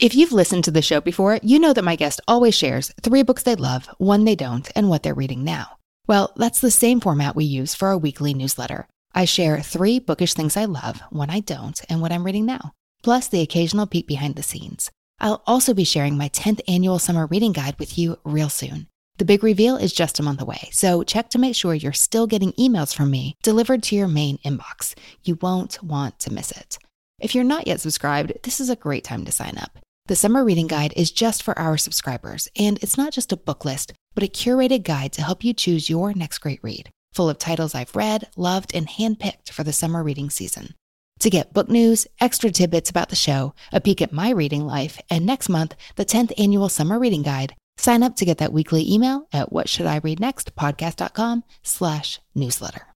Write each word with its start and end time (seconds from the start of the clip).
If 0.00 0.14
you've 0.14 0.32
listened 0.32 0.64
to 0.64 0.70
the 0.70 0.80
show 0.80 1.02
before, 1.02 1.38
you 1.42 1.58
know 1.58 1.74
that 1.74 1.84
my 1.84 1.94
guest 1.94 2.22
always 2.26 2.54
shares 2.54 2.90
three 3.02 3.22
books 3.22 3.42
they 3.42 3.54
love, 3.54 3.84
one 3.98 4.24
they 4.24 4.34
don't, 4.34 4.66
and 4.74 4.88
what 4.88 5.02
they're 5.02 5.12
reading 5.12 5.44
now. 5.44 5.76
Well, 6.06 6.32
that's 6.36 6.62
the 6.62 6.70
same 6.70 7.00
format 7.00 7.36
we 7.36 7.44
use 7.44 7.74
for 7.74 7.88
our 7.88 7.98
weekly 7.98 8.32
newsletter. 8.32 8.88
I 9.14 9.26
share 9.26 9.60
three 9.60 9.98
bookish 9.98 10.32
things 10.32 10.56
I 10.56 10.64
love, 10.64 11.02
one 11.10 11.28
I 11.28 11.40
don't, 11.40 11.78
and 11.90 12.00
what 12.00 12.12
I'm 12.12 12.24
reading 12.24 12.46
now, 12.46 12.72
plus 13.02 13.28
the 13.28 13.42
occasional 13.42 13.86
peek 13.86 14.06
behind 14.06 14.36
the 14.36 14.42
scenes. 14.42 14.90
I'll 15.20 15.42
also 15.46 15.74
be 15.74 15.84
sharing 15.84 16.16
my 16.16 16.30
10th 16.30 16.62
annual 16.66 16.98
summer 16.98 17.26
reading 17.26 17.52
guide 17.52 17.78
with 17.78 17.98
you 17.98 18.16
real 18.24 18.48
soon. 18.48 18.86
The 19.18 19.26
big 19.26 19.44
reveal 19.44 19.76
is 19.76 19.92
just 19.92 20.18
a 20.18 20.22
month 20.22 20.40
away, 20.40 20.70
so 20.72 21.02
check 21.02 21.28
to 21.28 21.38
make 21.38 21.54
sure 21.54 21.74
you're 21.74 21.92
still 21.92 22.26
getting 22.26 22.52
emails 22.52 22.96
from 22.96 23.10
me 23.10 23.36
delivered 23.42 23.82
to 23.82 23.96
your 23.96 24.08
main 24.08 24.38
inbox. 24.46 24.94
You 25.24 25.36
won't 25.42 25.82
want 25.82 26.18
to 26.20 26.32
miss 26.32 26.52
it. 26.52 26.78
If 27.20 27.34
you're 27.34 27.44
not 27.44 27.66
yet 27.66 27.82
subscribed, 27.82 28.32
this 28.44 28.60
is 28.60 28.70
a 28.70 28.76
great 28.76 29.04
time 29.04 29.26
to 29.26 29.32
sign 29.32 29.58
up. 29.58 29.78
The 30.10 30.16
Summer 30.16 30.44
Reading 30.44 30.66
Guide 30.66 30.92
is 30.96 31.12
just 31.12 31.40
for 31.40 31.56
our 31.56 31.76
subscribers, 31.76 32.48
and 32.56 32.82
it's 32.82 32.98
not 32.98 33.12
just 33.12 33.30
a 33.30 33.36
book 33.36 33.64
list, 33.64 33.92
but 34.12 34.24
a 34.24 34.26
curated 34.26 34.82
guide 34.82 35.12
to 35.12 35.22
help 35.22 35.44
you 35.44 35.54
choose 35.54 35.88
your 35.88 36.12
next 36.14 36.38
great 36.38 36.58
read, 36.64 36.90
full 37.12 37.30
of 37.30 37.38
titles 37.38 37.76
I've 37.76 37.94
read, 37.94 38.28
loved, 38.36 38.74
and 38.74 38.88
handpicked 38.88 39.52
for 39.52 39.62
the 39.62 39.72
summer 39.72 40.02
reading 40.02 40.28
season. 40.28 40.74
To 41.20 41.30
get 41.30 41.52
book 41.52 41.68
news, 41.68 42.08
extra 42.20 42.50
tidbits 42.50 42.90
about 42.90 43.10
the 43.10 43.14
show, 43.14 43.54
a 43.72 43.80
peek 43.80 44.02
at 44.02 44.12
my 44.12 44.30
reading 44.30 44.66
life, 44.66 45.00
and 45.08 45.24
next 45.24 45.48
month, 45.48 45.76
the 45.94 46.04
10th 46.04 46.32
annual 46.36 46.68
Summer 46.68 46.98
Reading 46.98 47.22
Guide, 47.22 47.54
sign 47.78 48.02
up 48.02 48.16
to 48.16 48.24
get 48.24 48.38
that 48.38 48.52
weekly 48.52 48.92
email 48.92 49.28
at 49.32 49.52
whatshouldireadnextpodcast.com 49.52 51.44
slash 51.62 52.18
newsletter. 52.34 52.89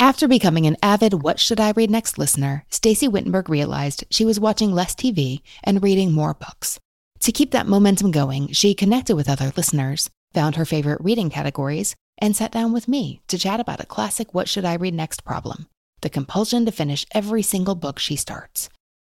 After 0.00 0.28
becoming 0.28 0.64
an 0.66 0.76
avid 0.80 1.24
What 1.24 1.40
Should 1.40 1.58
I 1.58 1.72
Read 1.72 1.90
Next 1.90 2.18
listener, 2.18 2.64
Stacy 2.70 3.08
Wittenberg 3.08 3.48
realized 3.48 4.04
she 4.10 4.24
was 4.24 4.38
watching 4.38 4.72
less 4.72 4.94
TV 4.94 5.40
and 5.64 5.82
reading 5.82 6.12
more 6.12 6.34
books. 6.34 6.78
To 7.18 7.32
keep 7.32 7.50
that 7.50 7.66
momentum 7.66 8.12
going, 8.12 8.52
she 8.52 8.74
connected 8.74 9.16
with 9.16 9.28
other 9.28 9.52
listeners, 9.56 10.08
found 10.32 10.54
her 10.54 10.64
favorite 10.64 11.00
reading 11.00 11.30
categories, 11.30 11.96
and 12.16 12.36
sat 12.36 12.52
down 12.52 12.72
with 12.72 12.86
me 12.86 13.22
to 13.26 13.36
chat 13.36 13.58
about 13.58 13.80
a 13.80 13.86
classic 13.86 14.32
What 14.32 14.48
Should 14.48 14.64
I 14.64 14.74
Read 14.74 14.94
Next 14.94 15.24
problem 15.24 15.66
the 16.00 16.08
compulsion 16.08 16.64
to 16.64 16.70
finish 16.70 17.04
every 17.12 17.42
single 17.42 17.74
book 17.74 17.98
she 17.98 18.14
starts. 18.14 18.68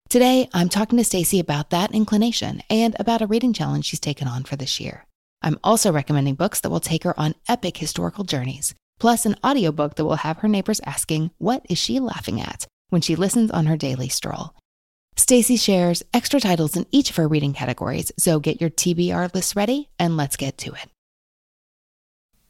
Today, 0.08 0.48
I'm 0.54 0.68
talking 0.68 0.98
to 0.98 1.04
Stacy 1.04 1.40
about 1.40 1.70
that 1.70 1.92
inclination 1.92 2.62
and 2.70 2.94
about 3.00 3.22
a 3.22 3.26
reading 3.26 3.52
challenge 3.52 3.86
she's 3.86 3.98
taken 3.98 4.28
on 4.28 4.44
for 4.44 4.54
this 4.54 4.78
year. 4.78 5.04
I'm 5.42 5.58
also 5.64 5.90
recommending 5.90 6.36
books 6.36 6.60
that 6.60 6.70
will 6.70 6.78
take 6.78 7.02
her 7.02 7.18
on 7.18 7.34
epic 7.48 7.78
historical 7.78 8.22
journeys 8.22 8.72
plus 8.98 9.26
an 9.26 9.36
audiobook 9.44 9.96
that 9.96 10.04
will 10.04 10.16
have 10.16 10.38
her 10.38 10.48
neighbors 10.48 10.80
asking, 10.84 11.30
What 11.38 11.64
is 11.68 11.78
she 11.78 12.00
laughing 12.00 12.40
at? 12.40 12.66
when 12.88 13.02
she 13.02 13.16
listens 13.16 13.50
on 13.50 13.66
her 13.66 13.76
daily 13.76 14.08
stroll. 14.08 14.54
Stacy 15.16 15.56
shares 15.56 16.04
extra 16.14 16.38
titles 16.38 16.76
in 16.76 16.86
each 16.92 17.10
of 17.10 17.16
her 17.16 17.26
reading 17.26 17.52
categories, 17.52 18.12
so 18.18 18.38
get 18.38 18.60
your 18.60 18.70
TBR 18.70 19.34
list 19.34 19.56
ready 19.56 19.88
and 19.98 20.16
let's 20.16 20.36
get 20.36 20.56
to 20.58 20.72
it. 20.72 20.88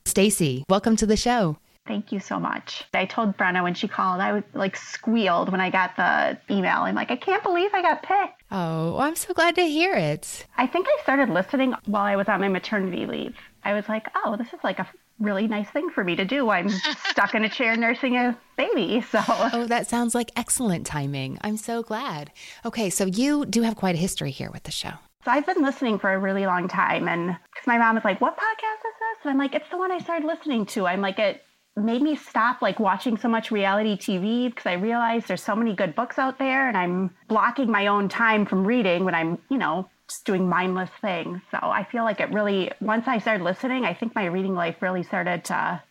Stacy, 0.04 0.64
welcome 0.68 0.96
to 0.96 1.06
the 1.06 1.16
show. 1.16 1.56
Thank 1.86 2.10
you 2.10 2.18
so 2.18 2.40
much. 2.40 2.82
I 2.94 3.04
told 3.06 3.36
Brenna 3.36 3.62
when 3.62 3.74
she 3.74 3.86
called, 3.86 4.20
I 4.20 4.32
was 4.32 4.42
like 4.54 4.76
squealed 4.76 5.50
when 5.52 5.60
I 5.60 5.70
got 5.70 5.94
the 5.96 6.36
email. 6.52 6.78
I'm 6.82 6.96
like, 6.96 7.12
I 7.12 7.16
can't 7.16 7.44
believe 7.44 7.70
I 7.72 7.80
got 7.80 8.02
picked. 8.02 8.42
Oh, 8.50 8.98
I'm 8.98 9.14
so 9.14 9.32
glad 9.32 9.54
to 9.54 9.62
hear 9.62 9.94
it. 9.94 10.46
I 10.56 10.66
think 10.66 10.86
I 10.88 11.02
started 11.02 11.28
listening 11.30 11.74
while 11.84 12.02
I 12.04 12.16
was 12.16 12.28
on 12.28 12.40
my 12.40 12.48
maternity 12.48 13.06
leave. 13.06 13.36
I 13.64 13.72
was 13.72 13.88
like, 13.88 14.06
oh, 14.16 14.36
this 14.36 14.48
is 14.48 14.58
like 14.64 14.80
a 14.80 14.88
really 15.18 15.46
nice 15.46 15.68
thing 15.70 15.90
for 15.90 16.04
me 16.04 16.16
to 16.16 16.24
do. 16.24 16.50
I'm 16.50 16.68
stuck 17.10 17.34
in 17.34 17.44
a 17.44 17.48
chair 17.48 17.76
nursing 17.76 18.16
a 18.16 18.36
baby. 18.56 19.00
So, 19.00 19.22
oh, 19.28 19.66
that 19.68 19.86
sounds 19.86 20.14
like 20.14 20.30
excellent 20.36 20.86
timing. 20.86 21.38
I'm 21.42 21.56
so 21.56 21.82
glad. 21.82 22.32
Okay, 22.64 22.90
so 22.90 23.06
you 23.06 23.46
do 23.46 23.62
have 23.62 23.76
quite 23.76 23.94
a 23.94 23.98
history 23.98 24.30
here 24.30 24.50
with 24.50 24.64
the 24.64 24.70
show. 24.70 24.92
So 25.24 25.30
I've 25.32 25.46
been 25.46 25.62
listening 25.62 25.98
for 25.98 26.12
a 26.12 26.18
really 26.18 26.46
long 26.46 26.68
time, 26.68 27.08
and 27.08 27.36
because 27.52 27.66
my 27.66 27.78
mom 27.78 27.96
was 27.96 28.04
like, 28.04 28.20
"What 28.20 28.36
podcast 28.36 28.78
is 28.78 28.94
this?" 29.00 29.24
and 29.24 29.30
I'm 29.32 29.38
like, 29.38 29.54
"It's 29.54 29.68
the 29.70 29.78
one 29.78 29.90
I 29.90 29.98
started 29.98 30.26
listening 30.26 30.66
to." 30.66 30.86
I'm 30.86 31.00
like, 31.00 31.18
it 31.18 31.42
made 31.76 32.00
me 32.00 32.16
stop 32.16 32.62
like 32.62 32.80
watching 32.80 33.16
so 33.16 33.28
much 33.28 33.50
reality 33.50 33.96
TV 33.96 34.48
because 34.48 34.66
I 34.66 34.74
realized 34.74 35.28
there's 35.28 35.42
so 35.42 35.56
many 35.56 35.74
good 35.74 35.94
books 35.94 36.18
out 36.18 36.38
there, 36.38 36.68
and 36.68 36.76
I'm 36.76 37.10
blocking 37.28 37.70
my 37.70 37.88
own 37.88 38.08
time 38.08 38.46
from 38.46 38.66
reading 38.66 39.04
when 39.04 39.14
I'm, 39.14 39.38
you 39.50 39.58
know, 39.58 39.88
just 40.08 40.24
doing 40.24 40.48
mindless 40.48 40.90
things. 41.00 41.40
So 41.50 41.58
I 41.60 41.84
feel 41.84 42.04
like 42.04 42.20
it 42.20 42.32
really, 42.32 42.70
once 42.80 43.08
I 43.08 43.18
started 43.18 43.42
listening, 43.42 43.84
I 43.84 43.94
think 43.94 44.14
my 44.14 44.26
reading 44.26 44.54
life 44.54 44.80
really 44.80 45.02
started 45.02 45.44
to 45.46 45.82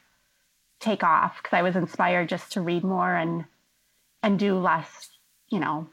take 0.79 1.03
off 1.03 1.37
because 1.41 1.57
I 1.57 1.61
was 1.61 1.75
inspired 1.75 2.29
just 2.29 2.51
to 2.53 2.61
read 2.61 2.83
more 2.83 3.13
and 3.15 3.45
and 4.23 4.39
do 4.39 4.57
less, 4.57 5.09
you 5.49 5.59
know, 5.59 5.87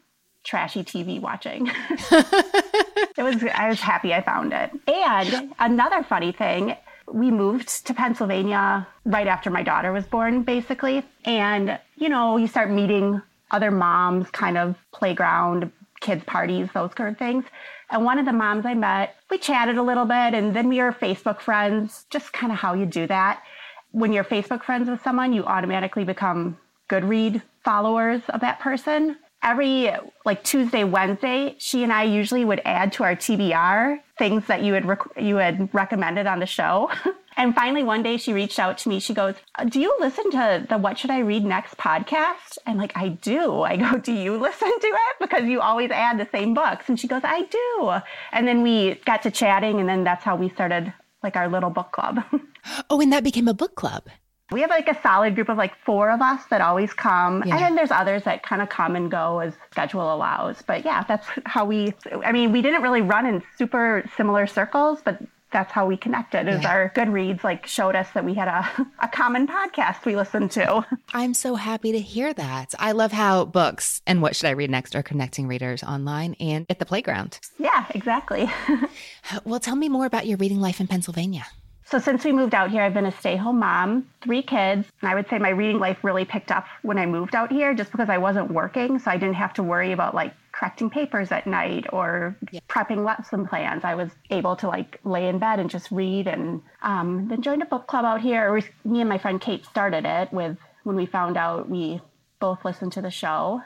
trashy 0.44 0.82
TV 0.82 1.20
watching. 1.20 1.70
it 1.90 3.22
was 3.22 3.42
I 3.54 3.68
was 3.68 3.80
happy 3.80 4.14
I 4.14 4.22
found 4.22 4.52
it. 4.52 4.70
And 4.86 5.52
another 5.58 6.02
funny 6.02 6.32
thing, 6.32 6.76
we 7.12 7.30
moved 7.30 7.86
to 7.86 7.94
Pennsylvania 7.94 8.86
right 9.04 9.26
after 9.26 9.50
my 9.50 9.62
daughter 9.62 9.92
was 9.92 10.04
born 10.06 10.42
basically. 10.42 11.02
And 11.24 11.78
you 11.96 12.08
know, 12.08 12.36
you 12.36 12.46
start 12.46 12.70
meeting 12.70 13.20
other 13.50 13.70
moms 13.70 14.30
kind 14.30 14.56
of 14.56 14.76
playground 14.92 15.70
kids 16.00 16.24
parties, 16.24 16.68
those 16.74 16.92
kind 16.94 17.10
of 17.10 17.18
things. 17.18 17.44
And 17.92 18.06
one 18.06 18.18
of 18.18 18.24
the 18.24 18.32
moms 18.32 18.64
I 18.64 18.72
met, 18.72 19.16
we 19.30 19.36
chatted 19.36 19.76
a 19.76 19.82
little 19.82 20.06
bit 20.06 20.32
and 20.32 20.56
then 20.56 20.68
we 20.68 20.80
were 20.80 20.92
Facebook 20.92 21.40
friends, 21.40 22.06
just 22.08 22.32
kind 22.32 22.50
of 22.50 22.58
how 22.58 22.72
you 22.72 22.86
do 22.86 23.06
that. 23.06 23.42
When 23.90 24.14
you're 24.14 24.24
Facebook 24.24 24.64
friends 24.64 24.88
with 24.88 25.02
someone, 25.02 25.34
you 25.34 25.44
automatically 25.44 26.02
become 26.02 26.56
Goodread 26.88 27.42
followers 27.62 28.22
of 28.30 28.40
that 28.40 28.60
person. 28.60 29.18
Every 29.42 29.90
like 30.24 30.42
Tuesday, 30.42 30.84
Wednesday, 30.84 31.54
she 31.58 31.82
and 31.82 31.92
I 31.92 32.04
usually 32.04 32.46
would 32.46 32.62
add 32.64 32.92
to 32.94 33.04
our 33.04 33.14
TBR 33.14 33.98
things 34.16 34.46
that 34.46 34.62
you 34.62 34.72
had 34.72 34.86
rec- 34.86 35.16
you 35.20 35.36
had 35.36 35.68
recommended 35.74 36.26
on 36.26 36.38
the 36.38 36.46
show. 36.46 36.90
And 37.36 37.54
finally, 37.54 37.82
one 37.82 38.02
day 38.02 38.16
she 38.16 38.32
reached 38.32 38.58
out 38.58 38.78
to 38.78 38.88
me. 38.88 39.00
She 39.00 39.14
goes, 39.14 39.34
Do 39.68 39.80
you 39.80 39.94
listen 40.00 40.30
to 40.32 40.66
the 40.68 40.78
What 40.78 40.98
Should 40.98 41.10
I 41.10 41.20
Read 41.20 41.44
Next 41.44 41.76
podcast? 41.76 42.58
I'm 42.66 42.76
like, 42.76 42.92
I 42.96 43.08
do. 43.08 43.62
I 43.62 43.76
go, 43.76 43.98
Do 43.98 44.12
you 44.12 44.36
listen 44.40 44.68
to 44.68 44.86
it? 44.86 45.16
Because 45.20 45.44
you 45.44 45.60
always 45.60 45.90
add 45.90 46.18
the 46.18 46.28
same 46.30 46.54
books. 46.54 46.88
And 46.88 46.98
she 46.98 47.08
goes, 47.08 47.22
I 47.24 47.42
do. 47.42 47.92
And 48.32 48.46
then 48.46 48.62
we 48.62 48.94
got 49.06 49.22
to 49.22 49.30
chatting, 49.30 49.80
and 49.80 49.88
then 49.88 50.04
that's 50.04 50.24
how 50.24 50.36
we 50.36 50.48
started 50.50 50.92
like 51.22 51.36
our 51.36 51.48
little 51.48 51.70
book 51.70 51.92
club. 51.92 52.22
oh, 52.90 53.00
and 53.00 53.12
that 53.12 53.24
became 53.24 53.48
a 53.48 53.54
book 53.54 53.74
club. 53.74 54.04
We 54.50 54.60
have 54.60 54.70
like 54.70 54.88
a 54.88 55.00
solid 55.00 55.34
group 55.34 55.48
of 55.48 55.56
like 55.56 55.74
four 55.84 56.10
of 56.10 56.20
us 56.20 56.44
that 56.50 56.60
always 56.60 56.92
come. 56.92 57.42
Yeah. 57.46 57.54
And 57.54 57.64
then 57.64 57.74
there's 57.74 57.90
others 57.90 58.24
that 58.24 58.42
kind 58.42 58.60
of 58.60 58.68
come 58.68 58.96
and 58.96 59.10
go 59.10 59.38
as 59.38 59.54
schedule 59.70 60.14
allows. 60.14 60.60
But 60.60 60.84
yeah, 60.84 61.04
that's 61.04 61.26
how 61.46 61.64
we, 61.64 61.94
I 62.24 62.32
mean, 62.32 62.52
we 62.52 62.60
didn't 62.60 62.82
really 62.82 63.00
run 63.00 63.24
in 63.24 63.42
super 63.56 64.04
similar 64.16 64.46
circles, 64.46 65.00
but 65.02 65.22
that's 65.52 65.72
how 65.72 65.86
we 65.86 65.96
connected 65.96 66.48
is 66.48 66.62
yeah. 66.62 66.70
our 66.70 66.90
Goodreads 66.90 67.44
like 67.44 67.66
showed 67.66 67.94
us 67.94 68.08
that 68.14 68.24
we 68.24 68.34
had 68.34 68.48
a, 68.48 68.88
a 69.00 69.08
common 69.08 69.46
podcast 69.46 70.04
we 70.04 70.16
listened 70.16 70.50
to. 70.52 70.86
I'm 71.12 71.34
so 71.34 71.54
happy 71.54 71.92
to 71.92 72.00
hear 72.00 72.32
that. 72.34 72.74
I 72.78 72.92
love 72.92 73.12
how 73.12 73.44
books 73.44 74.00
and 74.06 74.22
what 74.22 74.34
should 74.34 74.46
I 74.46 74.50
read 74.50 74.70
next 74.70 74.96
are 74.96 75.02
connecting 75.02 75.46
readers 75.46 75.82
online 75.82 76.34
and 76.40 76.66
at 76.68 76.78
the 76.78 76.86
playground. 76.86 77.38
Yeah, 77.58 77.86
exactly. 77.94 78.50
well, 79.44 79.60
tell 79.60 79.76
me 79.76 79.88
more 79.88 80.06
about 80.06 80.26
your 80.26 80.38
reading 80.38 80.60
life 80.60 80.80
in 80.80 80.86
Pennsylvania. 80.86 81.46
So 81.84 81.98
since 81.98 82.24
we 82.24 82.32
moved 82.32 82.54
out 82.54 82.70
here, 82.70 82.82
I've 82.82 82.94
been 82.94 83.04
a 83.04 83.12
stay-home 83.12 83.58
mom, 83.58 84.08
three 84.22 84.42
kids, 84.42 84.88
and 85.02 85.10
I 85.10 85.14
would 85.14 85.28
say 85.28 85.38
my 85.38 85.50
reading 85.50 85.78
life 85.78 85.98
really 86.02 86.24
picked 86.24 86.50
up 86.50 86.64
when 86.80 86.96
I 86.96 87.04
moved 87.04 87.34
out 87.34 87.52
here 87.52 87.74
just 87.74 87.90
because 87.90 88.08
I 88.08 88.16
wasn't 88.16 88.50
working, 88.50 88.98
so 88.98 89.10
I 89.10 89.18
didn't 89.18 89.34
have 89.34 89.52
to 89.54 89.62
worry 89.62 89.92
about 89.92 90.14
like 90.14 90.32
correcting 90.62 90.90
papers 90.90 91.32
at 91.32 91.44
night 91.44 91.86
or 91.92 92.36
yeah. 92.52 92.60
prepping 92.68 93.04
lesson 93.04 93.48
plans. 93.48 93.82
I 93.82 93.96
was 93.96 94.10
able 94.30 94.54
to 94.56 94.68
like 94.68 95.00
lay 95.02 95.26
in 95.26 95.40
bed 95.40 95.58
and 95.58 95.68
just 95.68 95.90
read 95.90 96.28
and 96.28 96.62
um, 96.82 97.26
then 97.26 97.42
joined 97.42 97.62
a 97.62 97.66
book 97.66 97.88
club 97.88 98.04
out 98.04 98.20
here. 98.20 98.62
Me 98.84 99.00
and 99.00 99.08
my 99.08 99.18
friend 99.18 99.40
Kate 99.40 99.66
started 99.66 100.04
it 100.06 100.32
with 100.32 100.56
when 100.84 100.94
we 100.94 101.04
found 101.04 101.36
out 101.36 101.68
we 101.68 102.00
both 102.38 102.64
listened 102.64 102.92
to 102.92 103.02
the 103.02 103.10
show. 103.10 103.60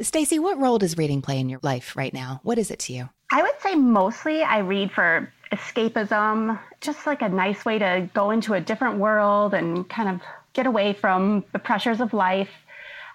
Stacy, 0.00 0.38
what 0.38 0.58
role 0.58 0.78
does 0.78 0.96
reading 0.96 1.20
play 1.20 1.38
in 1.38 1.50
your 1.50 1.60
life 1.62 1.94
right 1.96 2.14
now? 2.14 2.40
What 2.44 2.56
is 2.56 2.70
it 2.70 2.78
to 2.80 2.94
you? 2.94 3.10
I 3.30 3.42
would 3.42 3.60
say 3.60 3.74
mostly 3.74 4.42
I 4.42 4.60
read 4.60 4.90
for 4.90 5.30
escapism, 5.52 6.58
just 6.80 7.06
like 7.06 7.20
a 7.20 7.28
nice 7.28 7.62
way 7.66 7.78
to 7.78 8.08
go 8.14 8.30
into 8.30 8.54
a 8.54 8.60
different 8.60 8.98
world 8.98 9.52
and 9.52 9.86
kind 9.90 10.08
of 10.08 10.22
get 10.54 10.64
away 10.64 10.94
from 10.94 11.44
the 11.52 11.58
pressures 11.58 12.00
of 12.00 12.14
life. 12.14 12.48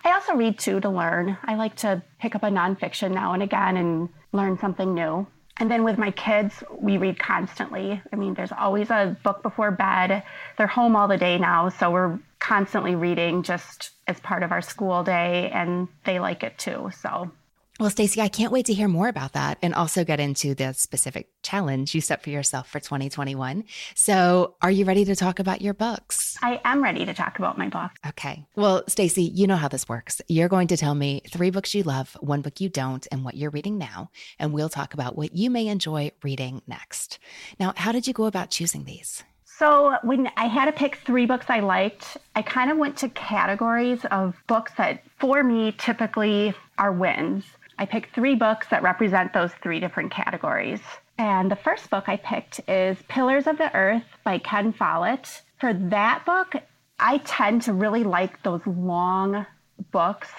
I 0.06 0.12
also 0.12 0.34
read 0.34 0.60
too 0.60 0.80
to 0.82 0.90
learn. 0.90 1.38
I 1.44 1.56
like 1.56 1.76
to 1.78 2.04
pick 2.20 2.36
up 2.36 2.44
a 2.44 2.48
nonfiction 2.48 3.12
now 3.12 3.34
and 3.34 3.42
again 3.42 3.78
and 3.78 4.10
learn 4.34 4.58
something 4.58 4.94
new. 4.94 5.26
And 5.58 5.70
then 5.70 5.84
with 5.84 5.98
my 5.98 6.12
kids, 6.12 6.64
we 6.72 6.98
read 6.98 7.20
constantly. 7.20 8.02
I 8.12 8.16
mean, 8.16 8.34
there's 8.34 8.52
always 8.52 8.90
a 8.90 9.16
book 9.24 9.44
before 9.44 9.72
bed. 9.72 10.24
They're 10.58 10.68
home 10.68 10.96
all 10.96 11.08
the 11.08 11.18
day 11.18 11.38
now, 11.38 11.70
so 11.70 11.92
we're 11.92 12.20
constantly 12.40 12.96
reading 12.96 13.44
just 13.44 13.92
as 14.08 14.20
part 14.20 14.44
of 14.44 14.52
our 14.52 14.62
school 14.62 15.04
day, 15.04 15.50
and 15.54 15.88
they 16.06 16.20
like 16.20 16.44
it 16.44 16.58
too. 16.58 16.90
So 17.00 17.32
well, 17.80 17.90
Stacy, 17.90 18.22
I 18.22 18.28
can't 18.28 18.52
wait 18.52 18.68
to 18.68 18.74
hear 18.74 18.88
more 18.88 19.08
about 19.08 19.34
that 19.34 19.58
and 19.64 19.74
also 19.74 20.04
get 20.04 20.20
into 20.20 20.54
the 20.54 20.74
specific 20.74 21.30
challenge 21.42 21.96
you 21.96 22.02
set 22.02 22.22
for 22.22 22.30
yourself 22.30 22.70
for 22.70 22.80
2021. 22.80 23.64
So, 23.96 24.56
are 24.62 24.70
you 24.70 24.86
ready 24.86 25.04
to 25.06 25.16
talk 25.16 25.40
about 25.40 25.60
your 25.60 25.74
books? 25.74 26.38
I 26.44 26.62
am 26.66 26.84
ready 26.84 27.04
to 27.04 27.16
talk 27.16 27.40
about 27.40 27.58
my 27.58 27.70
book. 27.70 27.90
Okay. 28.08 28.46
Well, 28.56 28.84
Stacy, 28.88 29.24
you 29.24 29.48
know 29.48 29.56
how 29.56 29.70
this 29.70 29.90
works. 29.90 30.22
You're 30.28 30.50
going 30.50 30.68
to 30.68 30.78
tell 30.78 30.94
me 30.94 31.24
three 31.32 31.50
books 31.50 31.74
you 31.74 31.82
love, 31.82 32.16
one 32.20 32.42
book 32.42 32.62
you 32.62 32.70
don't, 32.70 33.08
and 33.12 33.26
what 33.26 33.36
you're 33.36 33.50
reading 33.50 33.80
now, 33.80 34.12
and 34.38 34.54
we'll 34.54 34.70
talk 34.70 34.94
about 34.94 35.18
what 35.18 35.36
you 35.36 35.50
may 35.50 35.68
enjoy 35.68 36.12
reading 36.22 36.62
next. 36.68 37.18
Now, 37.60 37.74
how 37.76 37.92
did 37.92 38.06
you 38.06 38.14
go 38.14 38.26
about 38.26 38.52
choosing 38.52 38.84
these? 38.84 39.24
So, 39.46 39.98
when 40.04 40.30
I 40.38 40.46
had 40.46 40.66
to 40.66 40.72
pick 40.72 40.98
three 40.98 41.26
books 41.26 41.48
I 41.50 41.60
liked, 41.60 42.18
I 42.36 42.44
kind 42.44 42.70
of 42.70 42.78
went 42.78 42.98
to 42.98 43.10
categories 43.10 44.06
of 44.12 44.36
books 44.46 44.74
that 44.78 45.04
for 45.20 45.44
me 45.44 45.74
typically 45.78 46.54
are 46.78 46.92
wins. 46.92 47.46
I 47.78 47.86
picked 47.86 48.14
three 48.14 48.36
books 48.36 48.68
that 48.70 48.84
represent 48.84 49.34
those 49.34 49.52
three 49.62 49.80
different 49.80 50.12
categories. 50.12 50.82
And 51.18 51.50
the 51.50 51.56
first 51.56 51.90
book 51.90 52.06
I 52.08 52.18
picked 52.18 52.62
is 52.68 52.98
Pillars 53.08 53.48
of 53.48 53.58
the 53.58 53.74
Earth 53.76 54.04
by 54.24 54.40
Ken 54.40 54.74
Follett. 54.74 55.42
For 55.60 55.74
that 55.74 56.26
book, 56.26 56.56
I 57.00 57.20
tend 57.20 57.64
to 57.64 57.74
really 57.74 58.04
like 58.04 58.42
those 58.44 58.66
long 58.66 59.46
books 59.92 60.30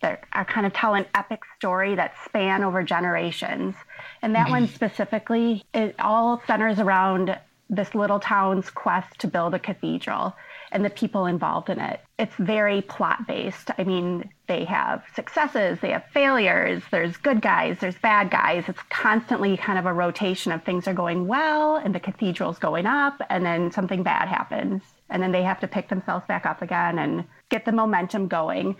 that 0.00 0.24
are 0.32 0.44
kind 0.44 0.66
of 0.66 0.72
tell 0.72 0.94
an 0.94 1.06
epic 1.14 1.40
story 1.56 1.94
that 1.96 2.14
span 2.24 2.62
over 2.62 2.82
generations. 2.82 3.74
And 4.22 4.34
that 4.34 4.48
one 4.48 4.64
mm-hmm. 4.64 4.74
specifically, 4.74 5.64
it 5.74 5.94
all 5.98 6.42
centers 6.46 6.78
around 6.78 7.38
this 7.68 7.94
little 7.94 8.20
town's 8.20 8.70
quest 8.70 9.18
to 9.18 9.26
build 9.26 9.54
a 9.54 9.58
cathedral 9.58 10.34
and 10.72 10.84
the 10.84 10.90
people 10.90 11.26
involved 11.26 11.70
in 11.70 11.80
it. 11.80 12.00
It's 12.18 12.34
very 12.36 12.82
plot 12.82 13.26
based. 13.26 13.70
I 13.78 13.84
mean, 13.84 14.28
they 14.46 14.64
have 14.64 15.04
successes, 15.14 15.78
they 15.80 15.90
have 15.90 16.04
failures, 16.12 16.82
there's 16.90 17.16
good 17.16 17.40
guys, 17.40 17.78
there's 17.80 17.98
bad 17.98 18.30
guys. 18.30 18.64
It's 18.68 18.82
constantly 18.90 19.56
kind 19.56 19.78
of 19.78 19.86
a 19.86 19.92
rotation 19.92 20.52
of 20.52 20.62
things 20.64 20.88
are 20.88 20.94
going 20.94 21.26
well 21.26 21.76
and 21.76 21.94
the 21.94 22.00
cathedral's 22.00 22.58
going 22.58 22.86
up, 22.86 23.20
and 23.30 23.44
then 23.44 23.70
something 23.70 24.02
bad 24.02 24.28
happens. 24.28 24.82
And 25.10 25.22
then 25.22 25.32
they 25.32 25.42
have 25.42 25.60
to 25.60 25.68
pick 25.68 25.88
themselves 25.88 26.26
back 26.26 26.44
up 26.44 26.60
again 26.60 26.98
and 26.98 27.24
get 27.48 27.64
the 27.64 27.72
momentum 27.72 28.28
going. 28.28 28.76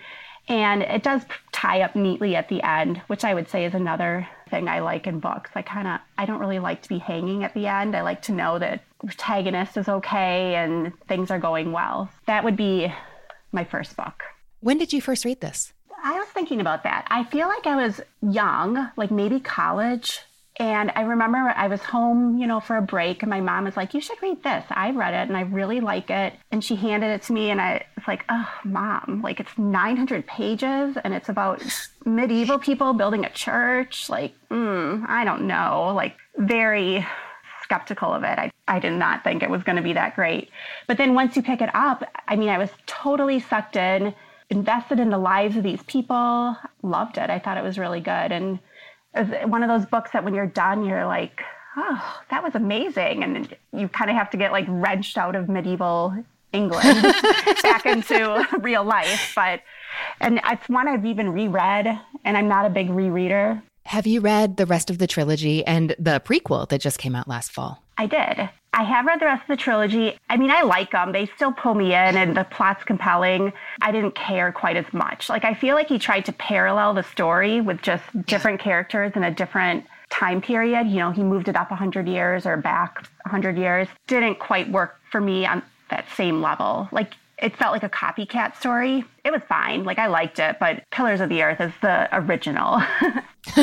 And 0.48 0.82
it 0.82 1.02
does 1.02 1.22
tie 1.52 1.82
up 1.82 1.94
neatly 1.94 2.34
at 2.34 2.48
the 2.48 2.62
end, 2.62 3.02
which 3.06 3.24
I 3.24 3.34
would 3.34 3.50
say 3.50 3.66
is 3.66 3.74
another 3.74 4.26
thing 4.48 4.66
I 4.66 4.80
like 4.80 5.06
in 5.06 5.20
books. 5.20 5.50
I 5.54 5.62
kind 5.62 5.86
of 5.86 6.00
I 6.16 6.24
don't 6.24 6.40
really 6.40 6.58
like 6.58 6.82
to 6.82 6.88
be 6.88 6.98
hanging 6.98 7.44
at 7.44 7.52
the 7.52 7.66
end. 7.66 7.94
I 7.94 8.00
like 8.00 8.22
to 8.22 8.32
know 8.32 8.58
that 8.58 8.82
protagonist 9.04 9.76
is 9.76 9.88
okay 9.88 10.56
and 10.56 10.92
things 11.06 11.30
are 11.30 11.38
going 11.38 11.72
well. 11.72 12.10
That 12.26 12.44
would 12.44 12.56
be 12.56 12.92
my 13.52 13.64
first 13.64 13.96
book. 13.96 14.22
When 14.60 14.78
did 14.78 14.92
you 14.92 15.00
first 15.00 15.24
read 15.24 15.40
this? 15.40 15.72
I 16.02 16.18
was 16.18 16.28
thinking 16.28 16.60
about 16.60 16.84
that. 16.84 17.06
I 17.10 17.24
feel 17.24 17.48
like 17.48 17.66
I 17.66 17.76
was 17.76 18.00
young, 18.22 18.90
like 18.96 19.10
maybe 19.10 19.40
college. 19.40 20.20
And 20.60 20.90
I 20.96 21.02
remember 21.02 21.38
I 21.38 21.68
was 21.68 21.80
home, 21.80 22.36
you 22.38 22.46
know, 22.48 22.58
for 22.58 22.76
a 22.76 22.82
break, 22.82 23.22
and 23.22 23.30
my 23.30 23.40
mom 23.40 23.64
was 23.64 23.76
like, 23.76 23.94
You 23.94 24.00
should 24.00 24.20
read 24.20 24.42
this. 24.42 24.64
I 24.70 24.90
read 24.90 25.14
it 25.14 25.28
and 25.28 25.36
I 25.36 25.42
really 25.42 25.78
like 25.78 26.10
it. 26.10 26.34
And 26.50 26.64
she 26.64 26.74
handed 26.74 27.08
it 27.08 27.22
to 27.22 27.32
me, 27.32 27.50
and 27.50 27.60
I 27.60 27.84
was 27.94 28.08
like, 28.08 28.24
Oh, 28.28 28.48
mom, 28.64 29.20
like 29.22 29.38
it's 29.38 29.56
900 29.56 30.26
pages 30.26 30.96
and 31.04 31.14
it's 31.14 31.28
about 31.28 31.62
medieval 32.04 32.58
people 32.58 32.92
building 32.92 33.24
a 33.24 33.30
church. 33.30 34.08
Like, 34.08 34.34
mm, 34.50 35.08
I 35.08 35.24
don't 35.24 35.46
know. 35.46 35.92
Like, 35.94 36.16
very 36.36 37.06
skeptical 37.68 38.14
of 38.14 38.22
it. 38.22 38.38
I, 38.38 38.50
I 38.66 38.78
did 38.78 38.94
not 38.94 39.22
think 39.22 39.42
it 39.42 39.50
was 39.50 39.62
going 39.62 39.76
to 39.76 39.82
be 39.82 39.92
that 39.92 40.16
great. 40.16 40.50
But 40.86 40.96
then 40.96 41.14
once 41.14 41.36
you 41.36 41.42
pick 41.42 41.60
it 41.60 41.70
up, 41.74 42.02
I 42.26 42.34
mean, 42.34 42.48
I 42.48 42.56
was 42.56 42.70
totally 42.86 43.40
sucked 43.40 43.76
in, 43.76 44.14
invested 44.48 44.98
in 44.98 45.10
the 45.10 45.18
lives 45.18 45.56
of 45.56 45.62
these 45.62 45.82
people, 45.82 46.56
loved 46.82 47.18
it. 47.18 47.28
I 47.28 47.38
thought 47.38 47.58
it 47.58 47.64
was 47.64 47.78
really 47.78 48.00
good. 48.00 48.32
And 48.32 48.58
it 49.14 49.28
was 49.28 49.50
one 49.50 49.62
of 49.62 49.68
those 49.68 49.86
books 49.86 50.12
that 50.12 50.24
when 50.24 50.34
you're 50.34 50.46
done, 50.46 50.86
you're 50.86 51.06
like, 51.06 51.42
oh, 51.76 52.20
that 52.30 52.42
was 52.42 52.54
amazing. 52.54 53.22
And 53.22 53.54
you 53.72 53.88
kind 53.88 54.10
of 54.10 54.16
have 54.16 54.30
to 54.30 54.38
get 54.38 54.50
like 54.50 54.66
wrenched 54.68 55.18
out 55.18 55.36
of 55.36 55.48
medieval 55.50 56.24
England 56.52 57.02
back 57.62 57.84
into 57.84 58.46
real 58.60 58.84
life. 58.84 59.32
But, 59.34 59.60
and 60.20 60.40
it's 60.42 60.68
one 60.70 60.88
I've 60.88 61.04
even 61.04 61.30
reread, 61.32 62.00
and 62.24 62.36
I'm 62.36 62.48
not 62.48 62.64
a 62.64 62.70
big 62.70 62.88
rereader. 62.88 63.62
Have 63.88 64.06
you 64.06 64.20
read 64.20 64.58
the 64.58 64.66
rest 64.66 64.90
of 64.90 64.98
the 64.98 65.06
trilogy 65.06 65.64
and 65.64 65.96
the 65.98 66.20
prequel 66.22 66.68
that 66.68 66.82
just 66.82 66.98
came 66.98 67.16
out 67.16 67.26
last 67.26 67.50
fall? 67.50 67.82
I 67.96 68.04
did. 68.04 68.50
I 68.74 68.82
have 68.82 69.06
read 69.06 69.18
the 69.18 69.24
rest 69.24 69.44
of 69.44 69.48
the 69.48 69.56
trilogy. 69.56 70.14
I 70.28 70.36
mean, 70.36 70.50
I 70.50 70.60
like 70.60 70.90
them. 70.90 71.12
They 71.12 71.24
still 71.36 71.52
pull 71.52 71.72
me 71.72 71.86
in 71.86 72.18
and 72.18 72.36
the 72.36 72.44
plot's 72.44 72.84
compelling. 72.84 73.50
I 73.80 73.90
didn't 73.90 74.14
care 74.14 74.52
quite 74.52 74.76
as 74.76 74.84
much. 74.92 75.30
Like, 75.30 75.46
I 75.46 75.54
feel 75.54 75.74
like 75.74 75.88
he 75.88 75.98
tried 75.98 76.26
to 76.26 76.34
parallel 76.34 76.92
the 76.92 77.02
story 77.02 77.62
with 77.62 77.80
just 77.80 78.04
different 78.26 78.60
characters 78.60 79.12
in 79.16 79.24
a 79.24 79.30
different 79.30 79.86
time 80.10 80.42
period. 80.42 80.86
You 80.86 80.98
know, 80.98 81.10
he 81.10 81.22
moved 81.22 81.48
it 81.48 81.56
up 81.56 81.70
100 81.70 82.06
years 82.06 82.44
or 82.44 82.58
back 82.58 83.08
100 83.22 83.56
years. 83.56 83.88
Didn't 84.06 84.38
quite 84.38 84.70
work 84.70 85.00
for 85.10 85.22
me 85.22 85.46
on 85.46 85.62
that 85.88 86.04
same 86.14 86.42
level. 86.42 86.90
Like, 86.92 87.14
it 87.40 87.56
felt 87.56 87.72
like 87.72 87.82
a 87.82 87.88
copycat 87.88 88.56
story. 88.56 89.04
It 89.24 89.30
was 89.30 89.42
fine. 89.48 89.84
Like 89.84 89.98
I 89.98 90.06
liked 90.06 90.38
it, 90.38 90.56
but 90.58 90.82
Pillars 90.90 91.20
of 91.20 91.28
the 91.28 91.42
Earth 91.42 91.60
is 91.60 91.72
the 91.82 92.08
original. 92.12 92.78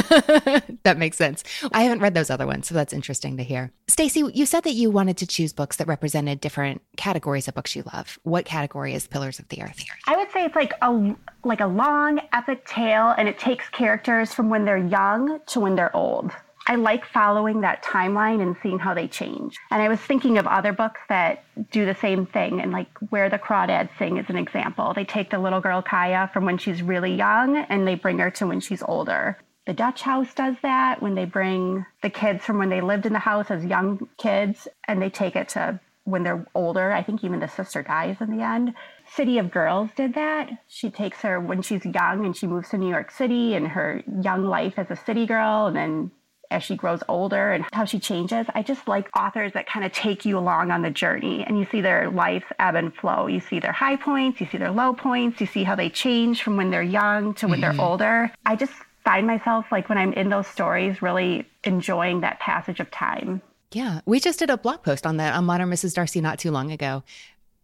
that 0.83 0.95
makes 0.97 1.17
sense. 1.17 1.43
I 1.73 1.83
haven't 1.83 1.99
read 1.99 2.13
those 2.13 2.29
other 2.29 2.47
ones, 2.47 2.67
so 2.67 2.75
that's 2.75 2.93
interesting 2.93 3.37
to 3.37 3.43
hear. 3.43 3.71
Stacy, 3.87 4.23
you 4.33 4.45
said 4.45 4.63
that 4.63 4.73
you 4.73 4.89
wanted 4.89 5.17
to 5.17 5.27
choose 5.27 5.53
books 5.53 5.77
that 5.77 5.87
represented 5.87 6.39
different 6.39 6.81
categories 6.97 7.47
of 7.47 7.53
books 7.53 7.75
you 7.75 7.83
love. 7.93 8.17
What 8.23 8.45
category 8.45 8.93
is 8.93 9.07
Pillars 9.07 9.39
of 9.39 9.47
the 9.49 9.61
Earth? 9.61 9.83
I 10.07 10.15
would 10.15 10.31
say 10.31 10.45
it's 10.45 10.55
like 10.55 10.73
a 10.81 11.15
like 11.43 11.61
a 11.61 11.67
long 11.67 12.21
epic 12.33 12.65
tale 12.65 13.13
and 13.17 13.27
it 13.27 13.37
takes 13.37 13.67
characters 13.69 14.33
from 14.33 14.49
when 14.49 14.65
they're 14.65 14.77
young 14.77 15.39
to 15.47 15.59
when 15.59 15.75
they're 15.75 15.95
old. 15.95 16.31
I 16.67 16.75
like 16.75 17.05
following 17.05 17.61
that 17.61 17.83
timeline 17.83 18.41
and 18.41 18.55
seeing 18.63 18.79
how 18.79 18.95
they 18.95 19.07
change. 19.07 19.55
And 19.69 19.81
I 19.81 19.87
was 19.87 19.99
thinking 19.99 20.39
of 20.39 20.47
other 20.47 20.73
books 20.73 20.99
that 21.09 21.43
do 21.71 21.85
the 21.85 21.93
same 21.95 22.25
thing, 22.25 22.59
and 22.59 22.71
like 22.71 22.87
Where 23.09 23.29
the 23.29 23.37
Crawdads 23.37 23.89
Sing 23.99 24.17
is 24.17 24.29
an 24.29 24.37
example. 24.37 24.93
They 24.93 25.05
take 25.05 25.29
the 25.29 25.37
little 25.39 25.61
girl 25.61 25.83
Kya 25.83 26.33
from 26.33 26.45
when 26.45 26.57
she's 26.57 26.81
really 26.81 27.13
young 27.13 27.57
and 27.57 27.87
they 27.87 27.95
bring 27.95 28.17
her 28.17 28.31
to 28.31 28.47
when 28.47 28.59
she's 28.61 28.81
older. 28.81 29.37
The 29.67 29.73
Dutch 29.73 30.01
House 30.01 30.33
does 30.33 30.55
that 30.61 31.01
when 31.01 31.15
they 31.15 31.25
bring 31.25 31.85
the 32.01 32.09
kids 32.09 32.43
from 32.43 32.57
when 32.57 32.69
they 32.69 32.81
lived 32.81 33.05
in 33.05 33.13
the 33.13 33.19
house 33.19 33.49
as 33.49 33.65
young 33.65 34.07
kids 34.17 34.67
and 34.87 35.01
they 35.01 35.09
take 35.09 35.35
it 35.35 35.49
to 35.49 35.79
when 36.03 36.23
they're 36.23 36.45
older. 36.53 36.91
I 36.91 37.01
think 37.01 37.23
even 37.23 37.39
the 37.39 37.47
sister 37.47 37.81
dies 37.81 38.17
in 38.21 38.35
the 38.35 38.43
end. 38.43 38.73
City 39.15 39.39
of 39.39 39.51
Girls 39.51 39.89
did 39.95 40.13
that. 40.13 40.49
She 40.67 40.91
takes 40.91 41.21
her 41.21 41.39
when 41.39 41.63
she's 41.63 41.83
young 41.83 42.25
and 42.25 42.37
she 42.37 42.45
moves 42.45 42.69
to 42.69 42.77
New 42.77 42.89
York 42.89 43.09
City 43.09 43.55
and 43.55 43.67
her 43.67 44.03
young 44.21 44.45
life 44.45 44.75
as 44.77 44.91
a 44.91 44.95
city 44.95 45.25
girl 45.25 45.65
and 45.65 45.75
then 45.75 46.11
as 46.55 46.63
she 46.63 46.75
grows 46.75 47.03
older 47.09 47.51
and 47.51 47.65
how 47.73 47.83
she 47.83 47.99
changes. 47.99 48.47
I 48.55 48.63
just 48.63 48.87
like 48.87 49.09
authors 49.15 49.51
that 49.53 49.67
kind 49.67 49.85
of 49.85 49.91
take 49.91 50.25
you 50.25 50.37
along 50.37 50.71
on 50.71 50.81
the 50.81 50.89
journey 50.89 51.43
and 51.45 51.59
you 51.59 51.67
see 51.69 51.81
their 51.81 52.09
life 52.09 52.45
ebb 52.57 52.75
and 52.75 52.95
flow. 52.95 53.27
You 53.27 53.41
see 53.41 53.59
their 53.59 53.73
high 53.73 53.97
points, 53.97 54.39
you 54.39 54.47
see 54.47 54.57
their 54.57 54.71
low 54.71 54.93
points, 54.93 55.41
you 55.41 55.47
see 55.47 55.63
how 55.63 55.75
they 55.75 55.89
change 55.89 56.41
from 56.41 56.55
when 56.55 56.71
they're 56.71 56.81
young 56.81 57.33
to 57.35 57.47
when 57.47 57.59
mm-hmm. 57.59 57.77
they're 57.77 57.85
older. 57.85 58.31
I 58.45 58.55
just 58.55 58.73
find 59.03 59.27
myself 59.27 59.65
like 59.71 59.89
when 59.89 59.97
I'm 59.97 60.13
in 60.13 60.29
those 60.29 60.47
stories 60.47 61.01
really 61.01 61.45
enjoying 61.65 62.21
that 62.21 62.39
passage 62.39 62.79
of 62.79 62.89
time. 62.89 63.41
Yeah, 63.73 63.99
we 64.05 64.21
just 64.21 64.39
did 64.39 64.49
a 64.49 64.57
blog 64.57 64.81
post 64.81 65.05
on 65.05 65.17
that 65.17 65.35
on 65.35 65.43
Modern 65.43 65.69
Mrs. 65.69 65.93
Darcy 65.93 66.21
not 66.21 66.39
too 66.39 66.51
long 66.51 66.71
ago. 66.71 67.03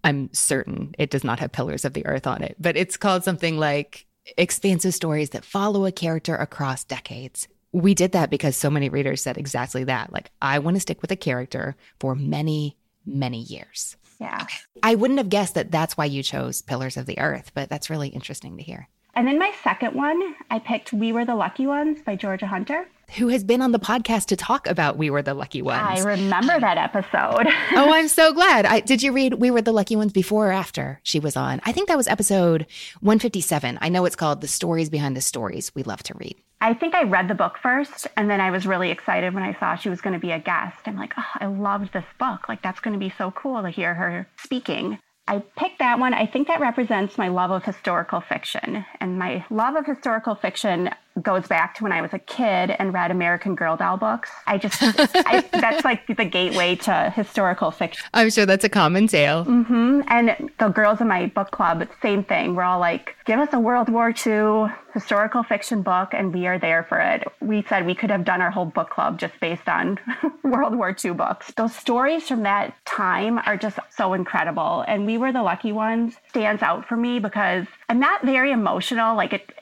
I'm 0.04 0.34
certain 0.34 0.94
it 0.98 1.10
does 1.10 1.24
not 1.24 1.40
have 1.40 1.54
Pillars 1.54 1.86
of 1.86 1.94
the 1.94 2.06
Earth 2.06 2.28
on 2.28 2.44
it, 2.44 2.58
but 2.60 2.76
it's 2.76 2.98
called 2.98 3.24
something 3.24 3.58
like 3.58 4.06
expansive 4.38 4.94
stories 4.94 5.30
that 5.30 5.46
follow 5.46 5.86
a 5.86 5.92
character 5.92 6.36
across 6.36 6.84
decades 6.84 7.48
we 7.72 7.94
did 7.94 8.12
that 8.12 8.30
because 8.30 8.56
so 8.56 8.70
many 8.70 8.90
readers 8.90 9.22
said 9.22 9.38
exactly 9.38 9.84
that. 9.86 10.12
Like, 10.12 10.32
I 10.42 10.60
want 10.60 10.76
to 10.76 10.82
stick 10.82 11.02
with 11.02 11.12
a 11.12 11.16
character 11.16 11.76
for 12.00 12.16
many, 12.16 12.78
many 13.06 13.42
years. 13.42 13.96
Yeah. 14.20 14.46
I 14.84 14.96
wouldn't 14.96 15.20
have 15.20 15.30
guessed 15.30 15.56
that 15.56 15.72
that's 15.72 15.98
why 15.98 16.06
you 16.06 16.22
chose 16.22 16.62
Pillars 16.62 16.98
of 16.98 17.06
the 17.06 17.18
Earth, 17.18 17.52
but 17.54 17.70
that's 17.70 17.90
really 17.90 18.10
interesting 18.10 18.58
to 18.58 18.64
hear. 18.64 18.88
And 19.16 19.28
then 19.28 19.40
my 19.40 19.52
second 19.64 19.96
one, 19.96 20.36
I 20.50 20.60
picked 20.60 20.94
We 20.94 21.12
Were 21.12 21.26
the 21.26 21.36
Lucky 21.36 21.66
Ones 21.66 22.02
by 22.02 22.16
Georgia 22.16 22.48
Hunter. 22.48 22.88
Who 23.18 23.28
has 23.28 23.44
been 23.44 23.62
on 23.62 23.74
the 23.74 23.80
podcast 23.80 24.28
to 24.28 24.38
talk 24.38 24.68
about 24.68 24.98
We 24.98 25.10
Were 25.10 25.22
the 25.22 25.34
Lucky 25.34 25.62
Ones? 25.62 25.82
I 25.84 26.02
remember 26.02 26.58
that 26.58 26.78
episode. 26.78 27.46
oh, 27.74 27.94
I'm 27.94 28.08
so 28.08 28.32
glad. 28.32 28.66
I, 28.66 28.80
did 28.80 29.04
you 29.04 29.12
read 29.12 29.34
We 29.34 29.52
Were 29.52 29.62
the 29.62 29.74
Lucky 29.74 29.98
Ones 29.98 30.14
before 30.14 30.48
or 30.48 30.52
after 30.54 31.02
she 31.04 31.20
was 31.20 31.36
on? 31.36 31.60
I 31.66 31.74
think 31.74 31.90
that 31.90 31.98
was 31.98 32.08
episode 32.08 32.66
157. 33.02 33.80
I 33.82 33.90
know 33.90 34.06
it's 34.06 34.16
called 34.16 34.40
The 34.40 34.48
Stories 34.48 34.90
Behind 34.90 35.18
the 35.18 35.22
Stories 35.22 35.76
We 35.76 35.84
Love 35.84 36.02
to 36.04 36.14
Read. 36.20 36.38
I 36.62 36.74
think 36.74 36.96
I 36.96 37.04
read 37.04 37.28
the 37.28 37.36
book 37.36 37.58
first, 37.62 38.08
and 38.16 38.30
then 38.30 38.40
I 38.40 38.50
was 38.50 38.66
really 38.66 38.92
excited 38.92 39.34
when 39.34 39.44
I 39.44 39.60
saw 39.60 39.76
she 39.76 39.90
was 39.90 40.00
going 40.00 40.14
to 40.14 40.20
be 40.20 40.32
a 40.32 40.40
guest. 40.40 40.78
I'm 40.86 40.96
like, 40.96 41.14
oh, 41.18 41.32
I 41.42 41.48
loved 41.48 41.92
this 41.92 42.06
book. 42.18 42.48
Like, 42.48 42.62
that's 42.62 42.80
going 42.80 42.94
to 42.94 43.00
be 43.00 43.14
so 43.18 43.32
cool 43.32 43.62
to 43.62 43.70
hear 43.70 43.94
her 43.94 44.26
speaking. 44.38 45.00
I 45.28 45.40
picked 45.58 45.80
that 45.80 46.00
one. 46.00 46.14
I 46.14 46.26
think 46.26 46.48
that 46.48 46.60
represents 46.60 47.18
my 47.18 47.28
love 47.28 47.52
of 47.52 47.64
historical 47.64 48.22
fiction. 48.22 48.86
And 49.00 49.20
my 49.20 49.46
love 49.50 49.76
of 49.76 49.86
historical 49.86 50.36
fiction 50.36 50.90
goes 51.22 51.48
back 51.48 51.76
to 51.76 51.84
when 51.84 51.92
I 51.92 52.02
was 52.02 52.14
a 52.14 52.20
kid 52.20 52.76
and 52.78 52.94
read 52.94 53.12
American 53.12 53.56
Girl 53.56 53.76
doll 53.76 53.98
books. 53.98 54.30
I 54.48 54.58
just, 54.58 54.78
I, 54.82 55.42
that's 55.52 55.84
like 55.84 56.08
the 56.08 56.26
gateway 56.26 56.76
to 56.78 57.12
historical 57.16 57.72
fiction. 57.72 58.06
I'm 58.14 58.30
sure 58.30 58.46
that's 58.46 58.64
a 58.64 58.70
common 58.70 59.08
tale. 59.08 59.46
Mm-hmm. 59.46 60.02
And 60.08 60.52
the 60.60 60.70
girls 60.70 61.02
in 61.02 61.08
my 61.08 61.28
book 61.28 61.52
club, 61.52 61.88
same 62.02 62.24
thing. 62.24 62.56
We're 62.56 62.64
all 62.64 62.80
like, 62.80 63.16
give 63.26 63.40
us 63.40 63.50
a 63.54 63.60
World 63.60 63.90
War 63.90 64.10
II 64.10 64.72
historical 64.94 65.44
fiction 65.44 65.82
book, 65.82 66.10
and 66.14 66.34
we 66.34 66.48
are 66.48 66.60
there 66.60 66.84
for 66.84 67.00
it. 67.00 67.24
We 67.40 67.64
said 67.64 67.86
we 67.86 67.96
could 67.96 68.10
have 68.10 68.26
done 68.26 68.42
our 68.42 68.52
whole 68.52 68.66
book 68.66 68.90
club 68.90 69.20
just 69.20 69.40
based 69.40 69.68
on 69.68 70.00
World 70.44 70.76
War 70.76 70.96
II 71.04 71.12
books. 71.12 71.52
Those 71.56 71.76
stories 71.76 72.28
from 72.28 72.44
that 72.44 72.74
time 72.86 73.40
are 73.46 73.58
just 73.58 73.80
so 73.90 74.14
incredible. 74.14 74.84
And 74.88 75.06
we 75.06 75.18
were 75.18 75.32
the 75.32 75.44
lucky 75.44 75.72
ones. 75.72 76.16
Stands 76.30 76.62
out 76.62 76.88
for 76.88 76.98
me 76.98 77.20
because 77.20 77.66
I'm 77.90 78.00
not 78.00 78.26
very 78.26 78.52
emotional. 78.52 79.16
Like 79.16 79.34
it, 79.34 79.54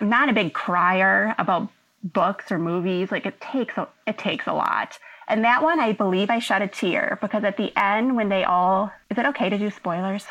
I'm 0.00 0.08
not 0.08 0.28
a 0.28 0.32
big 0.32 0.52
crier 0.52 1.34
about 1.38 1.70
books 2.02 2.50
or 2.50 2.58
movies. 2.58 3.10
Like 3.10 3.26
it 3.26 3.40
takes 3.40 3.76
a, 3.76 3.88
it 4.06 4.18
takes 4.18 4.46
a 4.46 4.52
lot. 4.52 4.98
And 5.28 5.44
that 5.44 5.62
one, 5.62 5.78
I 5.78 5.92
believe 5.92 6.30
I 6.30 6.38
shed 6.38 6.62
a 6.62 6.68
tear 6.68 7.18
because 7.20 7.44
at 7.44 7.58
the 7.58 7.70
end, 7.78 8.16
when 8.16 8.30
they 8.30 8.44
all, 8.44 8.90
is 9.10 9.18
it 9.18 9.26
okay 9.26 9.50
to 9.50 9.58
do 9.58 9.70
spoilers? 9.70 10.26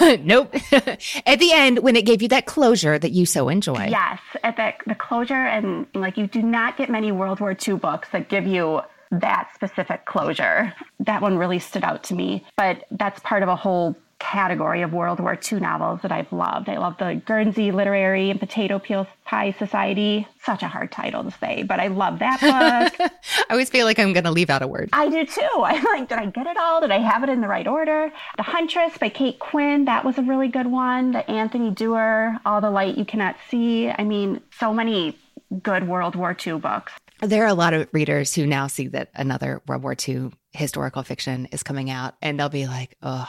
nope. 0.20 0.54
at 0.72 1.38
the 1.38 1.52
end, 1.52 1.80
when 1.80 1.96
it 1.96 2.06
gave 2.06 2.22
you 2.22 2.28
that 2.28 2.46
closure 2.46 2.98
that 2.98 3.12
you 3.12 3.26
so 3.26 3.50
enjoy. 3.50 3.88
Yes, 3.88 4.20
at 4.42 4.56
the, 4.56 4.72
the 4.86 4.94
closure. 4.94 5.34
And 5.34 5.86
like, 5.94 6.16
you 6.16 6.26
do 6.26 6.40
not 6.40 6.78
get 6.78 6.88
many 6.88 7.12
World 7.12 7.40
War 7.40 7.54
II 7.66 7.74
books 7.74 8.08
that 8.12 8.30
give 8.30 8.46
you 8.46 8.80
that 9.10 9.50
specific 9.54 10.06
closure. 10.06 10.72
That 11.00 11.20
one 11.20 11.36
really 11.36 11.58
stood 11.58 11.84
out 11.84 12.02
to 12.04 12.14
me. 12.14 12.46
But 12.56 12.84
that's 12.90 13.20
part 13.20 13.42
of 13.42 13.50
a 13.50 13.56
whole 13.56 13.96
category 14.18 14.82
of 14.82 14.92
World 14.92 15.20
War 15.20 15.38
II 15.50 15.60
novels 15.60 16.00
that 16.02 16.10
I've 16.10 16.32
loved. 16.32 16.68
I 16.68 16.78
love 16.78 16.96
the 16.98 17.22
Guernsey 17.24 17.70
Literary 17.70 18.30
and 18.30 18.40
Potato 18.40 18.78
Peel 18.78 19.06
Pie 19.24 19.52
Society. 19.58 20.26
Such 20.42 20.62
a 20.62 20.68
hard 20.68 20.90
title 20.90 21.22
to 21.24 21.30
say, 21.30 21.62
but 21.62 21.78
I 21.78 21.86
love 21.88 22.18
that 22.18 22.40
book. 22.98 23.10
I 23.48 23.52
always 23.52 23.70
feel 23.70 23.86
like 23.86 23.98
I'm 23.98 24.12
going 24.12 24.24
to 24.24 24.30
leave 24.30 24.50
out 24.50 24.62
a 24.62 24.66
word. 24.66 24.90
I 24.92 25.08
do 25.08 25.24
too. 25.24 25.48
I'm 25.56 25.84
like, 25.84 26.08
did 26.08 26.18
I 26.18 26.26
get 26.26 26.46
it 26.46 26.56
all? 26.56 26.80
Did 26.80 26.90
I 26.90 26.98
have 26.98 27.22
it 27.22 27.28
in 27.28 27.40
the 27.40 27.48
right 27.48 27.66
order? 27.66 28.12
The 28.36 28.42
Huntress 28.42 28.98
by 28.98 29.08
Kate 29.08 29.38
Quinn, 29.38 29.84
that 29.84 30.04
was 30.04 30.18
a 30.18 30.22
really 30.22 30.48
good 30.48 30.66
one. 30.66 31.12
The 31.12 31.28
Anthony 31.30 31.70
Doerr, 31.70 32.38
All 32.44 32.60
the 32.60 32.70
Light 32.70 32.98
You 32.98 33.04
Cannot 33.04 33.36
See. 33.50 33.88
I 33.88 34.04
mean, 34.04 34.40
so 34.58 34.74
many 34.74 35.16
good 35.62 35.86
World 35.88 36.16
War 36.16 36.36
II 36.46 36.58
books. 36.58 36.92
There 37.20 37.44
are 37.44 37.48
a 37.48 37.54
lot 37.54 37.74
of 37.74 37.88
readers 37.92 38.34
who 38.34 38.46
now 38.46 38.68
see 38.68 38.88
that 38.88 39.10
another 39.14 39.60
World 39.66 39.82
War 39.82 39.96
II 40.06 40.30
historical 40.52 41.02
fiction 41.02 41.46
is 41.46 41.62
coming 41.62 41.90
out, 41.90 42.14
and 42.22 42.38
they'll 42.38 42.48
be 42.48 42.66
like, 42.66 42.96
oh, 43.02 43.28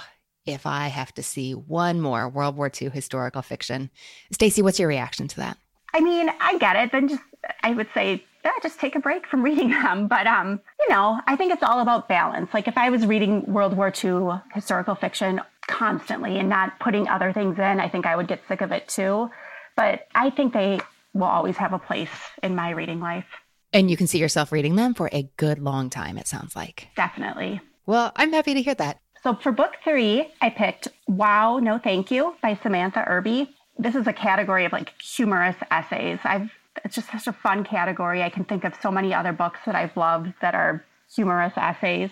if 0.53 0.65
I 0.65 0.87
have 0.87 1.13
to 1.15 1.23
see 1.23 1.53
one 1.53 2.01
more 2.01 2.29
World 2.29 2.55
War 2.55 2.71
II 2.81 2.89
historical 2.89 3.41
fiction. 3.41 3.89
Stacy, 4.31 4.61
what's 4.61 4.79
your 4.79 4.87
reaction 4.87 5.27
to 5.29 5.37
that? 5.37 5.57
I 5.93 6.01
mean, 6.01 6.29
I 6.39 6.57
get 6.57 6.75
it. 6.75 6.91
Then 6.91 7.07
just, 7.07 7.21
I 7.63 7.71
would 7.71 7.87
say, 7.93 8.23
yeah, 8.43 8.51
just 8.61 8.79
take 8.79 8.95
a 8.95 8.99
break 8.99 9.27
from 9.27 9.41
reading 9.49 9.69
them. 9.69 10.07
But, 10.07 10.27
um, 10.27 10.59
you 10.79 10.89
know, 10.89 11.19
I 11.27 11.35
think 11.35 11.51
it's 11.51 11.63
all 11.63 11.79
about 11.79 12.07
balance. 12.07 12.53
Like 12.53 12.67
if 12.67 12.77
I 12.77 12.89
was 12.89 13.05
reading 13.05 13.43
World 13.45 13.75
War 13.75 13.91
II 13.91 14.41
historical 14.53 14.95
fiction 14.95 15.41
constantly 15.67 16.37
and 16.37 16.49
not 16.49 16.79
putting 16.79 17.07
other 17.07 17.31
things 17.31 17.57
in, 17.57 17.79
I 17.79 17.89
think 17.89 18.05
I 18.05 18.15
would 18.15 18.27
get 18.27 18.41
sick 18.47 18.61
of 18.61 18.71
it 18.71 18.87
too. 18.87 19.29
But 19.75 20.07
I 20.15 20.29
think 20.29 20.53
they 20.53 20.79
will 21.13 21.23
always 21.23 21.57
have 21.57 21.73
a 21.73 21.79
place 21.79 22.09
in 22.43 22.55
my 22.55 22.71
reading 22.71 22.99
life. 22.99 23.25
And 23.71 23.89
you 23.89 23.97
can 23.97 24.07
see 24.07 24.17
yourself 24.17 24.51
reading 24.51 24.75
them 24.75 24.93
for 24.93 25.09
a 25.13 25.29
good 25.37 25.59
long 25.59 25.89
time, 25.89 26.17
it 26.17 26.27
sounds 26.27 26.55
like. 26.55 26.87
Definitely. 26.95 27.61
Well, 27.85 28.11
I'm 28.15 28.33
happy 28.33 28.53
to 28.55 28.61
hear 28.61 28.75
that. 28.75 28.99
So 29.21 29.35
for 29.35 29.51
book 29.51 29.75
three, 29.83 30.31
I 30.41 30.49
picked 30.49 30.88
Wow, 31.07 31.59
No 31.59 31.77
Thank 31.77 32.09
You 32.09 32.35
by 32.41 32.57
Samantha 32.63 33.03
Irby. 33.05 33.53
This 33.77 33.95
is 33.95 34.07
a 34.07 34.13
category 34.13 34.63
of 34.63 34.71
like 34.71 34.93
humorous 35.01 35.57
essays. 35.71 36.19
I've 36.23 36.49
it's 36.85 36.95
just 36.95 37.11
such 37.11 37.27
a 37.27 37.33
fun 37.33 37.65
category. 37.65 38.23
I 38.23 38.29
can 38.29 38.45
think 38.45 38.63
of 38.63 38.73
so 38.81 38.89
many 38.89 39.13
other 39.13 39.33
books 39.33 39.59
that 39.65 39.75
I've 39.75 39.97
loved 39.97 40.31
that 40.41 40.55
are 40.55 40.85
humorous 41.13 41.51
essays. 41.57 42.11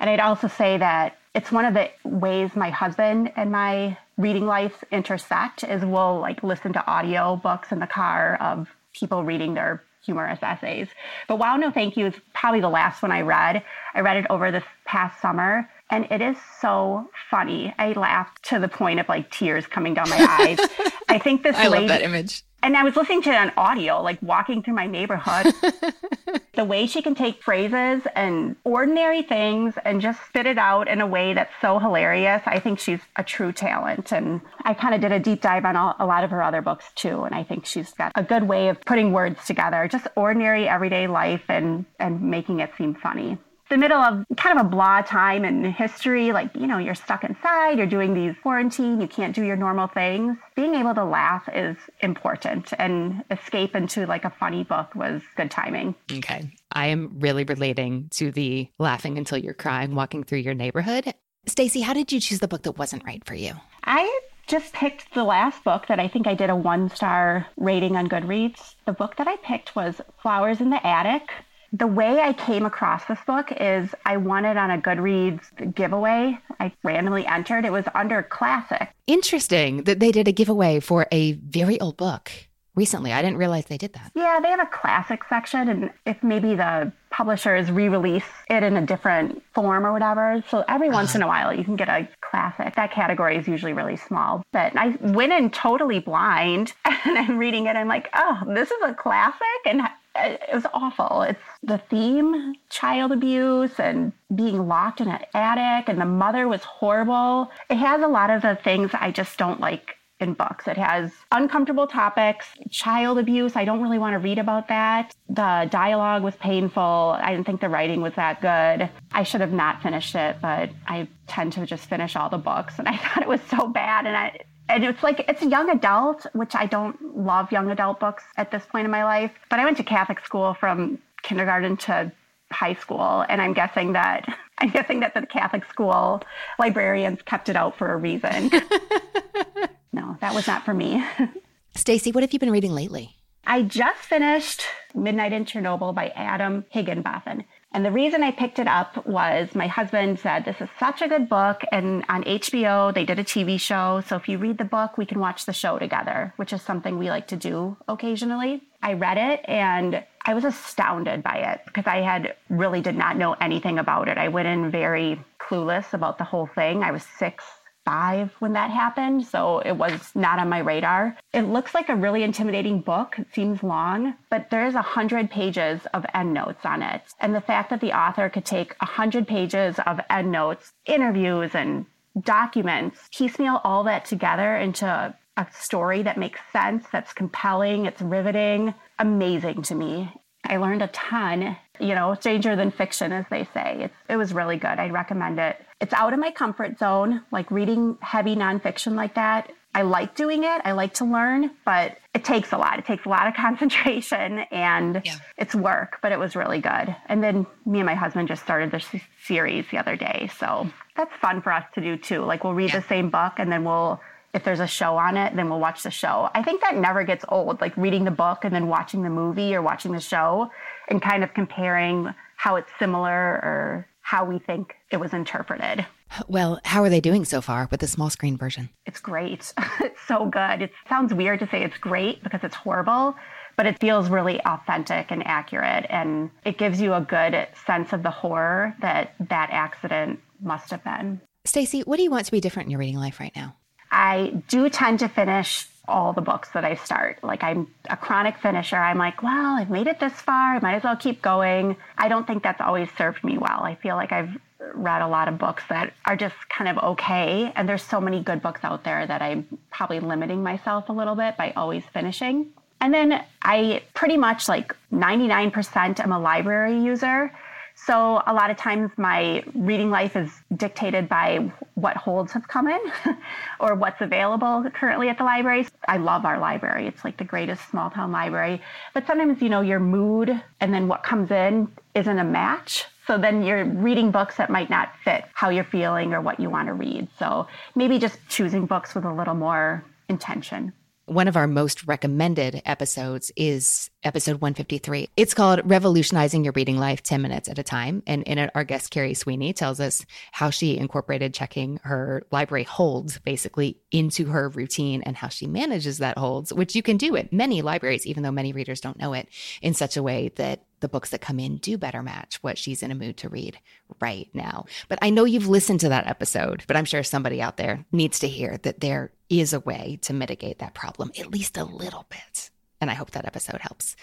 And 0.00 0.08
I'd 0.08 0.20
also 0.20 0.48
say 0.48 0.78
that 0.78 1.18
it's 1.34 1.52
one 1.52 1.66
of 1.66 1.74
the 1.74 1.90
ways 2.04 2.56
my 2.56 2.70
husband 2.70 3.32
and 3.36 3.52
my 3.52 3.98
reading 4.16 4.46
life 4.46 4.82
intersect 4.90 5.62
is 5.64 5.84
we'll 5.84 6.20
like 6.20 6.42
listen 6.42 6.72
to 6.72 6.86
audio 6.86 7.36
books 7.36 7.72
in 7.72 7.80
the 7.80 7.86
car 7.86 8.38
of 8.40 8.68
people 8.94 9.24
reading 9.24 9.52
their 9.52 9.82
humorous 10.02 10.38
essays. 10.40 10.88
But 11.28 11.38
Wow 11.38 11.56
No 11.56 11.70
Thank 11.70 11.98
You 11.98 12.06
is 12.06 12.14
probably 12.32 12.60
the 12.60 12.70
last 12.70 13.02
one 13.02 13.12
I 13.12 13.20
read. 13.20 13.62
I 13.92 14.00
read 14.00 14.16
it 14.16 14.26
over 14.30 14.50
this 14.50 14.64
past 14.86 15.20
summer 15.20 15.68
and 15.90 16.06
it 16.10 16.20
is 16.20 16.36
so 16.60 17.08
funny. 17.30 17.72
I 17.78 17.92
laughed 17.92 18.42
to 18.46 18.58
the 18.58 18.68
point 18.68 19.00
of 19.00 19.08
like 19.08 19.30
tears 19.30 19.66
coming 19.66 19.94
down 19.94 20.08
my 20.08 20.26
eyes. 20.40 20.58
I 21.08 21.18
think 21.18 21.42
this 21.42 21.56
I 21.56 21.68
lady, 21.68 21.86
love 21.86 21.88
that 21.88 22.02
image. 22.02 22.42
And 22.62 22.76
I 22.76 22.82
was 22.82 22.96
listening 22.96 23.22
to 23.22 23.30
it 23.30 23.36
on 23.36 23.52
audio, 23.56 24.02
like 24.02 24.20
walking 24.20 24.62
through 24.62 24.74
my 24.74 24.88
neighborhood. 24.88 25.54
the 26.54 26.64
way 26.64 26.86
she 26.86 27.02
can 27.02 27.14
take 27.14 27.40
phrases 27.42 28.02
and 28.16 28.56
ordinary 28.64 29.22
things 29.22 29.74
and 29.84 30.00
just 30.00 30.18
spit 30.26 30.46
it 30.46 30.58
out 30.58 30.88
in 30.88 31.00
a 31.00 31.06
way 31.06 31.34
that's 31.34 31.52
so 31.60 31.78
hilarious. 31.78 32.42
I 32.46 32.58
think 32.58 32.80
she's 32.80 33.00
a 33.14 33.22
true 33.22 33.52
talent. 33.52 34.10
And 34.10 34.40
I 34.64 34.74
kind 34.74 34.94
of 34.94 35.00
did 35.00 35.12
a 35.12 35.20
deep 35.20 35.42
dive 35.42 35.64
on 35.64 35.76
all, 35.76 35.94
a 36.00 36.06
lot 36.06 36.24
of 36.24 36.30
her 36.30 36.42
other 36.42 36.62
books 36.62 36.86
too. 36.96 37.22
And 37.22 37.34
I 37.34 37.44
think 37.44 37.66
she's 37.66 37.92
got 37.92 38.10
a 38.16 38.24
good 38.24 38.44
way 38.44 38.68
of 38.68 38.80
putting 38.80 39.12
words 39.12 39.46
together, 39.46 39.86
just 39.86 40.08
ordinary 40.16 40.68
everyday 40.68 41.06
life 41.06 41.44
and, 41.48 41.84
and 42.00 42.20
making 42.22 42.60
it 42.60 42.72
seem 42.76 42.94
funny 42.94 43.38
the 43.68 43.76
middle 43.76 43.98
of 43.98 44.24
kind 44.36 44.58
of 44.58 44.66
a 44.66 44.68
blah 44.68 45.02
time 45.02 45.44
in 45.44 45.64
history, 45.64 46.32
like, 46.32 46.54
you 46.54 46.66
know, 46.66 46.78
you're 46.78 46.94
stuck 46.94 47.24
inside, 47.24 47.78
you're 47.78 47.86
doing 47.86 48.14
these 48.14 48.34
quarantine, 48.42 49.00
you 49.00 49.08
can't 49.08 49.34
do 49.34 49.42
your 49.42 49.56
normal 49.56 49.88
things. 49.88 50.36
Being 50.54 50.74
able 50.74 50.94
to 50.94 51.04
laugh 51.04 51.48
is 51.52 51.76
important 52.00 52.72
and 52.78 53.24
escape 53.30 53.74
into 53.74 54.06
like 54.06 54.24
a 54.24 54.30
funny 54.30 54.62
book 54.64 54.94
was 54.94 55.22
good 55.36 55.50
timing. 55.50 55.94
Okay. 56.12 56.50
I 56.72 56.86
am 56.86 57.18
really 57.18 57.44
relating 57.44 58.08
to 58.12 58.30
the 58.30 58.68
laughing 58.78 59.18
until 59.18 59.38
you're 59.38 59.54
crying 59.54 59.94
walking 59.94 60.22
through 60.22 60.38
your 60.38 60.54
neighborhood. 60.54 61.12
Stacy, 61.46 61.80
how 61.80 61.92
did 61.92 62.12
you 62.12 62.20
choose 62.20 62.40
the 62.40 62.48
book 62.48 62.62
that 62.62 62.78
wasn't 62.78 63.04
right 63.04 63.24
for 63.24 63.34
you? 63.34 63.52
I 63.84 64.20
just 64.46 64.72
picked 64.72 65.12
the 65.14 65.24
last 65.24 65.64
book 65.64 65.86
that 65.88 65.98
I 65.98 66.06
think 66.06 66.26
I 66.26 66.34
did 66.34 66.50
a 66.50 66.56
one 66.56 66.88
star 66.90 67.46
rating 67.56 67.96
on 67.96 68.08
Goodreads. 68.08 68.76
The 68.84 68.92
book 68.92 69.16
that 69.16 69.26
I 69.26 69.36
picked 69.36 69.74
was 69.74 70.00
Flowers 70.22 70.60
in 70.60 70.70
the 70.70 70.84
Attic 70.86 71.30
the 71.78 71.86
way 71.86 72.20
I 72.20 72.32
came 72.32 72.64
across 72.64 73.04
this 73.04 73.18
book 73.26 73.52
is 73.52 73.94
I 74.04 74.16
won 74.16 74.44
it 74.44 74.56
on 74.56 74.70
a 74.70 74.78
Goodreads 74.78 75.74
giveaway. 75.74 76.38
I 76.58 76.72
randomly 76.82 77.26
entered. 77.26 77.64
It 77.64 77.72
was 77.72 77.84
under 77.94 78.22
classic. 78.22 78.88
Interesting 79.06 79.84
that 79.84 80.00
they 80.00 80.10
did 80.10 80.26
a 80.26 80.32
giveaway 80.32 80.80
for 80.80 81.06
a 81.12 81.32
very 81.32 81.78
old 81.80 81.96
book 81.96 82.32
recently. 82.74 83.12
I 83.12 83.22
didn't 83.22 83.38
realize 83.38 83.66
they 83.66 83.78
did 83.78 83.94
that. 83.94 84.12
Yeah, 84.14 84.38
they 84.40 84.48
have 84.48 84.60
a 84.60 84.66
classic 84.66 85.22
section, 85.28 85.68
and 85.68 85.90
if 86.04 86.22
maybe 86.22 86.54
the 86.54 86.92
publishers 87.10 87.70
re-release 87.70 88.24
it 88.50 88.62
in 88.62 88.76
a 88.76 88.84
different 88.84 89.42
form 89.54 89.86
or 89.86 89.92
whatever, 89.92 90.44
so 90.50 90.62
every 90.68 90.90
once 90.90 91.10
uh-huh. 91.10 91.18
in 91.18 91.22
a 91.22 91.26
while 91.26 91.54
you 91.54 91.64
can 91.64 91.76
get 91.76 91.88
a 91.88 92.06
classic. 92.20 92.74
That 92.74 92.92
category 92.92 93.36
is 93.36 93.48
usually 93.48 93.72
really 93.72 93.96
small, 93.96 94.42
but 94.52 94.76
I 94.76 94.88
went 95.00 95.32
in 95.32 95.50
totally 95.50 96.00
blind, 96.00 96.74
and 96.84 97.18
I'm 97.18 97.38
reading 97.38 97.66
it. 97.66 97.76
I'm 97.76 97.88
like, 97.88 98.08
oh, 98.14 98.42
this 98.46 98.70
is 98.70 98.82
a 98.84 98.94
classic, 98.94 99.40
and 99.64 99.80
it 100.18 100.54
was 100.54 100.66
awful. 100.72 101.22
It's 101.22 101.40
the 101.62 101.78
theme 101.78 102.54
child 102.70 103.12
abuse 103.12 103.78
and 103.78 104.12
being 104.34 104.66
locked 104.66 105.00
in 105.00 105.08
an 105.08 105.20
attic, 105.34 105.88
and 105.88 106.00
the 106.00 106.06
mother 106.06 106.48
was 106.48 106.62
horrible. 106.62 107.50
It 107.70 107.76
has 107.76 108.02
a 108.02 108.08
lot 108.08 108.30
of 108.30 108.42
the 108.42 108.56
things 108.62 108.90
I 108.94 109.10
just 109.10 109.38
don't 109.38 109.60
like 109.60 109.96
in 110.18 110.32
books. 110.32 110.66
It 110.66 110.78
has 110.78 111.12
uncomfortable 111.30 111.86
topics, 111.86 112.46
child 112.70 113.18
abuse. 113.18 113.54
I 113.54 113.64
don't 113.64 113.82
really 113.82 113.98
want 113.98 114.14
to 114.14 114.18
read 114.18 114.38
about 114.38 114.68
that. 114.68 115.14
The 115.28 115.68
dialogue 115.70 116.22
was 116.22 116.34
painful. 116.36 117.16
I 117.20 117.32
didn't 117.32 117.46
think 117.46 117.60
the 117.60 117.68
writing 117.68 118.00
was 118.00 118.14
that 118.14 118.40
good. 118.40 118.88
I 119.12 119.22
should 119.22 119.42
have 119.42 119.52
not 119.52 119.82
finished 119.82 120.14
it, 120.14 120.36
but 120.40 120.70
I 120.86 121.08
tend 121.26 121.52
to 121.54 121.66
just 121.66 121.86
finish 121.86 122.16
all 122.16 122.30
the 122.30 122.38
books, 122.38 122.78
and 122.78 122.88
I 122.88 122.96
thought 122.96 123.22
it 123.22 123.28
was 123.28 123.42
so 123.50 123.68
bad. 123.68 124.06
And 124.06 124.16
I, 124.16 124.40
and 124.68 124.84
it's 124.84 125.02
like 125.02 125.24
it's 125.28 125.42
a 125.42 125.48
young 125.48 125.70
adult, 125.70 126.26
which 126.32 126.54
I 126.54 126.66
don't 126.66 127.16
love 127.16 127.52
young 127.52 127.70
adult 127.70 128.00
books 128.00 128.24
at 128.36 128.50
this 128.50 128.64
point 128.66 128.84
in 128.84 128.90
my 128.90 129.04
life. 129.04 129.32
But 129.48 129.60
I 129.60 129.64
went 129.64 129.76
to 129.78 129.84
Catholic 129.84 130.24
school 130.24 130.54
from 130.54 130.98
kindergarten 131.22 131.76
to 131.78 132.12
high 132.50 132.74
school, 132.74 133.24
and 133.28 133.40
I'm 133.40 133.52
guessing 133.52 133.92
that 133.92 134.26
I'm 134.58 134.70
guessing 134.70 135.00
that 135.00 135.14
the 135.14 135.26
Catholic 135.26 135.64
school 135.66 136.22
librarians 136.58 137.22
kept 137.22 137.48
it 137.48 137.56
out 137.56 137.76
for 137.76 137.92
a 137.92 137.96
reason. 137.96 138.50
no, 139.92 140.16
that 140.20 140.34
was 140.34 140.46
not 140.46 140.64
for 140.64 140.72
me. 140.72 141.04
Stacy, 141.74 142.10
what 142.10 142.22
have 142.22 142.32
you 142.32 142.38
been 142.38 142.50
reading 142.50 142.72
lately? 142.72 143.16
I 143.46 143.62
just 143.62 144.00
finished 144.00 144.64
Midnight 144.94 145.32
in 145.32 145.44
Chernobyl 145.44 145.94
by 145.94 146.08
Adam 146.08 146.64
Higginbotham. 146.70 147.44
And 147.76 147.84
the 147.84 147.90
reason 147.90 148.22
I 148.22 148.30
picked 148.30 148.58
it 148.58 148.66
up 148.66 149.06
was 149.06 149.54
my 149.54 149.66
husband 149.66 150.18
said, 150.18 150.46
This 150.46 150.62
is 150.62 150.68
such 150.80 151.02
a 151.02 151.08
good 151.08 151.28
book. 151.28 151.60
And 151.70 152.06
on 152.08 152.24
HBO, 152.24 152.94
they 152.94 153.04
did 153.04 153.18
a 153.18 153.22
TV 153.22 153.60
show. 153.60 154.02
So 154.06 154.16
if 154.16 154.30
you 154.30 154.38
read 154.38 154.56
the 154.56 154.64
book, 154.64 154.96
we 154.96 155.04
can 155.04 155.20
watch 155.20 155.44
the 155.44 155.52
show 155.52 155.78
together, 155.78 156.32
which 156.36 156.54
is 156.54 156.62
something 156.62 156.98
we 156.98 157.10
like 157.10 157.28
to 157.28 157.36
do 157.36 157.76
occasionally. 157.86 158.62
I 158.82 158.94
read 158.94 159.18
it 159.18 159.44
and 159.46 160.02
I 160.24 160.32
was 160.32 160.46
astounded 160.46 161.22
by 161.22 161.36
it 161.36 161.60
because 161.66 161.86
I 161.86 161.98
had 161.98 162.36
really 162.48 162.80
did 162.80 162.96
not 162.96 163.18
know 163.18 163.34
anything 163.42 163.78
about 163.78 164.08
it. 164.08 164.16
I 164.16 164.28
went 164.28 164.48
in 164.48 164.70
very 164.70 165.20
clueless 165.38 165.92
about 165.92 166.16
the 166.16 166.24
whole 166.24 166.46
thing. 166.46 166.82
I 166.82 166.92
was 166.92 167.02
six 167.18 167.44
five 167.86 168.32
when 168.40 168.52
that 168.52 168.70
happened, 168.70 169.24
so 169.26 169.60
it 169.60 169.72
was 169.72 170.10
not 170.14 170.38
on 170.38 170.50
my 170.50 170.58
radar. 170.58 171.16
It 171.32 171.42
looks 171.42 171.72
like 171.72 171.88
a 171.88 171.96
really 171.96 172.22
intimidating 172.22 172.80
book. 172.80 173.18
It 173.18 173.28
seems 173.32 173.62
long, 173.62 174.14
but 174.28 174.50
there 174.50 174.66
is 174.66 174.74
a 174.74 174.82
hundred 174.82 175.30
pages 175.30 175.80
of 175.94 176.04
endnotes 176.12 176.66
on 176.66 176.82
it. 176.82 177.02
And 177.20 177.34
the 177.34 177.40
fact 177.40 177.70
that 177.70 177.80
the 177.80 177.96
author 177.96 178.28
could 178.28 178.44
take 178.44 178.74
a 178.80 178.86
hundred 178.86 179.26
pages 179.26 179.76
of 179.86 180.00
endnotes, 180.10 180.72
interviews, 180.84 181.54
and 181.54 181.86
documents, 182.20 183.08
piecemeal 183.12 183.60
all 183.62 183.84
that 183.84 184.04
together 184.04 184.56
into 184.56 185.14
a 185.36 185.46
story 185.52 186.02
that 186.02 186.18
makes 186.18 186.40
sense, 186.52 186.86
that's 186.90 187.12
compelling, 187.12 187.86
it's 187.86 188.02
riveting, 188.02 188.74
amazing 188.98 189.62
to 189.62 189.74
me. 189.74 190.12
I 190.44 190.56
learned 190.58 190.82
a 190.82 190.88
ton, 190.88 191.56
you 191.80 191.94
know, 191.94 192.14
stranger 192.14 192.56
than 192.56 192.70
fiction, 192.70 193.12
as 193.12 193.24
they 193.30 193.48
say. 193.54 193.84
It's, 193.84 193.94
it 194.08 194.16
was 194.16 194.32
really 194.32 194.56
good. 194.56 194.78
I'd 194.78 194.92
recommend 194.92 195.38
it. 195.38 195.64
It's 195.80 195.92
out 195.92 196.12
of 196.12 196.18
my 196.18 196.30
comfort 196.30 196.78
zone, 196.78 197.22
like 197.30 197.50
reading 197.50 197.98
heavy 198.00 198.34
nonfiction 198.34 198.94
like 198.94 199.14
that. 199.14 199.50
I 199.76 199.82
like 199.82 200.14
doing 200.14 200.42
it. 200.42 200.62
I 200.64 200.72
like 200.72 200.94
to 200.94 201.04
learn, 201.04 201.50
but 201.66 201.98
it 202.14 202.24
takes 202.24 202.52
a 202.52 202.56
lot. 202.56 202.78
It 202.78 202.86
takes 202.86 203.04
a 203.04 203.10
lot 203.10 203.28
of 203.28 203.34
concentration 203.36 204.38
and 204.50 205.02
yeah. 205.04 205.16
it's 205.36 205.54
work, 205.54 205.98
but 206.00 206.12
it 206.12 206.18
was 206.18 206.34
really 206.34 206.60
good. 206.62 206.96
And 207.10 207.22
then 207.22 207.46
me 207.66 207.80
and 207.80 207.86
my 207.86 207.94
husband 207.94 208.26
just 208.26 208.42
started 208.42 208.70
the 208.70 208.82
series 209.26 209.66
the 209.70 209.76
other 209.76 209.94
day. 209.94 210.30
So 210.38 210.70
that's 210.96 211.14
fun 211.20 211.42
for 211.42 211.52
us 211.52 211.64
to 211.74 211.82
do 211.82 211.98
too. 211.98 212.24
Like 212.24 212.42
we'll 212.42 212.54
read 212.54 212.72
yeah. 212.72 212.80
the 212.80 212.86
same 212.86 213.10
book 213.10 213.34
and 213.36 213.52
then 213.52 213.64
we'll 213.64 214.00
if 214.32 214.44
there's 214.44 214.60
a 214.60 214.66
show 214.66 214.98
on 214.98 215.16
it, 215.16 215.34
then 215.34 215.48
we'll 215.48 215.60
watch 215.60 215.82
the 215.82 215.90
show. 215.90 216.28
I 216.34 216.42
think 216.42 216.60
that 216.60 216.76
never 216.76 217.04
gets 217.04 217.24
old, 217.28 217.60
like 217.62 217.74
reading 217.76 218.04
the 218.04 218.10
book 218.10 218.44
and 218.44 218.54
then 218.54 218.68
watching 218.68 219.02
the 219.02 219.08
movie 219.08 219.54
or 219.54 219.62
watching 219.62 219.92
the 219.92 220.00
show 220.00 220.50
and 220.88 221.02
kind 221.02 221.24
of 221.24 221.34
comparing 221.34 222.14
how 222.36 222.56
it's 222.56 222.70
similar 222.78 223.12
or 223.12 223.88
how 224.02 224.24
we 224.24 224.38
think 224.38 224.74
it 224.92 224.98
was 224.98 225.12
interpreted. 225.12 225.84
Well, 226.28 226.60
how 226.64 226.82
are 226.82 226.88
they 226.88 227.00
doing 227.00 227.24
so 227.24 227.40
far 227.40 227.68
with 227.70 227.80
the 227.80 227.88
small 227.88 228.10
screen 228.10 228.36
version? 228.36 228.70
It's 228.86 229.00
great. 229.00 229.52
it's 229.80 230.00
so 230.06 230.26
good. 230.26 230.62
It 230.62 230.70
sounds 230.88 231.12
weird 231.12 231.40
to 231.40 231.48
say 231.48 231.64
it's 231.64 231.78
great 231.78 232.22
because 232.22 232.40
it's 232.44 232.54
horrible, 232.54 233.16
but 233.56 233.66
it 233.66 233.80
feels 233.80 234.08
really 234.08 234.40
authentic 234.42 235.10
and 235.10 235.26
accurate. 235.26 235.86
And 235.90 236.30
it 236.44 236.58
gives 236.58 236.80
you 236.80 236.94
a 236.94 237.00
good 237.00 237.48
sense 237.66 237.92
of 237.92 238.02
the 238.02 238.10
horror 238.10 238.76
that 238.80 239.14
that 239.28 239.50
accident 239.50 240.20
must 240.40 240.70
have 240.70 240.84
been. 240.84 241.20
Stacy, 241.44 241.80
what 241.82 241.96
do 241.96 242.02
you 242.02 242.10
want 242.10 242.26
to 242.26 242.32
be 242.32 242.40
different 242.40 242.66
in 242.66 242.70
your 242.70 242.80
reading 242.80 242.98
life 242.98 243.18
right 243.18 243.34
now? 243.34 243.56
I 243.90 244.42
do 244.48 244.68
tend 244.68 244.98
to 245.00 245.08
finish 245.08 245.66
all 245.88 246.12
the 246.12 246.20
books 246.20 246.50
that 246.54 246.64
I 246.64 246.74
start. 246.74 247.22
Like 247.22 247.42
I'm 247.42 247.68
a 247.88 247.96
chronic 247.96 248.38
finisher. 248.38 248.76
I'm 248.76 248.98
like, 248.98 249.22
well, 249.22 249.56
I've 249.56 249.70
made 249.70 249.86
it 249.86 250.00
this 250.00 250.14
far. 250.14 250.56
I 250.56 250.60
might 250.60 250.74
as 250.74 250.84
well 250.84 250.96
keep 250.96 251.22
going. 251.22 251.76
I 251.98 252.08
don't 252.08 252.26
think 252.26 252.42
that's 252.42 252.60
always 252.60 252.88
served 252.96 253.22
me 253.24 253.38
well. 253.38 253.62
I 253.62 253.74
feel 253.76 253.96
like 253.96 254.12
I've 254.12 254.36
read 254.74 255.02
a 255.02 255.08
lot 255.08 255.28
of 255.28 255.38
books 255.38 255.62
that 255.68 255.92
are 256.06 256.16
just 256.16 256.34
kind 256.48 256.68
of 256.68 256.82
okay. 256.92 257.52
And 257.56 257.68
there's 257.68 257.82
so 257.82 258.00
many 258.00 258.22
good 258.22 258.42
books 258.42 258.60
out 258.64 258.84
there 258.84 259.06
that 259.06 259.22
I'm 259.22 259.46
probably 259.70 260.00
limiting 260.00 260.42
myself 260.42 260.88
a 260.88 260.92
little 260.92 261.14
bit 261.14 261.36
by 261.36 261.52
always 261.56 261.84
finishing. 261.92 262.48
And 262.80 262.92
then 262.92 263.24
I 263.42 263.82
pretty 263.94 264.16
much 264.16 264.48
like 264.48 264.74
99% 264.92 266.00
am 266.00 266.12
a 266.12 266.18
library 266.18 266.78
user. 266.78 267.32
So 267.74 268.22
a 268.26 268.32
lot 268.32 268.50
of 268.50 268.56
times 268.56 268.90
my 268.96 269.44
reading 269.54 269.90
life 269.90 270.16
is 270.16 270.30
dictated 270.56 271.08
by 271.08 271.52
what 271.76 271.96
holds 271.96 272.32
have 272.32 272.48
come 272.48 272.68
in 272.68 272.80
or 273.60 273.74
what's 273.74 274.00
available 274.00 274.64
currently 274.72 275.10
at 275.10 275.18
the 275.18 275.24
library. 275.24 275.66
I 275.86 275.98
love 275.98 276.24
our 276.24 276.38
library. 276.38 276.86
It's 276.86 277.04
like 277.04 277.18
the 277.18 277.24
greatest 277.24 277.68
small 277.68 277.90
town 277.90 278.10
library. 278.10 278.62
But 278.94 279.06
sometimes, 279.06 279.42
you 279.42 279.50
know, 279.50 279.60
your 279.60 279.78
mood 279.78 280.42
and 280.60 280.72
then 280.72 280.88
what 280.88 281.02
comes 281.02 281.30
in 281.30 281.68
isn't 281.94 282.18
a 282.18 282.24
match. 282.24 282.86
So 283.06 283.18
then 283.18 283.42
you're 283.44 283.66
reading 283.66 284.10
books 284.10 284.36
that 284.38 284.48
might 284.48 284.70
not 284.70 284.92
fit 285.04 285.26
how 285.34 285.50
you're 285.50 285.64
feeling 285.64 286.14
or 286.14 286.22
what 286.22 286.40
you 286.40 286.48
want 286.48 286.68
to 286.68 286.72
read. 286.72 287.08
So 287.18 287.46
maybe 287.74 287.98
just 287.98 288.18
choosing 288.28 288.64
books 288.64 288.94
with 288.94 289.04
a 289.04 289.12
little 289.12 289.34
more 289.34 289.84
intention. 290.08 290.72
One 291.08 291.28
of 291.28 291.36
our 291.36 291.46
most 291.46 291.86
recommended 291.86 292.62
episodes 292.66 293.30
is 293.36 293.90
episode 294.02 294.40
153. 294.40 295.08
It's 295.16 295.34
called 295.34 295.60
Revolutionizing 295.64 296.42
Your 296.42 296.52
Reading 296.56 296.78
Life 296.78 297.00
10 297.04 297.22
Minutes 297.22 297.48
at 297.48 297.60
a 297.60 297.62
Time. 297.62 298.02
And 298.08 298.24
in 298.24 298.38
it, 298.38 298.50
our 298.56 298.64
guest, 298.64 298.90
Carrie 298.90 299.14
Sweeney, 299.14 299.52
tells 299.52 299.78
us 299.78 300.04
how 300.32 300.50
she 300.50 300.76
incorporated 300.76 301.32
checking 301.32 301.78
her 301.84 302.26
library 302.32 302.64
holds 302.64 303.20
basically 303.20 303.78
into 303.92 304.26
her 304.26 304.48
routine 304.48 305.04
and 305.04 305.16
how 305.16 305.28
she 305.28 305.46
manages 305.46 305.98
that 305.98 306.18
holds, 306.18 306.52
which 306.52 306.74
you 306.74 306.82
can 306.82 306.96
do 306.96 307.16
at 307.16 307.32
many 307.32 307.62
libraries, 307.62 308.04
even 308.04 308.24
though 308.24 308.32
many 308.32 308.52
readers 308.52 308.80
don't 308.80 308.98
know 308.98 309.12
it, 309.12 309.28
in 309.62 309.74
such 309.74 309.96
a 309.96 310.02
way 310.02 310.32
that 310.34 310.64
the 310.80 310.88
books 310.88 311.10
that 311.10 311.20
come 311.20 311.38
in 311.38 311.58
do 311.58 311.78
better 311.78 312.02
match 312.02 312.42
what 312.42 312.58
she's 312.58 312.82
in 312.82 312.90
a 312.90 312.96
mood 312.96 313.16
to 313.18 313.28
read 313.28 313.58
right 314.00 314.28
now. 314.34 314.66
But 314.88 314.98
I 315.02 315.10
know 315.10 315.24
you've 315.24 315.48
listened 315.48 315.80
to 315.80 315.88
that 315.90 316.08
episode, 316.08 316.64
but 316.66 316.76
I'm 316.76 316.84
sure 316.84 317.04
somebody 317.04 317.40
out 317.40 317.56
there 317.56 317.84
needs 317.92 318.18
to 318.18 318.28
hear 318.28 318.58
that 318.58 318.80
there 318.80 319.12
is 319.28 319.52
a 319.52 319.60
way 319.60 319.98
to 320.02 320.12
mitigate 320.12 320.58
that 320.58 320.74
problem, 320.74 321.10
at 321.18 321.30
least 321.30 321.56
a 321.56 321.64
little 321.64 322.06
bit. 322.08 322.50
And 322.80 322.90
I 322.90 322.94
hope 322.94 323.12
that 323.12 323.26
episode 323.26 323.60
helps. 323.60 323.96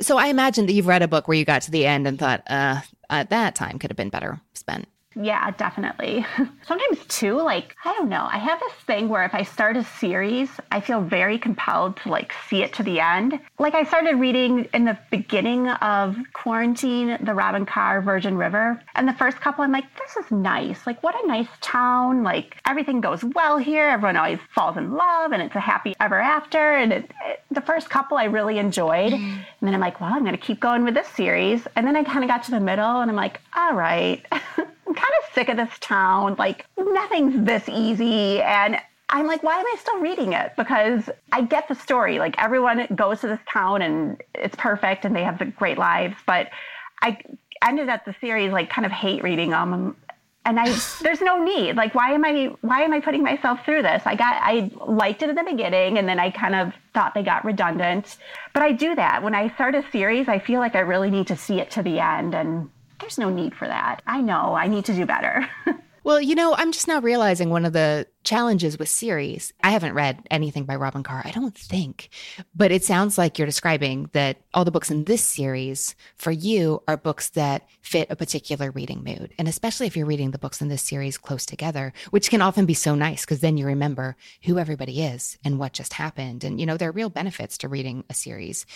So 0.00 0.18
I 0.18 0.26
imagine 0.26 0.66
that 0.66 0.72
you've 0.72 0.86
read 0.86 1.02
a 1.02 1.08
book 1.08 1.28
where 1.28 1.36
you 1.36 1.44
got 1.44 1.62
to 1.62 1.70
the 1.70 1.86
end 1.86 2.06
and 2.06 2.18
thought, 2.18 2.42
uh, 2.48 2.80
at 3.08 3.30
that 3.30 3.54
time 3.54 3.78
could 3.78 3.90
have 3.90 3.96
been 3.96 4.08
better 4.08 4.40
spent. 4.54 4.86
Yeah, 5.16 5.50
definitely. 5.50 6.24
Sometimes 6.66 7.04
too, 7.08 7.34
like, 7.42 7.74
I 7.84 7.92
don't 7.94 8.08
know. 8.08 8.28
I 8.30 8.38
have 8.38 8.60
this 8.60 8.72
thing 8.86 9.08
where 9.08 9.24
if 9.24 9.34
I 9.34 9.42
start 9.42 9.76
a 9.76 9.82
series, 9.82 10.48
I 10.70 10.80
feel 10.80 11.00
very 11.00 11.36
compelled 11.36 11.96
to 11.98 12.10
like 12.10 12.32
see 12.48 12.62
it 12.62 12.72
to 12.74 12.84
the 12.84 13.00
end. 13.00 13.40
Like 13.58 13.74
I 13.74 13.82
started 13.82 14.16
reading 14.16 14.68
in 14.72 14.84
the 14.84 14.96
beginning 15.10 15.68
of 15.68 16.16
quarantine, 16.32 17.18
the 17.24 17.34
Robyn 17.34 17.66
Carr 17.66 18.00
Virgin 18.00 18.36
River. 18.36 18.80
And 18.94 19.08
the 19.08 19.12
first 19.14 19.40
couple, 19.40 19.64
I'm 19.64 19.72
like, 19.72 19.84
this 19.98 20.24
is 20.24 20.30
nice. 20.30 20.86
Like, 20.86 21.02
what 21.02 21.16
a 21.24 21.26
nice 21.26 21.48
town. 21.60 22.22
Like 22.22 22.60
everything 22.68 23.00
goes 23.00 23.24
well 23.24 23.58
here. 23.58 23.88
Everyone 23.88 24.16
always 24.16 24.38
falls 24.54 24.76
in 24.76 24.92
love 24.92 25.32
and 25.32 25.42
it's 25.42 25.56
a 25.56 25.60
happy 25.60 25.92
ever 25.98 26.20
after. 26.20 26.76
And 26.76 26.92
it, 26.92 27.10
it, 27.26 27.42
the 27.50 27.62
first 27.62 27.90
couple 27.90 28.16
I 28.16 28.24
really 28.24 28.58
enjoyed. 28.58 29.12
Mm. 29.12 29.22
And 29.22 29.44
then 29.60 29.74
I'm 29.74 29.80
like, 29.80 30.00
well, 30.00 30.12
I'm 30.14 30.20
going 30.20 30.36
to 30.36 30.38
keep 30.38 30.60
going 30.60 30.84
with 30.84 30.94
this 30.94 31.08
series. 31.08 31.66
And 31.74 31.84
then 31.84 31.96
I 31.96 32.04
kind 32.04 32.22
of 32.22 32.28
got 32.28 32.44
to 32.44 32.52
the 32.52 32.60
middle 32.60 33.00
and 33.00 33.10
I'm 33.10 33.16
like, 33.16 33.40
all 33.56 33.74
right. 33.74 34.24
I'm 34.90 34.96
kind 34.96 35.12
of 35.22 35.34
sick 35.34 35.48
of 35.48 35.56
this 35.56 35.78
town. 35.78 36.34
Like, 36.36 36.66
nothing's 36.76 37.46
this 37.46 37.68
easy. 37.68 38.42
And 38.42 38.76
I'm 39.08 39.28
like, 39.28 39.44
why 39.44 39.56
am 39.56 39.64
I 39.64 39.76
still 39.78 40.00
reading 40.00 40.32
it? 40.32 40.50
Because 40.56 41.08
I 41.30 41.42
get 41.42 41.68
the 41.68 41.76
story. 41.76 42.18
Like, 42.18 42.34
everyone 42.42 42.88
goes 42.96 43.20
to 43.20 43.28
this 43.28 43.38
town 43.48 43.82
and 43.82 44.20
it's 44.34 44.56
perfect 44.56 45.04
and 45.04 45.14
they 45.14 45.22
have 45.22 45.38
the 45.38 45.44
great 45.44 45.78
lives. 45.78 46.16
But 46.26 46.48
I 47.02 47.18
ended 47.62 47.88
up 47.88 48.04
the 48.04 48.16
series, 48.20 48.50
like, 48.50 48.68
kind 48.68 48.84
of 48.84 48.90
hate 48.90 49.22
reading 49.22 49.50
them. 49.50 49.94
And 50.44 50.58
I, 50.58 50.76
there's 51.02 51.20
no 51.20 51.40
need. 51.40 51.76
Like, 51.76 51.94
why 51.94 52.10
am 52.10 52.24
I, 52.24 52.52
why 52.62 52.82
am 52.82 52.92
I 52.92 52.98
putting 52.98 53.22
myself 53.22 53.64
through 53.64 53.82
this? 53.82 54.02
I 54.06 54.16
got, 54.16 54.40
I 54.42 54.72
liked 54.88 55.22
it 55.22 55.30
in 55.30 55.36
the 55.36 55.44
beginning 55.44 55.98
and 55.98 56.08
then 56.08 56.18
I 56.18 56.32
kind 56.32 56.56
of 56.56 56.72
thought 56.94 57.14
they 57.14 57.22
got 57.22 57.44
redundant. 57.44 58.16
But 58.54 58.64
I 58.64 58.72
do 58.72 58.96
that. 58.96 59.22
When 59.22 59.36
I 59.36 59.54
start 59.54 59.76
a 59.76 59.88
series, 59.92 60.26
I 60.26 60.40
feel 60.40 60.58
like 60.58 60.74
I 60.74 60.80
really 60.80 61.12
need 61.12 61.28
to 61.28 61.36
see 61.36 61.60
it 61.60 61.70
to 61.72 61.82
the 61.84 62.00
end. 62.00 62.34
And 62.34 62.70
there's 63.00 63.18
no 63.18 63.30
need 63.30 63.54
for 63.54 63.66
that. 63.66 64.02
I 64.06 64.20
know 64.20 64.54
I 64.54 64.68
need 64.68 64.84
to 64.86 64.94
do 64.94 65.06
better. 65.06 65.48
well, 66.04 66.20
you 66.20 66.34
know, 66.34 66.54
I'm 66.54 66.72
just 66.72 66.88
now 66.88 67.00
realizing 67.00 67.50
one 67.50 67.64
of 67.64 67.72
the 67.72 68.06
challenges 68.22 68.78
with 68.78 68.88
series. 68.88 69.52
I 69.62 69.70
haven't 69.70 69.94
read 69.94 70.26
anything 70.30 70.64
by 70.64 70.76
Robyn 70.76 71.02
Carr, 71.02 71.22
I 71.24 71.30
don't 71.30 71.56
think, 71.56 72.10
but 72.54 72.70
it 72.70 72.84
sounds 72.84 73.18
like 73.18 73.38
you're 73.38 73.46
describing 73.46 74.10
that 74.12 74.38
all 74.54 74.64
the 74.64 74.70
books 74.70 74.90
in 74.90 75.04
this 75.04 75.22
series 75.22 75.94
for 76.16 76.30
you 76.30 76.82
are 76.86 76.96
books 76.96 77.30
that 77.30 77.66
fit 77.82 78.10
a 78.10 78.16
particular 78.16 78.70
reading 78.70 79.02
mood. 79.04 79.32
And 79.38 79.48
especially 79.48 79.86
if 79.86 79.96
you're 79.96 80.06
reading 80.06 80.30
the 80.30 80.38
books 80.38 80.60
in 80.60 80.68
this 80.68 80.82
series 80.82 81.18
close 81.18 81.46
together, 81.46 81.92
which 82.10 82.30
can 82.30 82.42
often 82.42 82.66
be 82.66 82.74
so 82.74 82.94
nice 82.94 83.24
because 83.24 83.40
then 83.40 83.56
you 83.56 83.66
remember 83.66 84.16
who 84.44 84.58
everybody 84.58 85.02
is 85.02 85.38
and 85.44 85.58
what 85.58 85.72
just 85.72 85.94
happened. 85.94 86.44
And, 86.44 86.60
you 86.60 86.66
know, 86.66 86.76
there 86.76 86.88
are 86.88 86.92
real 86.92 87.10
benefits 87.10 87.58
to 87.58 87.68
reading 87.68 88.04
a 88.08 88.14
series 88.14 88.66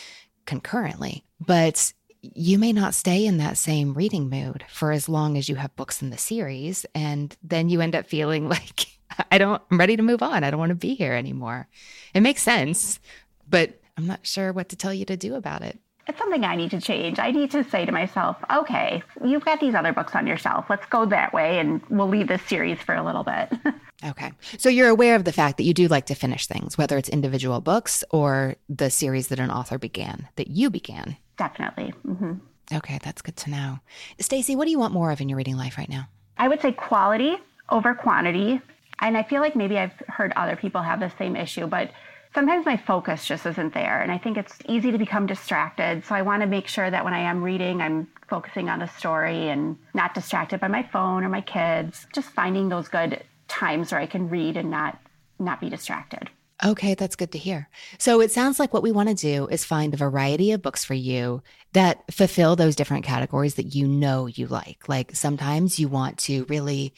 concurrently. 0.47 1.25
But 1.41 1.93
you 2.35 2.59
may 2.59 2.73
not 2.73 2.95
stay 2.95 3.27
in 3.27 3.39
that 3.39 3.59
same 3.59 3.95
reading 3.95 4.29
mood 4.29 4.65
for 4.69 4.93
as 4.93 5.09
long 5.09 5.37
as 5.37 5.49
you 5.49 5.57
have 5.57 5.77
books 5.77 6.03
in 6.03 6.11
the 6.11 6.19
series. 6.19 6.87
And 6.95 7.37
then 7.43 7.69
you 7.69 7.81
end 7.81 7.95
up 7.95 8.07
feeling 8.07 8.49
like, 8.49 8.87
I 9.31 9.39
don't, 9.39 9.63
I'm 9.71 9.79
ready 9.79 9.97
to 9.97 10.03
move 10.03 10.23
on. 10.23 10.45
I 10.45 10.51
don't 10.51 10.61
want 10.61 10.71
to 10.71 10.75
be 10.75 10.95
here 10.95 11.13
anymore. 11.13 11.69
It 12.15 12.21
makes 12.21 12.43
sense, 12.43 13.01
but 13.49 13.81
I'm 13.97 14.07
not 14.07 14.27
sure 14.27 14.53
what 14.53 14.71
to 14.71 14.77
tell 14.77 14.95
you 14.95 15.05
to 15.07 15.17
do 15.17 15.35
about 15.35 15.63
it. 15.63 15.79
It's 16.07 16.19
something 16.19 16.45
I 16.45 16.57
need 16.57 16.71
to 16.73 16.81
change. 16.81 17.19
I 17.19 17.31
need 17.31 17.51
to 17.53 17.65
say 17.65 17.85
to 17.87 17.93
myself, 17.93 18.37
okay, 18.53 19.03
you've 19.25 19.45
got 19.45 19.61
these 19.61 19.75
other 19.75 19.93
books 19.93 20.15
on 20.15 20.27
your 20.27 20.37
shelf. 20.37 20.67
Let's 20.69 20.87
go 20.87 21.07
that 21.07 21.33
way 21.33 21.59
and 21.59 21.81
we'll 21.89 22.09
leave 22.09 22.29
this 22.29 22.43
series 22.43 22.79
for 22.79 22.95
a 22.95 23.03
little 23.03 23.25
bit. 23.25 23.53
okay. 24.07 24.33
So 24.59 24.69
you're 24.69 24.89
aware 24.89 25.17
of 25.17 25.25
the 25.25 25.33
fact 25.33 25.57
that 25.57 25.65
you 25.65 25.73
do 25.73 25.89
like 25.89 26.07
to 26.07 26.15
finish 26.15 26.47
things, 26.47 26.77
whether 26.77 26.99
it's 26.99 27.09
individual 27.09 27.61
books 27.61 28.05
or 28.11 28.57
the 28.69 28.91
series 28.91 29.29
that 29.29 29.39
an 29.39 29.51
author 29.51 29.79
began, 29.79 30.29
that 30.37 30.49
you 30.49 30.69
began. 30.69 31.17
Definitely. 31.39 31.95
Mm-hmm. 32.07 32.35
Okay, 32.75 32.99
that's 33.03 33.23
good 33.23 33.37
to 33.39 33.51
know. 33.51 33.79
Stacy, 34.19 34.57
what 34.57 34.67
do 34.67 34.71
you 34.71 34.79
want 34.79 34.93
more 34.93 35.11
of 35.11 35.21
in 35.21 35.29
your 35.29 35.37
reading 35.39 35.57
life 35.57 35.79
right 35.79 35.89
now? 35.89 36.09
I 36.37 36.49
would 36.49 36.61
say 36.61 36.73
quality 36.73 37.37
over 37.71 37.95
quantity. 37.95 38.61
And 39.01 39.17
I 39.17 39.23
feel 39.23 39.41
like 39.41 39.57
maybe 39.57 39.79
I've 39.79 39.95
heard 40.09 40.33
other 40.37 40.57
people 40.57 40.83
have 40.83 41.01
the 41.01 41.13
same 41.19 41.37
issue, 41.37 41.67
but 41.67 41.91
sometimes 42.35 42.67
my 42.67 42.77
focus 42.77 43.27
just 43.27 43.47
isn't 43.47 43.73
there. 43.75 44.03
And 44.03 44.11
I 44.11 44.19
think 44.19 44.37
it's 44.37 44.59
easy 44.69 44.91
to 44.91 44.99
become 44.99 45.27
distracted. 45.27 46.05
So 46.05 46.15
I 46.15 46.23
want 46.23 46.43
to 46.43 46.47
make 46.47 46.67
sure 46.67 46.91
that 46.91 47.05
when 47.05 47.15
I 47.15 47.21
am 47.21 47.43
reading, 47.43 47.81
I'm 47.81 48.09
focusing 48.29 48.69
on 48.69 48.81
the 48.81 48.89
story 48.89 49.49
and 49.49 49.77
not 49.95 50.15
distracted 50.15 50.61
by 50.61 50.69
my 50.69 50.83
phone 50.83 51.25
or 51.25 51.29
my 51.29 51.41
kids. 51.41 52.07
Just 52.13 52.31
finding 52.31 52.69
those 52.69 52.89
good 52.89 53.23
times 53.49 53.93
where 53.93 54.01
I 54.01 54.07
can 54.07 54.29
read 54.29 54.57
and 54.57 54.71
not 54.71 54.99
not 55.39 55.61
be 55.61 55.69
distracted. 55.69 56.31
Okay, 56.65 56.95
that's 56.95 57.17
good 57.17 57.33
to 57.33 57.39
hear. 57.39 57.69
So 57.99 58.21
it 58.21 58.31
sounds 58.31 58.61
like 58.61 58.73
what 58.73 58.85
we 58.85 58.93
want 58.93 59.09
to 59.09 59.15
do 59.15 59.49
is 59.49 59.65
find 59.65 59.93
a 59.93 59.99
variety 59.99 60.53
of 60.53 60.63
books 60.63 60.85
for 60.85 60.95
you 60.95 61.43
that 61.73 62.05
fulfill 62.13 62.55
those 62.55 62.77
different 62.77 63.05
categories 63.05 63.57
that 63.57 63.75
you 63.75 63.89
know 63.89 64.27
you 64.27 64.47
like. 64.47 64.89
Like 64.89 65.15
sometimes 65.15 65.81
you 65.81 65.89
want 65.89 66.19
to 66.21 66.45
really 66.49 66.95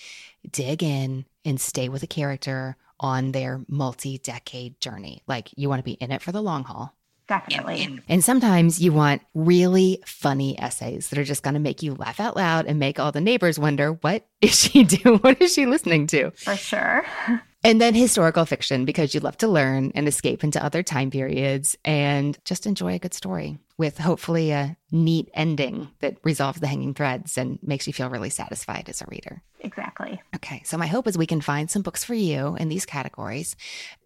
dig 0.50 0.82
in 0.82 1.24
and 1.44 1.58
stay 1.58 1.88
with 1.88 2.02
a 2.02 2.06
character 2.06 2.76
on 3.00 3.32
their 3.32 3.60
multi 3.68 4.18
decade 4.18 4.80
journey. 4.80 5.22
Like 5.26 5.50
you 5.56 5.68
want 5.68 5.80
to 5.80 5.84
be 5.84 5.92
in 5.92 6.12
it 6.12 6.22
for 6.22 6.32
the 6.32 6.42
long 6.42 6.64
haul. 6.64 6.94
Definitely. 7.28 7.82
And, 7.82 8.02
and, 8.08 8.24
sometimes 8.24 8.80
you 8.80 8.92
want 8.92 9.20
really 9.34 10.00
funny 10.06 10.56
essays 10.60 11.08
that 11.08 11.18
are 11.18 11.24
just 11.24 11.42
going 11.42 11.54
to 11.54 11.60
make 11.60 11.82
you 11.82 11.94
laugh 11.94 12.20
out 12.20 12.36
loud 12.36 12.66
and 12.66 12.78
make 12.78 13.00
all 13.00 13.10
the 13.10 13.20
neighbors 13.20 13.58
wonder, 13.58 13.94
what 13.94 14.28
is 14.40 14.56
she 14.56 14.84
doing? 14.84 15.18
What 15.18 15.42
is 15.42 15.52
she 15.52 15.66
listening 15.66 16.06
to? 16.08 16.30
For 16.32 16.54
sure. 16.54 17.04
And 17.66 17.80
then 17.80 17.94
historical 17.94 18.46
fiction 18.46 18.84
because 18.84 19.12
you 19.12 19.18
love 19.18 19.38
to 19.38 19.48
learn 19.48 19.90
and 19.96 20.06
escape 20.06 20.44
into 20.44 20.64
other 20.64 20.84
time 20.84 21.10
periods 21.10 21.76
and 21.84 22.38
just 22.44 22.64
enjoy 22.64 22.94
a 22.94 23.00
good 23.00 23.12
story 23.12 23.58
with 23.76 23.98
hopefully 23.98 24.52
a 24.52 24.76
neat 24.92 25.28
ending 25.34 25.88
that 25.98 26.16
resolves 26.22 26.60
the 26.60 26.68
hanging 26.68 26.94
threads 26.94 27.36
and 27.36 27.58
makes 27.64 27.88
you 27.88 27.92
feel 27.92 28.08
really 28.08 28.30
satisfied 28.30 28.88
as 28.88 29.02
a 29.02 29.06
reader. 29.08 29.42
Exactly. 29.58 30.22
Okay. 30.36 30.62
So 30.64 30.78
my 30.78 30.86
hope 30.86 31.08
is 31.08 31.18
we 31.18 31.26
can 31.26 31.40
find 31.40 31.68
some 31.68 31.82
books 31.82 32.04
for 32.04 32.14
you 32.14 32.54
in 32.54 32.68
these 32.68 32.86
categories. 32.86 33.56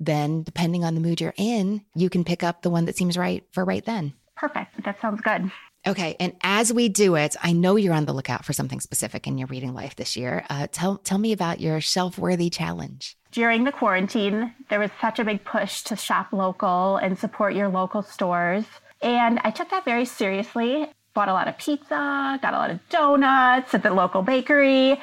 Then, 0.00 0.42
depending 0.42 0.82
on 0.82 0.94
the 0.94 1.02
mood 1.02 1.20
you're 1.20 1.34
in, 1.36 1.84
you 1.94 2.08
can 2.08 2.24
pick 2.24 2.42
up 2.42 2.62
the 2.62 2.70
one 2.70 2.86
that 2.86 2.96
seems 2.96 3.18
right 3.18 3.44
for 3.52 3.62
right 3.62 3.84
then. 3.84 4.14
Perfect. 4.36 4.82
That 4.84 4.98
sounds 5.02 5.20
good. 5.20 5.52
Okay, 5.86 6.16
and 6.18 6.34
as 6.42 6.72
we 6.72 6.88
do 6.88 7.14
it, 7.14 7.36
I 7.42 7.52
know 7.52 7.76
you're 7.76 7.94
on 7.94 8.06
the 8.06 8.12
lookout 8.12 8.44
for 8.44 8.54
something 8.54 8.80
specific 8.80 9.26
in 9.26 9.36
your 9.36 9.48
reading 9.48 9.74
life 9.74 9.96
this 9.96 10.16
year. 10.16 10.44
Uh, 10.48 10.66
tell 10.70 10.96
tell 10.96 11.18
me 11.18 11.32
about 11.32 11.60
your 11.60 11.80
shelf 11.80 12.16
worthy 12.18 12.48
challenge. 12.48 13.18
During 13.32 13.62
the 13.62 13.72
quarantine, 13.72 14.54
there 14.68 14.80
was 14.80 14.90
such 15.00 15.18
a 15.20 15.24
big 15.24 15.44
push 15.44 15.82
to 15.82 15.96
shop 15.96 16.32
local 16.32 16.96
and 16.96 17.16
support 17.16 17.54
your 17.54 17.68
local 17.68 18.02
stores, 18.02 18.64
and 19.02 19.40
I 19.44 19.50
took 19.50 19.70
that 19.70 19.84
very 19.84 20.04
seriously. 20.04 20.90
Bought 21.14 21.28
a 21.28 21.32
lot 21.32 21.48
of 21.48 21.58
pizza, 21.58 22.38
got 22.42 22.54
a 22.54 22.58
lot 22.58 22.70
of 22.70 22.80
donuts 22.88 23.74
at 23.74 23.82
the 23.82 23.92
local 23.92 24.22
bakery. 24.22 25.00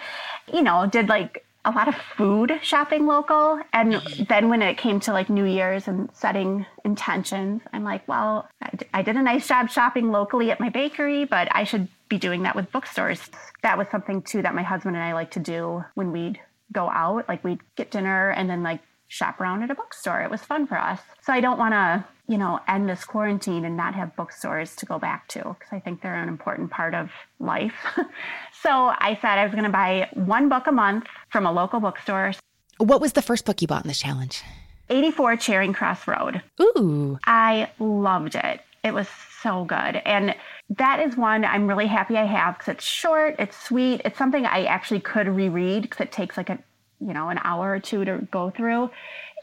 You 0.54 0.62
know, 0.62 0.88
did 0.88 1.10
like 1.10 1.46
a 1.66 1.72
lot 1.72 1.90
of 1.90 1.96
food 1.96 2.60
shopping 2.62 3.06
local. 3.06 3.60
And 3.74 4.02
then 4.30 4.48
when 4.50 4.62
it 4.62 4.78
came 4.78 5.02
to 5.02 5.12
like 5.12 5.30
New 5.30 5.44
Year's 5.44 5.88
and 5.88 6.10
setting 6.14 6.66
intentions, 6.86 7.62
I'm 7.74 7.84
like, 7.84 8.08
well, 8.08 8.48
I 8.94 9.02
did 9.04 9.18
a 9.18 9.22
nice 9.22 9.48
job 9.48 9.70
shopping 9.70 10.12
locally 10.12 10.50
at 10.50 10.62
my 10.62 10.70
bakery, 10.70 11.26
but 11.26 11.50
I 11.52 11.66
should 11.66 11.90
be 12.08 12.18
doing 12.18 12.44
that 12.44 12.56
with 12.56 12.72
bookstores. 12.72 13.30
That 13.64 13.78
was 13.78 13.88
something 13.90 14.22
too 14.22 14.42
that 14.44 14.56
my 14.56 14.64
husband 14.64 14.96
and 14.96 15.04
I 15.04 15.14
like 15.14 15.32
to 15.32 15.42
do 15.42 15.84
when 15.96 16.14
we'd 16.14 16.40
go 16.72 16.90
out. 16.90 17.28
Like 17.28 17.44
we'd 17.44 17.60
get 17.76 17.92
dinner 17.92 18.32
and 18.32 18.50
then 18.50 18.64
like 18.64 18.82
shop 19.08 19.40
around 19.40 19.64
at 19.64 19.72
a 19.72 19.76
bookstore. 19.76 20.22
It 20.22 20.30
was 20.30 20.42
fun 20.42 20.68
for 20.68 20.78
us. 20.78 21.00
So 21.22 21.34
I 21.34 21.40
don't 21.40 21.58
want 21.58 21.74
to, 21.74 22.06
you 22.28 22.38
know, 22.38 22.60
end 22.68 22.90
this 22.90 23.06
quarantine 23.06 23.66
and 23.66 23.78
not 23.78 23.96
have 23.96 24.16
bookstores 24.16 24.76
to 24.78 24.86
go 24.86 25.00
back 25.00 25.28
to 25.30 25.40
because 25.40 25.72
I 25.72 25.80
think 25.80 26.02
they're 26.02 26.22
an 26.22 26.28
important 26.28 26.72
part 26.72 26.94
of 26.94 27.10
life. 27.40 27.76
so 28.62 28.94
I 28.98 29.18
said 29.22 29.38
I 29.38 29.44
was 29.44 29.54
going 29.54 29.64
to 29.64 29.70
buy 29.70 30.10
one 30.14 30.50
book 30.50 30.68
a 30.68 30.72
month 30.72 31.06
from 31.30 31.46
a 31.46 31.52
local 31.52 31.80
bookstore. 31.80 32.34
What 32.78 33.02
was 33.02 33.14
the 33.14 33.22
first 33.22 33.46
book 33.46 33.62
you 33.62 33.68
bought 33.68 33.84
in 33.84 33.88
this 33.88 34.00
challenge? 34.00 34.44
84 34.90 35.38
Charing 35.38 35.74
Cross 35.74 36.08
Road. 36.08 36.42
Ooh. 36.62 37.18
I 37.26 37.70
loved 37.80 38.36
it. 38.36 38.62
It 38.84 38.94
was 38.94 39.08
so 39.42 39.66
good. 39.66 40.02
And 40.06 40.36
that 40.70 41.00
is 41.00 41.16
one 41.16 41.46
I'm 41.46 41.68
really 41.68 41.88
happy 41.88 42.18
I 42.18 42.26
have 42.26 42.58
because 42.58 42.76
it's 42.76 42.84
short, 42.84 43.36
it's 43.40 43.58
sweet, 43.58 44.02
it's 44.04 44.18
something 44.18 44.46
I 44.46 44.66
actually 44.66 45.00
could 45.00 45.28
reread 45.28 45.84
because 45.84 46.02
it 46.02 46.12
takes 46.12 46.38
like 46.38 46.50
a 46.50 46.60
you 47.00 47.14
know, 47.14 47.30
an 47.30 47.40
hour 47.44 47.72
or 47.72 47.80
two 47.80 48.06
to 48.06 48.28
go 48.32 48.50
through. 48.50 48.90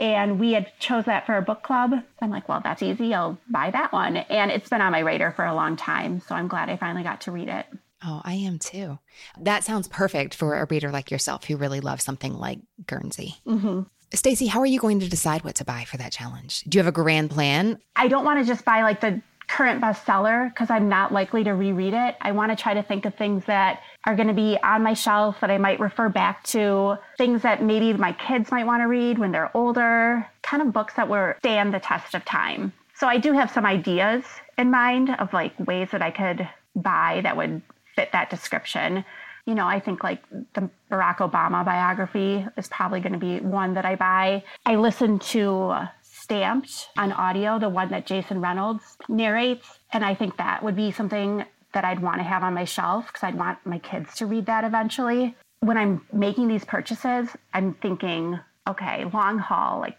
And 0.01 0.41
we 0.41 0.53
had 0.53 0.73
chose 0.81 1.05
that 1.05 1.25
for 1.25 1.37
a 1.37 1.43
book 1.43 1.63
club. 1.63 1.93
I'm 2.21 2.31
like, 2.31 2.49
well, 2.49 2.61
that's 2.63 2.83
easy. 2.83 3.15
I'll 3.15 3.39
buy 3.49 3.71
that 3.71 3.93
one. 3.93 4.17
And 4.17 4.51
it's 4.51 4.69
been 4.69 4.81
on 4.81 4.93
my 4.93 5.01
radar 5.01 5.33
for 5.33 5.45
a 5.45 5.55
long 5.55 5.77
time. 5.77 6.21
So 6.21 6.35
I'm 6.35 6.49
glad 6.49 6.69
I 6.69 6.77
finally 6.77 7.05
got 7.05 7.21
to 7.23 7.33
read 7.33 7.49
it. 7.49 7.67
Oh, 8.05 8.21
I 8.25 8.35
am 8.35 8.59
too. 8.59 8.99
That 9.41 9.65
sounds 9.65 9.89
perfect 9.89 10.35
for 10.35 10.57
a 10.57 10.67
reader 10.67 10.91
like 10.91 11.11
yourself 11.11 11.45
who 11.45 11.57
really 11.57 11.81
loves 11.81 12.05
something 12.05 12.35
like 12.35 12.59
Guernsey. 12.87 13.37
Mm-hmm. 13.47 13.83
Stacy, 14.13 14.47
how 14.47 14.61
are 14.61 14.67
you 14.67 14.79
going 14.79 15.01
to 15.01 15.09
decide 15.09 15.43
what 15.43 15.55
to 15.57 15.65
buy 15.65 15.85
for 15.85 15.97
that 15.97 16.13
challenge? 16.13 16.63
Do 16.63 16.77
you 16.77 16.81
have 16.81 16.89
a 16.89 16.93
grand 16.93 17.31
plan? 17.31 17.79
I 17.97 18.09
don't 18.09 18.25
want 18.25 18.41
to 18.41 18.47
just 18.47 18.65
buy 18.65 18.83
like 18.83 19.01
the 19.01 19.23
current 19.55 19.81
bestseller 19.81 20.49
because 20.49 20.69
I'm 20.69 20.89
not 20.89 21.13
likely 21.13 21.45
to 21.45 21.53
reread 21.53 21.95
it. 21.95 22.17
I 22.21 22.33
want 22.33 22.51
to 22.51 22.61
try 22.61 22.75
to 22.75 22.83
think 22.83 23.05
of 23.05 23.15
things 23.15 23.45
that 23.45 23.83
are 24.05 24.17
going 24.17 24.27
to 24.27 24.35
be 24.35 24.59
on 24.65 24.83
my 24.83 24.95
shelf 24.95 25.37
that 25.41 25.51
I 25.51 25.59
might 25.59 25.79
refer 25.79 26.09
back 26.09 26.43
to, 26.45 26.99
things 27.19 27.43
that 27.43 27.63
maybe 27.63 27.93
my 27.93 28.13
kids 28.15 28.51
might 28.51 28.67
want 28.67 28.83
to 28.83 28.89
read 28.89 29.17
when 29.17 29.31
they're 29.31 29.57
older, 29.57 30.27
kind 30.43 30.61
of 30.61 30.73
books 30.73 30.95
that 30.95 31.09
will 31.09 31.35
stand 31.39 31.73
the 31.73 31.79
test 31.79 32.15
of 32.15 32.25
time. 32.25 32.73
So 32.97 33.07
I 33.07 33.19
do 33.19 33.33
have 33.33 33.49
some 33.49 33.65
ideas 33.65 34.25
in 34.59 34.73
mind 34.73 35.11
of 35.21 35.33
like 35.33 35.53
ways 35.61 35.89
that 35.93 36.03
I 36.03 36.11
could 36.11 36.49
buy 36.75 37.21
that 37.23 37.37
would 37.37 37.63
fit 37.95 38.11
that 38.11 38.31
description. 38.31 39.05
You 39.47 39.55
know, 39.55 39.69
I 39.69 39.79
think 39.79 40.03
like 40.03 40.25
the 40.55 40.69
Barack 40.91 41.19
Obama 41.19 41.65
biography 41.65 42.45
is 42.57 42.67
probably 42.69 42.99
going 42.99 43.13
to 43.13 43.19
be 43.21 43.39
one 43.39 43.75
that 43.75 43.85
I 43.85 43.95
buy. 43.95 44.43
I 44.67 44.75
listen 44.75 45.21
to 45.21 45.87
Stamped 46.25 46.89
on 46.97 47.13
audio, 47.13 47.59
the 47.59 47.69
one 47.69 47.91
that 47.91 48.07
Jason 48.07 48.41
Reynolds 48.41 48.97
narrates. 49.11 49.79
And 49.93 50.03
I 50.03 50.15
think 50.15 50.39
that 50.39 50.63
would 50.63 50.75
be 50.75 50.91
something 50.91 51.45
that 51.75 51.85
I'd 51.85 52.01
want 52.01 52.17
to 52.17 52.23
have 52.23 52.43
on 52.43 52.55
my 52.55 52.65
shelf 52.65 53.09
because 53.09 53.23
I'd 53.25 53.35
want 53.35 53.59
my 53.67 53.79
kids 53.79 54.15
to 54.15 54.25
read 54.25 54.47
that 54.47 54.65
eventually. 54.65 55.37
When 55.61 55.77
I'm 55.77 56.01
making 56.15 56.49
these 56.49 56.65
purchases, 56.65 57.29
I'm 57.53 57.75
thinking, 57.75 58.41
okay, 58.67 59.05
long 59.13 59.39
haul, 59.39 59.81
like, 59.81 59.99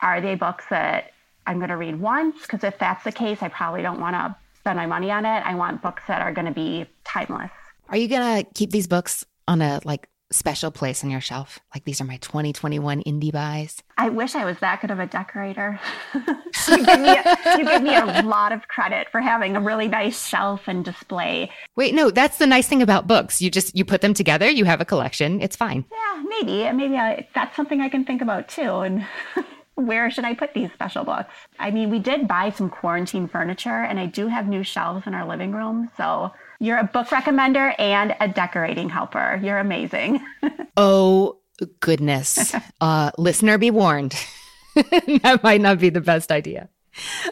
are 0.00 0.20
they 0.20 0.36
books 0.36 0.64
that 0.70 1.10
I'm 1.44 1.56
going 1.58 1.70
to 1.70 1.76
read 1.76 1.98
once? 1.98 2.42
Because 2.42 2.62
if 2.62 2.78
that's 2.78 3.02
the 3.02 3.10
case, 3.10 3.42
I 3.42 3.48
probably 3.48 3.82
don't 3.82 3.98
want 3.98 4.14
to 4.14 4.36
spend 4.60 4.76
my 4.76 4.86
money 4.86 5.10
on 5.10 5.26
it. 5.26 5.44
I 5.44 5.56
want 5.56 5.82
books 5.82 6.04
that 6.06 6.22
are 6.22 6.32
going 6.32 6.46
to 6.46 6.52
be 6.52 6.86
timeless. 7.02 7.50
Are 7.88 7.96
you 7.96 8.06
going 8.06 8.44
to 8.44 8.50
keep 8.52 8.70
these 8.70 8.86
books 8.86 9.24
on 9.48 9.60
a 9.60 9.80
like 9.84 10.08
special 10.34 10.70
place 10.70 11.02
on 11.04 11.10
your 11.10 11.20
shelf? 11.20 11.60
Like 11.74 11.84
these 11.84 12.00
are 12.00 12.04
my 12.04 12.16
2021 12.18 13.02
indie 13.04 13.32
buys. 13.32 13.82
I 13.96 14.10
wish 14.10 14.34
I 14.34 14.44
was 14.44 14.58
that 14.58 14.80
good 14.80 14.90
of 14.90 14.98
a 14.98 15.06
decorator. 15.06 15.78
you, 16.14 16.84
give 16.84 17.00
me 17.00 17.10
a, 17.10 17.36
you 17.58 17.64
give 17.64 17.82
me 17.82 17.96
a 17.96 18.22
lot 18.22 18.52
of 18.52 18.68
credit 18.68 19.08
for 19.10 19.20
having 19.20 19.56
a 19.56 19.60
really 19.60 19.88
nice 19.88 20.26
shelf 20.26 20.62
and 20.66 20.84
display. 20.84 21.50
Wait, 21.76 21.94
no, 21.94 22.10
that's 22.10 22.38
the 22.38 22.46
nice 22.46 22.66
thing 22.66 22.82
about 22.82 23.06
books. 23.06 23.40
You 23.40 23.50
just 23.50 23.76
you 23.76 23.84
put 23.84 24.00
them 24.00 24.14
together, 24.14 24.50
you 24.50 24.64
have 24.64 24.80
a 24.80 24.84
collection. 24.84 25.40
It's 25.40 25.56
fine. 25.56 25.84
Yeah, 25.90 26.22
maybe. 26.26 26.72
Maybe 26.72 26.96
I, 26.96 27.26
that's 27.34 27.56
something 27.56 27.80
I 27.80 27.88
can 27.88 28.04
think 28.04 28.20
about 28.20 28.48
too. 28.48 28.80
And 28.80 29.06
where 29.74 30.10
should 30.10 30.24
I 30.24 30.34
put 30.34 30.54
these 30.54 30.72
special 30.72 31.04
books? 31.04 31.34
I 31.58 31.70
mean, 31.70 31.90
we 31.90 31.98
did 31.98 32.28
buy 32.28 32.50
some 32.50 32.70
quarantine 32.70 33.28
furniture, 33.28 33.84
and 33.84 33.98
I 33.98 34.06
do 34.06 34.28
have 34.28 34.46
new 34.46 34.62
shelves 34.62 35.06
in 35.06 35.14
our 35.14 35.26
living 35.26 35.52
room. 35.52 35.90
So 35.96 36.32
you're 36.64 36.78
a 36.78 36.84
book 36.84 37.08
recommender 37.08 37.74
and 37.78 38.16
a 38.20 38.28
decorating 38.28 38.88
helper. 38.88 39.40
You're 39.42 39.58
amazing. 39.58 40.20
oh, 40.76 41.38
goodness. 41.80 42.54
Uh, 42.80 43.10
listener, 43.16 43.56
be 43.56 43.70
warned. 43.70 44.14
that 44.74 45.40
might 45.42 45.60
not 45.62 45.78
be 45.78 45.88
the 45.88 46.02
best 46.02 46.30
idea. 46.30 46.68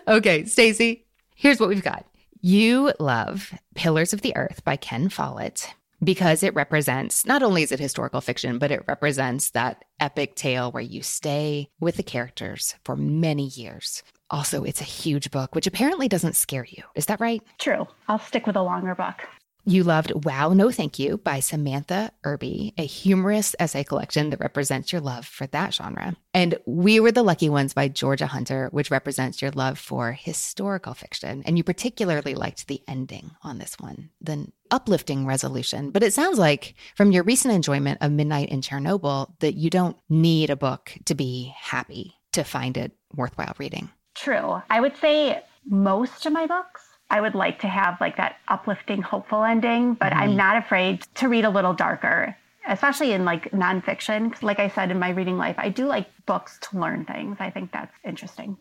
Okay, 0.08 0.46
Stacy, 0.46 1.04
here's 1.34 1.60
what 1.60 1.68
we've 1.68 1.82
got. 1.82 2.06
You 2.40 2.92
love 2.98 3.52
Pillars 3.74 4.14
of 4.14 4.22
the 4.22 4.34
Earth 4.34 4.64
by 4.64 4.76
Ken 4.76 5.10
Follett 5.10 5.74
because 6.02 6.42
it 6.42 6.54
represents 6.54 7.24
not 7.26 7.42
only 7.42 7.62
is 7.62 7.72
it 7.72 7.80
historical 7.80 8.20
fiction, 8.20 8.58
but 8.58 8.70
it 8.70 8.84
represents 8.86 9.50
that 9.50 9.84
epic 10.00 10.34
tale 10.34 10.72
where 10.72 10.82
you 10.82 11.02
stay 11.02 11.68
with 11.80 11.96
the 11.96 12.02
characters 12.02 12.74
for 12.84 12.96
many 12.96 13.46
years. 13.48 14.02
Also, 14.30 14.64
it's 14.64 14.80
a 14.80 14.84
huge 14.84 15.30
book, 15.30 15.54
which 15.54 15.66
apparently 15.66 16.08
doesn't 16.08 16.36
scare 16.36 16.66
you. 16.68 16.82
Is 16.94 17.06
that 17.06 17.20
right? 17.20 17.42
True. 17.58 17.86
I'll 18.08 18.18
stick 18.18 18.46
with 18.46 18.56
a 18.56 18.62
longer 18.62 18.94
book. 18.94 19.22
You 19.64 19.84
loved 19.84 20.24
Wow, 20.24 20.52
No 20.54 20.72
Thank 20.72 20.98
You 20.98 21.18
by 21.18 21.38
Samantha 21.38 22.10
Irby, 22.24 22.74
a 22.76 22.84
humorous 22.84 23.54
essay 23.60 23.84
collection 23.84 24.30
that 24.30 24.40
represents 24.40 24.90
your 24.90 25.00
love 25.00 25.24
for 25.24 25.46
that 25.48 25.72
genre. 25.72 26.16
And 26.34 26.58
We 26.66 26.98
Were 26.98 27.12
the 27.12 27.22
Lucky 27.22 27.48
Ones 27.48 27.72
by 27.72 27.86
Georgia 27.86 28.26
Hunter, 28.26 28.68
which 28.72 28.90
represents 28.90 29.40
your 29.40 29.52
love 29.52 29.78
for 29.78 30.12
historical 30.12 30.94
fiction. 30.94 31.44
And 31.46 31.56
you 31.56 31.62
particularly 31.62 32.34
liked 32.34 32.66
the 32.66 32.82
ending 32.88 33.30
on 33.42 33.58
this 33.58 33.78
one, 33.78 34.10
the 34.20 34.48
uplifting 34.72 35.26
resolution. 35.26 35.90
But 35.90 36.02
it 36.02 36.12
sounds 36.12 36.40
like 36.40 36.74
from 36.96 37.12
your 37.12 37.22
recent 37.22 37.54
enjoyment 37.54 37.98
of 38.00 38.10
Midnight 38.10 38.48
in 38.48 38.62
Chernobyl 38.62 39.38
that 39.38 39.54
you 39.54 39.70
don't 39.70 39.96
need 40.08 40.50
a 40.50 40.56
book 40.56 40.92
to 41.04 41.14
be 41.14 41.54
happy 41.56 42.14
to 42.32 42.42
find 42.42 42.76
it 42.76 42.96
worthwhile 43.14 43.54
reading. 43.58 43.90
True. 44.16 44.60
I 44.68 44.80
would 44.80 44.96
say 44.96 45.40
most 45.64 46.26
of 46.26 46.32
my 46.32 46.46
books 46.46 46.82
I 47.12 47.20
would 47.20 47.34
like 47.34 47.60
to 47.60 47.68
have 47.68 48.00
like 48.00 48.16
that 48.16 48.36
uplifting, 48.48 49.02
hopeful 49.02 49.44
ending, 49.44 49.94
but 49.94 50.12
mm-hmm. 50.12 50.22
I'm 50.22 50.36
not 50.36 50.56
afraid 50.56 51.02
to 51.16 51.28
read 51.28 51.44
a 51.44 51.50
little 51.50 51.74
darker, 51.74 52.34
especially 52.66 53.12
in 53.12 53.26
like 53.26 53.50
nonfiction. 53.50 54.42
Like 54.42 54.58
I 54.58 54.68
said 54.68 54.90
in 54.90 54.98
my 54.98 55.10
reading 55.10 55.36
life, 55.36 55.56
I 55.58 55.68
do 55.68 55.84
like 55.84 56.08
books 56.24 56.58
to 56.62 56.78
learn 56.80 57.04
things. 57.04 57.36
I 57.38 57.50
think 57.50 57.70
that's 57.70 57.94
interesting. 58.02 58.56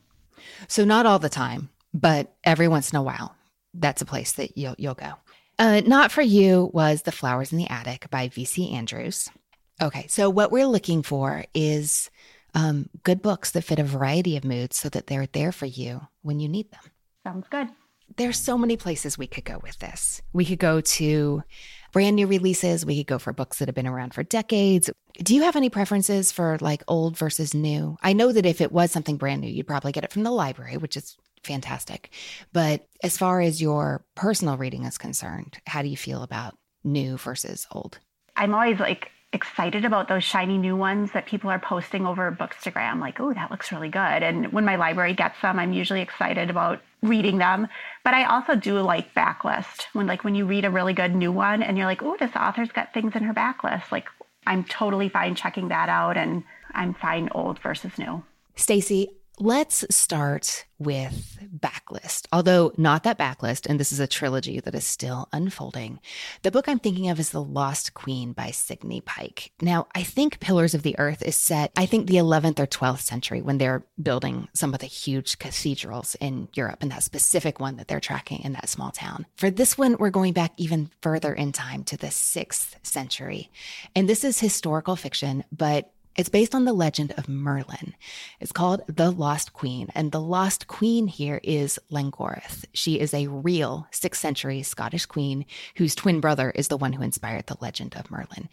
So 0.67 0.83
not 0.83 1.05
all 1.05 1.17
the 1.17 1.29
time, 1.29 1.69
but 1.93 2.33
every 2.43 2.67
once 2.67 2.91
in 2.91 2.97
a 2.97 3.03
while, 3.03 3.35
that's 3.73 4.01
a 4.01 4.05
place 4.05 4.33
that 4.33 4.57
you'll 4.57 4.75
you'll 4.77 4.95
go. 4.95 5.13
Uh, 5.57 5.81
not 5.85 6.11
for 6.11 6.21
you 6.21 6.69
was 6.73 7.03
The 7.03 7.11
Flowers 7.13 7.53
in 7.53 7.57
the 7.57 7.69
Attic 7.69 8.09
by 8.09 8.27
V.C. 8.27 8.71
Andrews. 8.71 9.29
Okay, 9.81 10.07
so 10.07 10.29
what 10.29 10.51
we're 10.51 10.65
looking 10.65 11.03
for 11.03 11.45
is 11.53 12.09
um, 12.53 12.89
good 13.03 13.21
books 13.21 13.51
that 13.51 13.63
fit 13.63 13.79
a 13.79 13.83
variety 13.83 14.35
of 14.35 14.43
moods 14.43 14.77
so 14.77 14.89
that 14.89 15.07
they're 15.07 15.27
there 15.27 15.53
for 15.53 15.67
you 15.67 16.01
when 16.21 16.39
you 16.41 16.49
need 16.49 16.69
them. 16.71 16.81
Sounds 17.23 17.47
good. 17.49 17.69
There's 18.17 18.39
so 18.39 18.57
many 18.57 18.77
places 18.77 19.17
we 19.17 19.27
could 19.27 19.45
go 19.45 19.59
with 19.63 19.79
this. 19.79 20.21
We 20.33 20.45
could 20.45 20.59
go 20.59 20.81
to 20.81 21.43
brand 21.91 22.15
new 22.15 22.27
releases, 22.27 22.85
we 22.85 22.97
could 22.97 23.07
go 23.07 23.19
for 23.19 23.33
books 23.33 23.59
that 23.59 23.67
have 23.67 23.75
been 23.75 23.87
around 23.87 24.13
for 24.13 24.23
decades. 24.23 24.89
Do 25.17 25.35
you 25.35 25.43
have 25.43 25.55
any 25.55 25.69
preferences 25.69 26.31
for 26.31 26.57
like 26.61 26.83
old 26.87 27.17
versus 27.17 27.53
new? 27.53 27.97
I 28.01 28.13
know 28.13 28.31
that 28.31 28.45
if 28.45 28.61
it 28.61 28.71
was 28.71 28.91
something 28.91 29.17
brand 29.17 29.41
new, 29.41 29.49
you'd 29.49 29.67
probably 29.67 29.91
get 29.91 30.03
it 30.03 30.11
from 30.11 30.23
the 30.23 30.31
library, 30.31 30.77
which 30.77 30.95
is 30.95 31.17
fantastic. 31.43 32.11
But 32.53 32.87
as 33.03 33.17
far 33.17 33.41
as 33.41 33.61
your 33.61 34.05
personal 34.15 34.57
reading 34.57 34.85
is 34.85 34.97
concerned, 34.97 35.57
how 35.67 35.81
do 35.81 35.89
you 35.89 35.97
feel 35.97 36.23
about 36.23 36.57
new 36.83 37.17
versus 37.17 37.67
old? 37.71 37.99
I'm 38.35 38.53
always 38.53 38.79
like 38.79 39.09
excited 39.33 39.85
about 39.85 40.07
those 40.07 40.23
shiny 40.23 40.57
new 40.57 40.75
ones 40.75 41.11
that 41.13 41.25
people 41.25 41.49
are 41.49 41.59
posting 41.59 42.05
over 42.05 42.31
Bookstagram. 42.31 42.99
Like, 42.99 43.19
oh, 43.19 43.33
that 43.33 43.49
looks 43.49 43.71
really 43.71 43.89
good. 43.89 44.23
And 44.23 44.51
when 44.51 44.65
my 44.65 44.75
library 44.75 45.13
gets 45.13 45.41
them, 45.41 45.57
I'm 45.57 45.73
usually 45.73 46.01
excited 46.01 46.49
about 46.49 46.81
reading 47.01 47.37
them. 47.37 47.67
But 48.03 48.13
I 48.13 48.25
also 48.25 48.55
do 48.55 48.79
like 48.81 49.13
backlist 49.13 49.85
when 49.93 50.07
like 50.07 50.23
when 50.23 50.35
you 50.35 50.45
read 50.45 50.65
a 50.65 50.69
really 50.69 50.93
good 50.93 51.15
new 51.15 51.31
one 51.31 51.63
and 51.63 51.77
you're 51.77 51.87
like, 51.87 52.03
oh, 52.03 52.17
this 52.19 52.35
author's 52.35 52.71
got 52.71 52.93
things 52.93 53.15
in 53.15 53.23
her 53.23 53.33
backlist. 53.33 53.91
Like 53.91 54.07
I'm 54.45 54.63
totally 54.63 55.09
fine 55.09 55.35
checking 55.35 55.69
that 55.69 55.89
out 55.89 56.17
and 56.17 56.43
I'm 56.73 56.93
fine 56.93 57.29
old 57.33 57.59
versus 57.59 57.97
new. 57.97 58.23
Stacy, 58.55 59.11
Let's 59.41 59.83
start 59.89 60.67
with 60.77 61.39
Backlist, 61.51 62.27
although 62.31 62.73
not 62.77 63.01
that 63.05 63.17
Backlist, 63.17 63.65
and 63.67 63.79
this 63.79 63.91
is 63.91 63.99
a 63.99 64.05
trilogy 64.05 64.59
that 64.59 64.75
is 64.75 64.85
still 64.85 65.29
unfolding. 65.33 65.99
The 66.43 66.51
book 66.51 66.69
I'm 66.69 66.77
thinking 66.77 67.09
of 67.09 67.19
is 67.19 67.31
The 67.31 67.41
Lost 67.41 67.95
Queen 67.95 68.33
by 68.33 68.51
Signe 68.51 69.01
Pike. 69.03 69.51
Now, 69.59 69.87
I 69.95 70.03
think 70.03 70.39
Pillars 70.41 70.75
of 70.75 70.83
the 70.83 70.95
Earth 70.99 71.23
is 71.23 71.35
set, 71.35 71.71
I 71.75 71.87
think, 71.87 72.05
the 72.05 72.17
11th 72.17 72.59
or 72.59 72.67
12th 72.67 73.01
century 73.01 73.41
when 73.41 73.57
they're 73.57 73.83
building 73.99 74.47
some 74.53 74.75
of 74.75 74.79
the 74.79 74.85
huge 74.85 75.39
cathedrals 75.39 76.15
in 76.21 76.47
Europe, 76.53 76.83
and 76.83 76.91
that 76.91 77.01
specific 77.01 77.59
one 77.59 77.77
that 77.77 77.87
they're 77.87 77.99
tracking 77.99 78.43
in 78.43 78.53
that 78.53 78.69
small 78.69 78.91
town. 78.91 79.25
For 79.37 79.49
this 79.49 79.75
one, 79.75 79.97
we're 79.97 80.11
going 80.11 80.33
back 80.33 80.51
even 80.57 80.91
further 81.01 81.33
in 81.33 81.51
time 81.51 81.83
to 81.85 81.97
the 81.97 82.07
6th 82.07 82.75
century. 82.83 83.49
And 83.95 84.07
this 84.07 84.23
is 84.23 84.39
historical 84.39 84.95
fiction, 84.95 85.45
but 85.51 85.91
it's 86.15 86.29
based 86.29 86.53
on 86.53 86.65
the 86.65 86.73
legend 86.73 87.13
of 87.17 87.29
Merlin. 87.29 87.95
It's 88.39 88.51
called 88.51 88.81
The 88.87 89.11
Lost 89.11 89.53
Queen, 89.53 89.87
and 89.95 90.11
the 90.11 90.19
Lost 90.19 90.67
Queen 90.67 91.07
here 91.07 91.39
is 91.41 91.79
Languoreth. 91.89 92.65
She 92.73 92.99
is 92.99 93.13
a 93.13 93.27
real 93.27 93.87
6th 93.91 94.15
century 94.15 94.61
Scottish 94.61 95.05
queen 95.05 95.45
whose 95.75 95.95
twin 95.95 96.19
brother 96.19 96.51
is 96.51 96.67
the 96.67 96.77
one 96.77 96.93
who 96.93 97.01
inspired 97.01 97.47
the 97.47 97.57
legend 97.61 97.95
of 97.95 98.11
Merlin. 98.11 98.49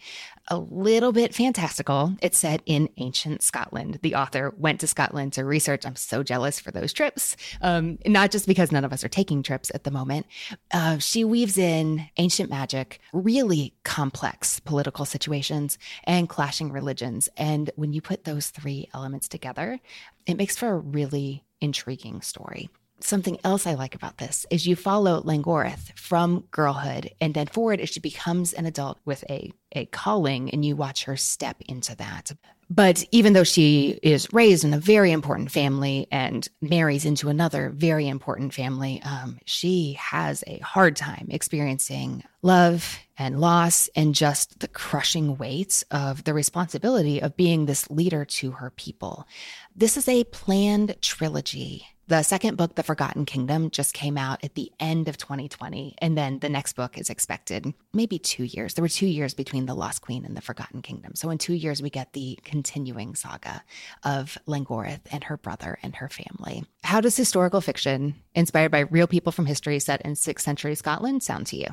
A 0.47 0.57
little 0.57 1.11
bit 1.11 1.35
fantastical. 1.35 2.15
It's 2.21 2.37
set 2.37 2.61
in 2.65 2.89
ancient 2.97 3.41
Scotland. 3.41 3.99
The 4.03 4.15
author 4.15 4.53
went 4.57 4.79
to 4.79 4.87
Scotland 4.87 5.33
to 5.33 5.43
research. 5.43 5.85
I'm 5.85 5.97
so 5.97 6.23
jealous 6.23 6.59
for 6.59 6.71
those 6.71 6.93
trips, 6.93 7.35
um, 7.61 7.99
not 8.05 8.31
just 8.31 8.47
because 8.47 8.71
none 8.71 8.85
of 8.85 8.93
us 8.93 9.03
are 9.03 9.09
taking 9.09 9.43
trips 9.43 9.69
at 9.73 9.83
the 9.83 9.91
moment. 9.91 10.25
Uh, 10.71 10.97
she 10.97 11.23
weaves 11.25 11.57
in 11.57 12.07
ancient 12.17 12.49
magic, 12.49 13.01
really 13.11 13.73
complex 13.83 14.59
political 14.61 15.03
situations, 15.03 15.77
and 16.05 16.29
clashing 16.29 16.71
religions. 16.71 17.27
And 17.35 17.48
and 17.49 17.71
when 17.75 17.93
you 17.93 17.99
put 17.99 18.25
those 18.25 18.51
three 18.51 18.89
elements 18.93 19.27
together, 19.27 19.79
it 20.27 20.37
makes 20.37 20.55
for 20.55 20.69
a 20.69 20.77
really 20.77 21.43
intriguing 21.59 22.21
story. 22.21 22.69
Something 22.99 23.39
else 23.43 23.65
I 23.65 23.73
like 23.73 23.95
about 23.95 24.19
this 24.19 24.45
is 24.51 24.67
you 24.67 24.75
follow 24.75 25.19
Languoreth 25.23 25.97
from 25.97 26.43
girlhood 26.51 27.09
and 27.19 27.33
then 27.33 27.47
forward 27.47 27.79
as 27.79 27.89
she 27.89 27.99
becomes 27.99 28.53
an 28.53 28.67
adult 28.67 28.99
with 29.03 29.23
a, 29.31 29.51
a 29.71 29.87
calling 29.87 30.51
and 30.51 30.63
you 30.63 30.75
watch 30.75 31.05
her 31.05 31.17
step 31.17 31.57
into 31.67 31.95
that. 31.95 32.33
But 32.69 33.03
even 33.11 33.33
though 33.33 33.43
she 33.43 33.99
is 34.03 34.31
raised 34.31 34.63
in 34.63 34.73
a 34.73 34.79
very 34.79 35.11
important 35.11 35.51
family 35.51 36.07
and 36.11 36.47
marries 36.61 37.03
into 37.03 37.29
another 37.29 37.71
very 37.71 38.07
important 38.07 38.53
family, 38.53 39.01
um, 39.01 39.39
she 39.45 39.93
has 39.93 40.43
a 40.45 40.59
hard 40.59 40.95
time 40.95 41.27
experiencing 41.31 42.23
love 42.43 42.99
and 43.17 43.41
loss 43.41 43.89
and 43.95 44.13
just 44.13 44.59
the 44.59 44.67
crushing 44.67 45.37
weight 45.37 45.83
of 45.89 46.23
the 46.25 46.33
responsibility 46.33 47.19
of 47.21 47.35
being 47.35 47.65
this 47.65 47.89
leader 47.89 48.23
to 48.23 48.51
her 48.51 48.69
people. 48.69 49.27
This 49.75 49.97
is 49.97 50.07
a 50.07 50.23
planned 50.25 50.95
trilogy 51.01 51.87
the 52.09 52.23
second 52.23 52.57
book, 52.57 52.73
The 52.73 52.81
Forgotten 52.81 53.25
Kingdom, 53.25 53.69
just 53.69 53.93
came 53.93 54.17
out 54.17 54.43
at 54.43 54.55
the 54.55 54.71
end 54.79 55.07
of 55.07 55.17
2020. 55.17 55.93
And 55.99 56.17
then 56.17 56.39
the 56.39 56.49
next 56.49 56.73
book 56.73 56.97
is 56.97 57.09
expected 57.09 57.71
maybe 57.93 58.17
two 58.17 58.45
years. 58.45 58.73
There 58.73 58.81
were 58.81 58.89
two 58.89 59.05
years 59.05 59.35
between 59.35 59.67
The 59.67 59.75
Lost 59.75 60.01
Queen 60.01 60.25
and 60.25 60.35
The 60.35 60.41
Forgotten 60.41 60.81
Kingdom. 60.81 61.13
So 61.13 61.29
in 61.29 61.37
two 61.37 61.53
years, 61.53 61.83
we 61.83 61.91
get 61.91 62.13
the 62.13 62.39
continuing 62.43 63.13
saga 63.13 63.63
of 64.03 64.39
Languoreth 64.47 65.01
and 65.11 65.23
her 65.25 65.37
brother 65.37 65.77
and 65.83 65.95
her 65.97 66.09
family. 66.09 66.65
How 66.83 66.99
does 66.99 67.15
historical 67.15 67.61
fiction, 67.61 68.15
inspired 68.33 68.71
by 68.71 68.79
real 68.79 69.07
people 69.07 69.31
from 69.31 69.45
history 69.45 69.77
set 69.77 70.01
in 70.01 70.13
6th 70.13 70.41
century 70.41 70.73
Scotland, 70.73 71.21
sound 71.21 71.45
to 71.47 71.57
you? 71.57 71.67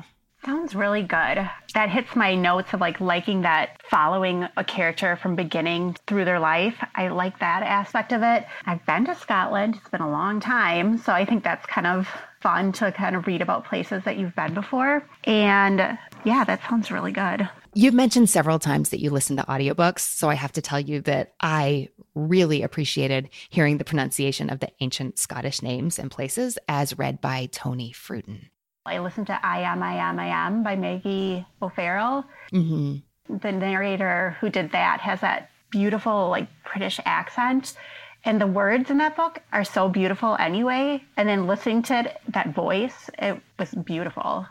Sounds 0.47 0.75
really 0.75 1.01
good. 1.01 1.49
That 1.73 1.89
hits 1.89 2.15
my 2.15 2.33
notes 2.33 2.71
of 2.71 2.79
like 2.79 3.01
liking 3.01 3.41
that 3.41 3.81
following 3.89 4.47
a 4.55 4.63
character 4.63 5.17
from 5.17 5.35
beginning 5.35 5.97
through 6.07 6.23
their 6.23 6.39
life. 6.39 6.75
I 6.95 7.09
like 7.09 7.37
that 7.39 7.63
aspect 7.63 8.13
of 8.13 8.23
it. 8.23 8.45
I've 8.65 8.85
been 8.85 9.03
to 9.07 9.15
Scotland. 9.15 9.75
It's 9.75 9.89
been 9.89 9.99
a 9.99 10.09
long 10.09 10.39
time, 10.39 10.99
so 10.99 11.11
I 11.11 11.25
think 11.25 11.43
that's 11.43 11.65
kind 11.65 11.85
of 11.85 12.07
fun 12.39 12.71
to 12.73 12.93
kind 12.93 13.17
of 13.17 13.27
read 13.27 13.41
about 13.41 13.65
places 13.65 14.05
that 14.05 14.15
you've 14.15 14.37
been 14.37 14.53
before. 14.53 15.05
And 15.25 15.97
yeah, 16.23 16.45
that 16.45 16.61
sounds 16.69 16.91
really 16.91 17.11
good. 17.11 17.49
You've 17.73 17.93
mentioned 17.93 18.29
several 18.29 18.57
times 18.57 18.91
that 18.91 19.01
you 19.01 19.09
listen 19.09 19.35
to 19.35 19.43
audiobooks, 19.43 19.99
so 19.99 20.29
I 20.29 20.35
have 20.35 20.53
to 20.53 20.61
tell 20.61 20.79
you 20.79 21.01
that 21.01 21.33
I 21.41 21.89
really 22.15 22.63
appreciated 22.63 23.31
hearing 23.49 23.79
the 23.79 23.83
pronunciation 23.83 24.49
of 24.49 24.61
the 24.61 24.69
ancient 24.79 25.19
Scottish 25.19 25.61
names 25.61 25.99
and 25.99 26.09
places 26.09 26.57
as 26.69 26.97
read 26.97 27.19
by 27.19 27.49
Tony 27.51 27.91
Fruton. 27.91 28.45
I 28.87 28.99
listened 28.99 29.27
to 29.27 29.45
I 29.45 29.59
Am, 29.61 29.83
I 29.83 29.93
Am, 29.95 30.19
I 30.19 30.27
Am 30.27 30.63
by 30.63 30.75
Maggie 30.75 31.45
O'Farrell. 31.61 32.25
Mm-hmm. 32.53 33.37
The 33.37 33.51
narrator 33.51 34.37
who 34.39 34.49
did 34.49 34.71
that 34.71 35.01
has 35.01 35.21
that 35.21 35.49
beautiful, 35.69 36.29
like, 36.29 36.47
British 36.71 36.99
accent. 37.05 37.75
And 38.23 38.41
the 38.41 38.47
words 38.47 38.89
in 38.89 38.97
that 38.97 39.15
book 39.15 39.39
are 39.53 39.63
so 39.63 39.89
beautiful 39.89 40.35
anyway. 40.39 41.03
And 41.15 41.29
then 41.29 41.47
listening 41.47 41.83
to 41.83 41.99
it, 41.99 42.21
that 42.29 42.53
voice, 42.53 43.09
it 43.19 43.41
was 43.59 43.73
beautiful. 43.73 44.47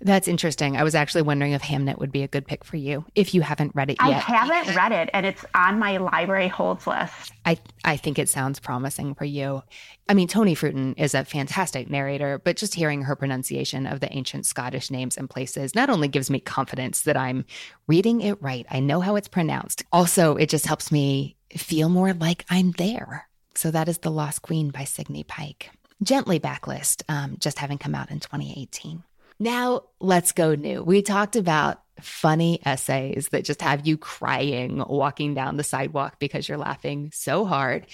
That's 0.00 0.28
interesting. 0.28 0.76
I 0.76 0.82
was 0.82 0.94
actually 0.94 1.22
wondering 1.22 1.52
if 1.52 1.62
Hamnet 1.62 1.98
would 1.98 2.12
be 2.12 2.22
a 2.22 2.28
good 2.28 2.46
pick 2.46 2.64
for 2.64 2.76
you 2.76 3.04
if 3.14 3.34
you 3.34 3.40
haven't 3.40 3.74
read 3.74 3.90
it 3.90 3.96
yet. 4.00 4.08
I 4.08 4.12
haven't 4.12 4.74
read 4.74 4.92
it, 4.92 5.10
and 5.12 5.26
it's 5.26 5.44
on 5.54 5.78
my 5.78 5.96
library 5.96 6.48
holds 6.48 6.86
list. 6.86 7.32
I 7.44 7.58
I 7.84 7.96
think 7.96 8.18
it 8.18 8.28
sounds 8.28 8.60
promising 8.60 9.14
for 9.14 9.24
you. 9.24 9.62
I 10.08 10.14
mean, 10.14 10.28
Tony 10.28 10.54
Fruton 10.54 10.94
is 10.96 11.14
a 11.14 11.24
fantastic 11.24 11.90
narrator, 11.90 12.40
but 12.42 12.56
just 12.56 12.74
hearing 12.74 13.02
her 13.02 13.16
pronunciation 13.16 13.86
of 13.86 14.00
the 14.00 14.12
ancient 14.12 14.46
Scottish 14.46 14.90
names 14.90 15.16
and 15.16 15.28
places 15.28 15.74
not 15.74 15.90
only 15.90 16.08
gives 16.08 16.30
me 16.30 16.40
confidence 16.40 17.02
that 17.02 17.16
I'm 17.16 17.44
reading 17.86 18.20
it 18.20 18.40
right, 18.42 18.66
I 18.70 18.80
know 18.80 19.00
how 19.00 19.16
it's 19.16 19.28
pronounced. 19.28 19.84
Also, 19.92 20.36
it 20.36 20.48
just 20.48 20.66
helps 20.66 20.92
me 20.92 21.36
feel 21.56 21.88
more 21.88 22.12
like 22.12 22.44
I'm 22.50 22.72
there. 22.72 23.28
So 23.54 23.70
that 23.70 23.88
is 23.88 23.98
The 23.98 24.10
Lost 24.10 24.42
Queen 24.42 24.70
by 24.70 24.84
Signe 24.84 25.24
Pike. 25.24 25.70
Gently 26.02 26.38
backlist, 26.38 27.02
um, 27.08 27.36
just 27.38 27.58
having 27.58 27.78
come 27.78 27.94
out 27.94 28.10
in 28.10 28.20
2018. 28.20 29.02
Now 29.38 29.82
let's 30.00 30.32
go 30.32 30.54
new. 30.54 30.82
We 30.82 31.02
talked 31.02 31.36
about 31.36 31.82
funny 32.00 32.60
essays 32.64 33.28
that 33.28 33.44
just 33.44 33.62
have 33.62 33.86
you 33.86 33.96
crying 33.96 34.82
walking 34.86 35.34
down 35.34 35.56
the 35.56 35.64
sidewalk 35.64 36.18
because 36.18 36.48
you're 36.48 36.58
laughing 36.58 37.10
so 37.12 37.44
hard. 37.44 37.86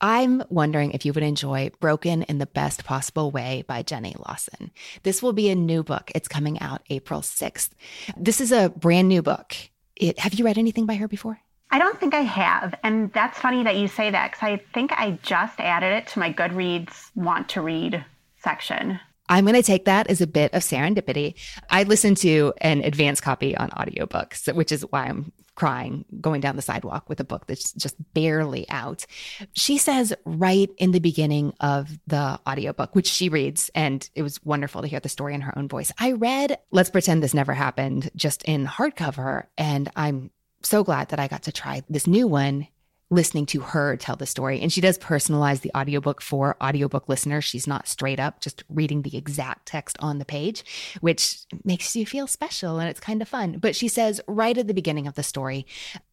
I'm 0.00 0.42
wondering 0.48 0.92
if 0.92 1.04
you 1.04 1.12
would 1.12 1.22
enjoy 1.22 1.70
Broken 1.80 2.22
in 2.24 2.38
the 2.38 2.46
Best 2.46 2.84
Possible 2.84 3.30
Way 3.30 3.64
by 3.66 3.82
Jenny 3.82 4.14
Lawson. 4.26 4.70
This 5.02 5.22
will 5.22 5.32
be 5.32 5.50
a 5.50 5.54
new 5.54 5.82
book. 5.82 6.10
It's 6.14 6.28
coming 6.28 6.58
out 6.60 6.82
April 6.90 7.20
6th. 7.20 7.70
This 8.16 8.40
is 8.40 8.52
a 8.52 8.70
brand 8.70 9.08
new 9.08 9.22
book. 9.22 9.54
It, 9.96 10.18
have 10.18 10.34
you 10.34 10.44
read 10.44 10.58
anything 10.58 10.86
by 10.86 10.94
her 10.94 11.08
before? 11.08 11.40
I 11.70 11.78
don't 11.78 12.00
think 12.00 12.14
I 12.14 12.22
have. 12.22 12.74
And 12.82 13.12
that's 13.12 13.38
funny 13.38 13.62
that 13.64 13.76
you 13.76 13.88
say 13.88 14.10
that 14.10 14.32
because 14.32 14.46
I 14.46 14.62
think 14.74 14.92
I 14.92 15.18
just 15.22 15.60
added 15.60 15.92
it 15.92 16.06
to 16.08 16.18
my 16.18 16.32
Goodreads 16.32 17.10
want 17.14 17.50
to 17.50 17.60
read 17.60 18.04
section. 18.42 18.98
I'm 19.30 19.44
going 19.44 19.56
to 19.56 19.62
take 19.62 19.86
that 19.86 20.08
as 20.08 20.20
a 20.20 20.26
bit 20.26 20.52
of 20.52 20.62
serendipity. 20.62 21.34
I 21.70 21.84
listened 21.84 22.18
to 22.18 22.52
an 22.60 22.82
advanced 22.82 23.22
copy 23.22 23.56
on 23.56 23.70
audiobooks, 23.70 24.52
which 24.54 24.72
is 24.72 24.82
why 24.90 25.04
I'm 25.04 25.32
crying 25.54 26.04
going 26.20 26.40
down 26.40 26.56
the 26.56 26.62
sidewalk 26.62 27.08
with 27.08 27.20
a 27.20 27.24
book 27.24 27.46
that's 27.46 27.72
just 27.74 27.94
barely 28.12 28.68
out. 28.70 29.06
She 29.52 29.78
says 29.78 30.12
right 30.24 30.70
in 30.78 30.90
the 30.90 31.00
beginning 31.00 31.54
of 31.60 31.90
the 32.06 32.40
audiobook, 32.48 32.94
which 32.94 33.06
she 33.06 33.28
reads, 33.28 33.70
and 33.74 34.08
it 34.14 34.22
was 34.22 34.44
wonderful 34.44 34.82
to 34.82 34.88
hear 34.88 35.00
the 35.00 35.08
story 35.08 35.34
in 35.34 35.42
her 35.42 35.56
own 35.56 35.68
voice. 35.68 35.92
I 35.98 36.12
read 36.12 36.58
Let's 36.70 36.90
Pretend 36.90 37.22
This 37.22 37.34
Never 37.34 37.54
Happened 37.54 38.10
just 38.16 38.42
in 38.44 38.66
hardcover, 38.66 39.44
and 39.56 39.90
I'm 39.94 40.30
so 40.62 40.82
glad 40.82 41.10
that 41.10 41.20
I 41.20 41.28
got 41.28 41.44
to 41.44 41.52
try 41.52 41.82
this 41.88 42.06
new 42.06 42.26
one 42.26 42.66
listening 43.10 43.44
to 43.46 43.60
her 43.60 43.96
tell 43.96 44.16
the 44.16 44.26
story. 44.26 44.60
And 44.60 44.72
she 44.72 44.80
does 44.80 44.98
personalize 44.98 45.60
the 45.60 45.72
audiobook 45.76 46.22
for 46.22 46.56
audiobook 46.62 47.08
listeners. 47.08 47.44
She's 47.44 47.66
not 47.66 47.88
straight 47.88 48.20
up 48.20 48.40
just 48.40 48.62
reading 48.68 49.02
the 49.02 49.16
exact 49.16 49.66
text 49.66 49.96
on 50.00 50.18
the 50.18 50.24
page, 50.24 50.64
which 51.00 51.38
makes 51.64 51.96
you 51.96 52.06
feel 52.06 52.26
special 52.26 52.78
and 52.78 52.88
it's 52.88 53.00
kind 53.00 53.20
of 53.20 53.28
fun. 53.28 53.58
But 53.58 53.74
she 53.74 53.88
says 53.88 54.20
right 54.26 54.56
at 54.56 54.68
the 54.68 54.74
beginning 54.74 55.06
of 55.06 55.16
the 55.16 55.22
story, 55.22 55.66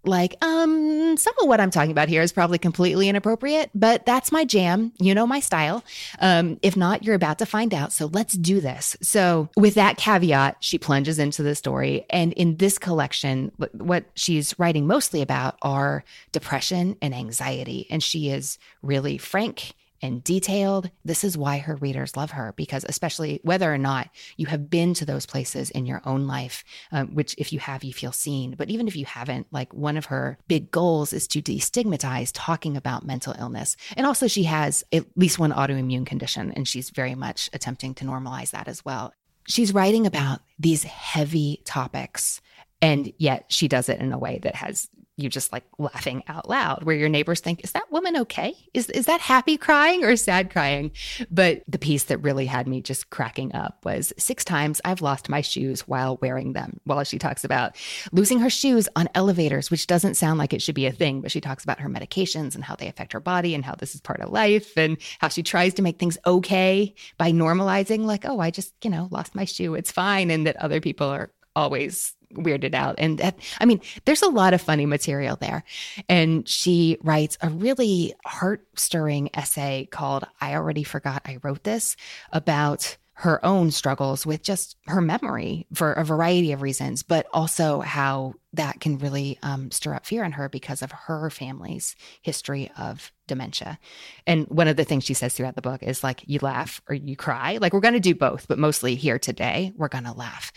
like, 0.08 0.36
um, 0.44 1.18
some 1.18 1.34
of 1.42 1.48
what 1.48 1.60
I'm 1.60 1.72
talking 1.72 1.92
about 1.92 2.10
here 2.10 2.22
is 2.22 2.32
probably 2.32 2.58
completely 2.58 3.10
inappropriate, 3.10 3.70
but 3.76 4.06
that's 4.06 4.32
my 4.32 4.46
jam. 4.46 4.92
You 5.00 5.14
know 5.14 5.28
my 5.28 5.40
style. 5.40 5.84
Um, 6.20 6.60
if 6.62 6.76
not, 6.76 7.04
you're 7.04 7.16
about 7.16 7.40
to 7.40 7.46
find 7.46 7.74
out. 7.74 7.92
So 7.92 8.08
let's 8.08 8.34
do 8.34 8.62
this. 8.62 8.96
So, 9.02 9.50
with 9.56 9.76
that 9.76 9.98
caveat, 9.98 10.58
she 10.60 10.78
plunges 10.78 11.20
into 11.20 11.44
the 11.44 11.56
story. 11.56 12.06
And 12.10 12.34
in 12.34 12.58
this 12.58 12.78
collection, 12.78 13.52
what 13.74 14.06
she's 14.16 14.58
writing 14.60 14.88
mostly 14.88 15.22
about 15.22 15.58
are 15.62 16.04
depression 16.32 16.98
and 17.02 17.14
anxiety. 17.14 17.88
And 17.90 18.02
she 18.02 18.30
is 18.30 18.58
really 18.82 19.18
frank 19.18 19.74
and 20.02 20.24
detailed. 20.24 20.90
This 21.04 21.24
is 21.24 21.38
why 21.38 21.58
her 21.60 21.76
readers 21.76 22.18
love 22.18 22.32
her, 22.32 22.54
because 22.56 22.86
especially 22.88 23.40
whether 23.44 23.74
or 23.74 23.78
not 23.78 24.10
you 24.36 24.48
have 24.48 24.70
been 24.70 24.94
to 24.96 25.06
those 25.06 25.26
places 25.26 25.70
in 25.72 25.86
your 25.86 26.02
own 26.06 26.28
life, 26.28 26.64
um, 26.92 27.16
which 27.16 27.36
if 27.38 27.52
you 27.52 27.60
have, 27.60 27.84
you 27.84 27.94
feel 27.94 28.12
seen. 28.12 28.56
But 28.58 28.70
even 28.70 28.88
if 28.88 28.96
you 28.96 29.06
haven't, 29.06 29.48
like 29.52 29.74
one 29.74 29.98
of 29.98 30.06
her 30.06 30.38
big 30.48 30.72
goals 30.72 31.14
is 31.14 31.28
to 31.30 31.42
destigmatize 31.42 32.32
talking 32.34 32.78
about 32.78 33.06
mental 33.06 33.36
illness. 33.40 33.76
And 33.96 34.06
also, 34.06 34.28
she 34.28 34.44
has 34.44 34.84
at 34.92 35.06
least 35.16 35.40
one 35.40 35.52
autoimmune 35.52 36.06
condition, 36.06 36.52
and 36.52 36.68
she's 36.68 36.90
very 36.90 37.16
much 37.16 37.50
attempting 37.54 37.94
to 37.96 38.06
normalize 38.06 38.52
that 38.52 38.68
as 38.68 38.84
well. 38.84 39.14
She's 39.48 39.74
writing 39.74 40.06
about 40.06 40.42
these 40.60 40.84
heavy 40.84 41.62
topics 41.64 42.42
and 42.82 43.12
yet 43.18 43.46
she 43.50 43.68
does 43.68 43.90
it 43.90 44.00
in 44.00 44.12
a 44.12 44.18
way 44.18 44.40
that 44.44 44.56
has 44.56 44.90
you 45.20 45.30
just 45.30 45.52
like 45.52 45.64
laughing 45.80 46.24
out 46.28 46.48
loud 46.48 46.84
where 46.84 46.96
your 46.96 47.10
neighbors 47.10 47.40
think 47.40 47.64
is 47.64 47.72
that 47.72 47.92
woman 47.92 48.16
okay? 48.18 48.54
Is 48.76 48.88
is 48.92 49.08
that 49.08 49.20
happy 49.20 49.58
crying 49.58 50.04
or 50.04 50.16
sad 50.16 50.52
crying? 50.52 50.92
But 51.32 51.64
the 51.68 51.80
piece 51.80 52.04
that 52.04 52.20
really 52.20 52.46
had 52.46 52.68
me 52.68 52.82
just 52.82 53.10
cracking 53.10 53.54
up 53.56 53.84
was 53.84 54.14
six 54.18 54.46
times 54.46 54.80
i've 54.86 55.02
lost 55.02 55.28
my 55.28 55.42
shoes 55.42 55.88
while 55.88 56.18
wearing 56.22 56.54
them 56.54 56.80
while 56.84 57.04
she 57.04 57.18
talks 57.18 57.44
about 57.44 57.76
losing 58.12 58.40
her 58.40 58.50
shoes 58.50 58.88
on 58.96 59.10
elevators 59.16 59.72
which 59.72 59.88
doesn't 59.88 60.16
sound 60.16 60.38
like 60.38 60.54
it 60.54 60.62
should 60.62 60.76
be 60.76 60.86
a 60.86 60.92
thing 60.92 61.22
but 61.22 61.32
she 61.32 61.42
talks 61.42 61.64
about 61.64 61.80
her 61.80 61.90
medications 61.90 62.54
and 62.54 62.64
how 62.64 62.76
they 62.76 62.88
affect 62.88 63.14
her 63.14 63.20
body 63.20 63.56
and 63.56 63.66
how 63.66 63.74
this 63.74 63.96
is 63.96 64.02
part 64.02 64.22
of 64.22 64.30
life 64.30 64.78
and 64.78 64.98
how 65.20 65.28
she 65.28 65.42
tries 65.42 65.74
to 65.74 65.82
make 65.82 65.98
things 65.98 66.18
okay 66.26 66.94
by 67.18 67.32
normalizing 67.32 68.06
like 68.06 68.26
oh 68.26 68.40
i 68.40 68.52
just 68.52 68.74
you 68.84 68.90
know 68.90 69.08
lost 69.12 69.36
my 69.36 69.46
shoe. 69.46 69.76
It's 69.76 69.92
fine. 69.92 70.30
And 70.30 70.46
that 70.48 70.58
other 70.58 70.80
people 70.80 71.08
are 71.08 71.32
always 71.56 72.14
weirded 72.34 72.74
out. 72.74 72.96
And 72.98 73.18
that, 73.20 73.40
I 73.60 73.66
mean, 73.66 73.82
there's 74.06 74.22
a 74.22 74.30
lot 74.30 74.54
of 74.54 74.62
funny 74.62 74.86
material 74.86 75.36
there. 75.36 75.64
And 76.10 76.48
she 76.48 76.98
writes 77.02 77.38
a 77.42 77.50
really 77.50 78.14
heart 78.26 78.68
stirring 78.76 79.30
essay 79.34 79.88
called 79.92 80.26
I 80.42 80.56
Already 80.56 80.84
Forgot 80.84 81.22
I 81.26 81.38
Wrote 81.44 81.64
This 81.64 81.96
about 82.32 82.98
her 83.20 83.44
own 83.44 83.72
struggles 83.72 84.28
with 84.28 84.44
just 84.44 84.78
her 84.86 85.02
memory 85.02 85.66
for 85.74 85.94
a 85.94 86.06
variety 86.06 86.52
of 86.52 86.62
reasons, 86.62 87.02
but 87.02 87.26
also 87.34 87.80
how 87.80 88.32
that 88.54 88.80
can 88.80 89.00
really 89.00 89.40
um, 89.42 89.72
stir 89.72 89.96
up 89.96 90.06
fear 90.06 90.24
in 90.24 90.32
her 90.32 90.48
because 90.48 90.84
of 90.84 90.92
her 90.92 91.32
family's 91.32 91.96
history 92.22 92.72
of 92.78 93.12
dementia. 93.26 93.80
And 94.28 94.46
one 94.50 94.68
of 94.68 94.76
the 94.76 94.84
things 94.84 95.04
she 95.04 95.16
says 95.16 95.34
throughout 95.34 95.56
the 95.56 95.64
book 95.64 95.82
is 95.82 96.04
like, 96.04 96.22
you 96.28 96.38
laugh 96.44 96.80
or 96.88 96.94
you 96.94 97.16
cry. 97.16 97.58
Like, 97.60 97.74
we're 97.74 97.80
going 97.80 97.96
to 97.96 98.00
do 98.00 98.14
both, 98.14 98.48
but 98.48 98.60
mostly 98.60 98.94
here 98.94 99.18
today, 99.18 99.74
we're 99.76 99.88
going 99.88 100.04
to 100.04 100.14
laugh. 100.14 100.52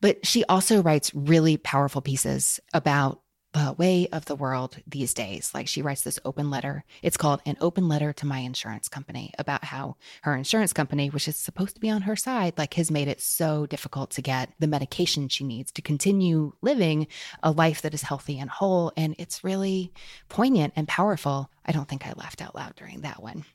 But 0.00 0.24
she 0.24 0.42
also 0.46 0.80
writes 0.80 1.14
really 1.14 1.58
powerful 1.58 2.00
pieces 2.00 2.60
about 2.72 3.20
the 3.56 3.72
way 3.72 4.06
of 4.12 4.26
the 4.26 4.36
world 4.36 4.76
these 4.86 5.14
days. 5.14 5.52
Like 5.54 5.66
she 5.66 5.80
writes 5.80 6.02
this 6.02 6.20
open 6.26 6.50
letter. 6.50 6.84
It's 7.02 7.16
called 7.16 7.40
An 7.46 7.56
Open 7.58 7.88
Letter 7.88 8.12
to 8.12 8.26
My 8.26 8.40
Insurance 8.40 8.86
Company 8.86 9.32
about 9.38 9.64
how 9.64 9.96
her 10.22 10.36
insurance 10.36 10.74
company, 10.74 11.08
which 11.08 11.26
is 11.26 11.36
supposed 11.36 11.74
to 11.74 11.80
be 11.80 11.88
on 11.88 12.02
her 12.02 12.16
side, 12.16 12.52
like 12.58 12.74
has 12.74 12.90
made 12.90 13.08
it 13.08 13.22
so 13.22 13.64
difficult 13.64 14.10
to 14.10 14.20
get 14.20 14.52
the 14.58 14.66
medication 14.66 15.30
she 15.30 15.42
needs 15.42 15.72
to 15.72 15.80
continue 15.80 16.52
living 16.60 17.06
a 17.42 17.50
life 17.50 17.80
that 17.80 17.94
is 17.94 18.02
healthy 18.02 18.38
and 18.38 18.50
whole. 18.50 18.92
And 18.94 19.14
it's 19.18 19.42
really 19.42 19.90
poignant 20.28 20.74
and 20.76 20.86
powerful. 20.86 21.50
I 21.64 21.72
don't 21.72 21.88
think 21.88 22.06
I 22.06 22.12
laughed 22.14 22.42
out 22.42 22.54
loud 22.54 22.74
during 22.76 23.00
that 23.00 23.22
one 23.22 23.46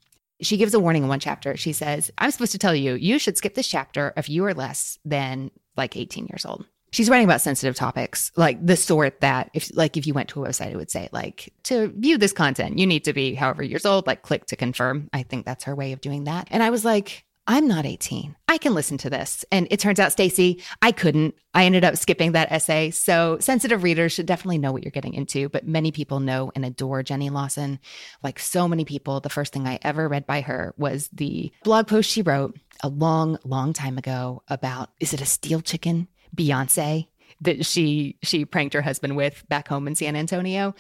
she 0.41 0.57
gives 0.57 0.73
a 0.73 0.79
warning 0.79 1.03
in 1.03 1.09
one 1.09 1.19
chapter. 1.19 1.55
She 1.55 1.71
says, 1.71 2.09
I'm 2.17 2.31
supposed 2.31 2.53
to 2.53 2.57
tell 2.57 2.73
you, 2.73 2.95
you 2.95 3.19
should 3.19 3.37
skip 3.37 3.53
this 3.53 3.67
chapter 3.67 4.11
if 4.17 4.27
you 4.27 4.43
are 4.45 4.55
less 4.55 4.97
than 5.05 5.51
like 5.77 5.95
18 5.95 6.25
years 6.25 6.45
old 6.45 6.65
she's 6.91 7.09
writing 7.09 7.25
about 7.25 7.41
sensitive 7.41 7.75
topics 7.75 8.31
like 8.35 8.63
the 8.65 8.75
sort 8.75 9.21
that 9.21 9.49
if 9.53 9.75
like 9.75 9.97
if 9.97 10.05
you 10.05 10.13
went 10.13 10.29
to 10.29 10.43
a 10.43 10.47
website 10.47 10.71
it 10.71 10.77
would 10.77 10.91
say 10.91 11.09
like 11.11 11.53
to 11.63 11.87
view 11.97 12.17
this 12.17 12.33
content 12.33 12.77
you 12.77 12.85
need 12.85 13.03
to 13.03 13.13
be 13.13 13.33
however 13.33 13.63
years 13.63 13.85
old 13.85 14.05
like 14.07 14.21
click 14.21 14.45
to 14.45 14.55
confirm. 14.55 15.09
I 15.13 15.23
think 15.23 15.45
that's 15.45 15.63
her 15.65 15.75
way 15.75 15.93
of 15.93 16.01
doing 16.01 16.25
that. 16.25 16.47
And 16.51 16.61
i 16.61 16.69
was 16.69 16.85
like 16.85 17.25
i'm 17.47 17.67
not 17.67 17.85
18 17.85 18.35
i 18.47 18.57
can 18.57 18.73
listen 18.73 18.97
to 18.99 19.09
this. 19.09 19.43
And 19.51 19.67
it 19.71 19.79
turns 19.79 19.99
out 19.99 20.11
stacy 20.11 20.61
i 20.81 20.91
couldn't. 20.91 21.35
I 21.53 21.65
ended 21.65 21.83
up 21.83 21.97
skipping 21.97 22.33
that 22.33 22.51
essay. 22.51 22.91
So 22.91 23.37
sensitive 23.39 23.83
readers 23.83 24.13
should 24.13 24.25
definitely 24.25 24.57
know 24.57 24.71
what 24.71 24.83
you're 24.83 24.91
getting 24.91 25.13
into 25.13 25.49
but 25.49 25.67
many 25.67 25.91
people 25.91 26.19
know 26.19 26.51
and 26.55 26.65
adore 26.65 27.03
jenny 27.03 27.29
lawson. 27.29 27.79
Like 28.23 28.39
so 28.39 28.67
many 28.67 28.85
people 28.85 29.19
the 29.19 29.29
first 29.29 29.53
thing 29.53 29.67
i 29.67 29.79
ever 29.81 30.07
read 30.07 30.25
by 30.25 30.41
her 30.41 30.73
was 30.77 31.09
the 31.13 31.51
blog 31.63 31.87
post 31.87 32.09
she 32.09 32.21
wrote 32.21 32.57
a 32.83 32.89
long 32.89 33.37
long 33.43 33.73
time 33.73 33.97
ago 33.97 34.43
about 34.47 34.89
is 34.99 35.13
it 35.13 35.21
a 35.21 35.25
steel 35.25 35.61
chicken 35.61 36.07
Beyonce 36.35 37.07
that 37.41 37.65
she 37.65 38.15
she 38.21 38.45
pranked 38.45 38.73
her 38.73 38.81
husband 38.81 39.15
with 39.15 39.43
back 39.49 39.67
home 39.67 39.87
in 39.87 39.95
San 39.95 40.15
Antonio. 40.15 40.75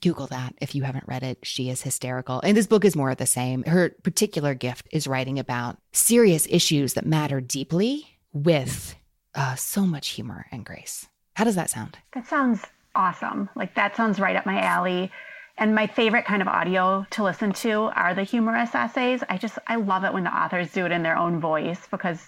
Google 0.00 0.26
that 0.28 0.54
if 0.60 0.74
you 0.74 0.82
haven't 0.82 1.06
read 1.06 1.22
it. 1.22 1.38
She 1.42 1.70
is 1.70 1.82
hysterical. 1.82 2.40
And 2.40 2.56
this 2.56 2.66
book 2.66 2.84
is 2.84 2.96
more 2.96 3.10
of 3.10 3.18
the 3.18 3.26
same. 3.26 3.62
Her 3.64 3.90
particular 4.02 4.54
gift 4.54 4.88
is 4.90 5.06
writing 5.06 5.38
about 5.38 5.78
serious 5.92 6.46
issues 6.50 6.94
that 6.94 7.06
matter 7.06 7.40
deeply 7.40 8.06
with 8.32 8.94
uh, 9.34 9.54
so 9.54 9.82
much 9.86 10.08
humor 10.08 10.46
and 10.50 10.64
grace. 10.64 11.06
How 11.34 11.44
does 11.44 11.54
that 11.54 11.70
sound? 11.70 11.98
That 12.14 12.26
sounds 12.26 12.60
awesome. 12.94 13.48
Like 13.54 13.74
that 13.74 13.96
sounds 13.96 14.20
right 14.20 14.36
up 14.36 14.44
my 14.44 14.60
alley. 14.60 15.10
And 15.58 15.74
my 15.74 15.86
favorite 15.86 16.24
kind 16.24 16.42
of 16.42 16.48
audio 16.48 17.06
to 17.10 17.22
listen 17.22 17.52
to 17.54 17.90
are 17.94 18.14
the 18.14 18.22
humorous 18.22 18.74
essays. 18.74 19.22
I 19.28 19.38
just 19.38 19.58
I 19.66 19.76
love 19.76 20.04
it 20.04 20.12
when 20.12 20.24
the 20.24 20.36
authors 20.36 20.72
do 20.72 20.84
it 20.84 20.92
in 20.92 21.02
their 21.02 21.16
own 21.16 21.40
voice 21.40 21.86
because 21.90 22.20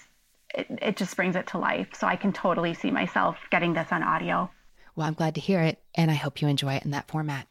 it, 0.54 0.66
it 0.82 0.96
just 0.96 1.16
brings 1.16 1.36
it 1.36 1.46
to 1.48 1.58
life. 1.58 1.88
So 1.98 2.06
I 2.06 2.16
can 2.16 2.32
totally 2.32 2.74
see 2.74 2.90
myself 2.90 3.36
getting 3.50 3.74
this 3.74 3.88
on 3.90 4.02
audio. 4.02 4.50
Well, 4.96 5.06
I'm 5.06 5.14
glad 5.14 5.34
to 5.34 5.40
hear 5.40 5.60
it, 5.60 5.82
and 5.94 6.10
I 6.10 6.14
hope 6.14 6.40
you 6.40 6.48
enjoy 6.48 6.74
it 6.74 6.84
in 6.84 6.92
that 6.92 7.08
format. 7.08 7.48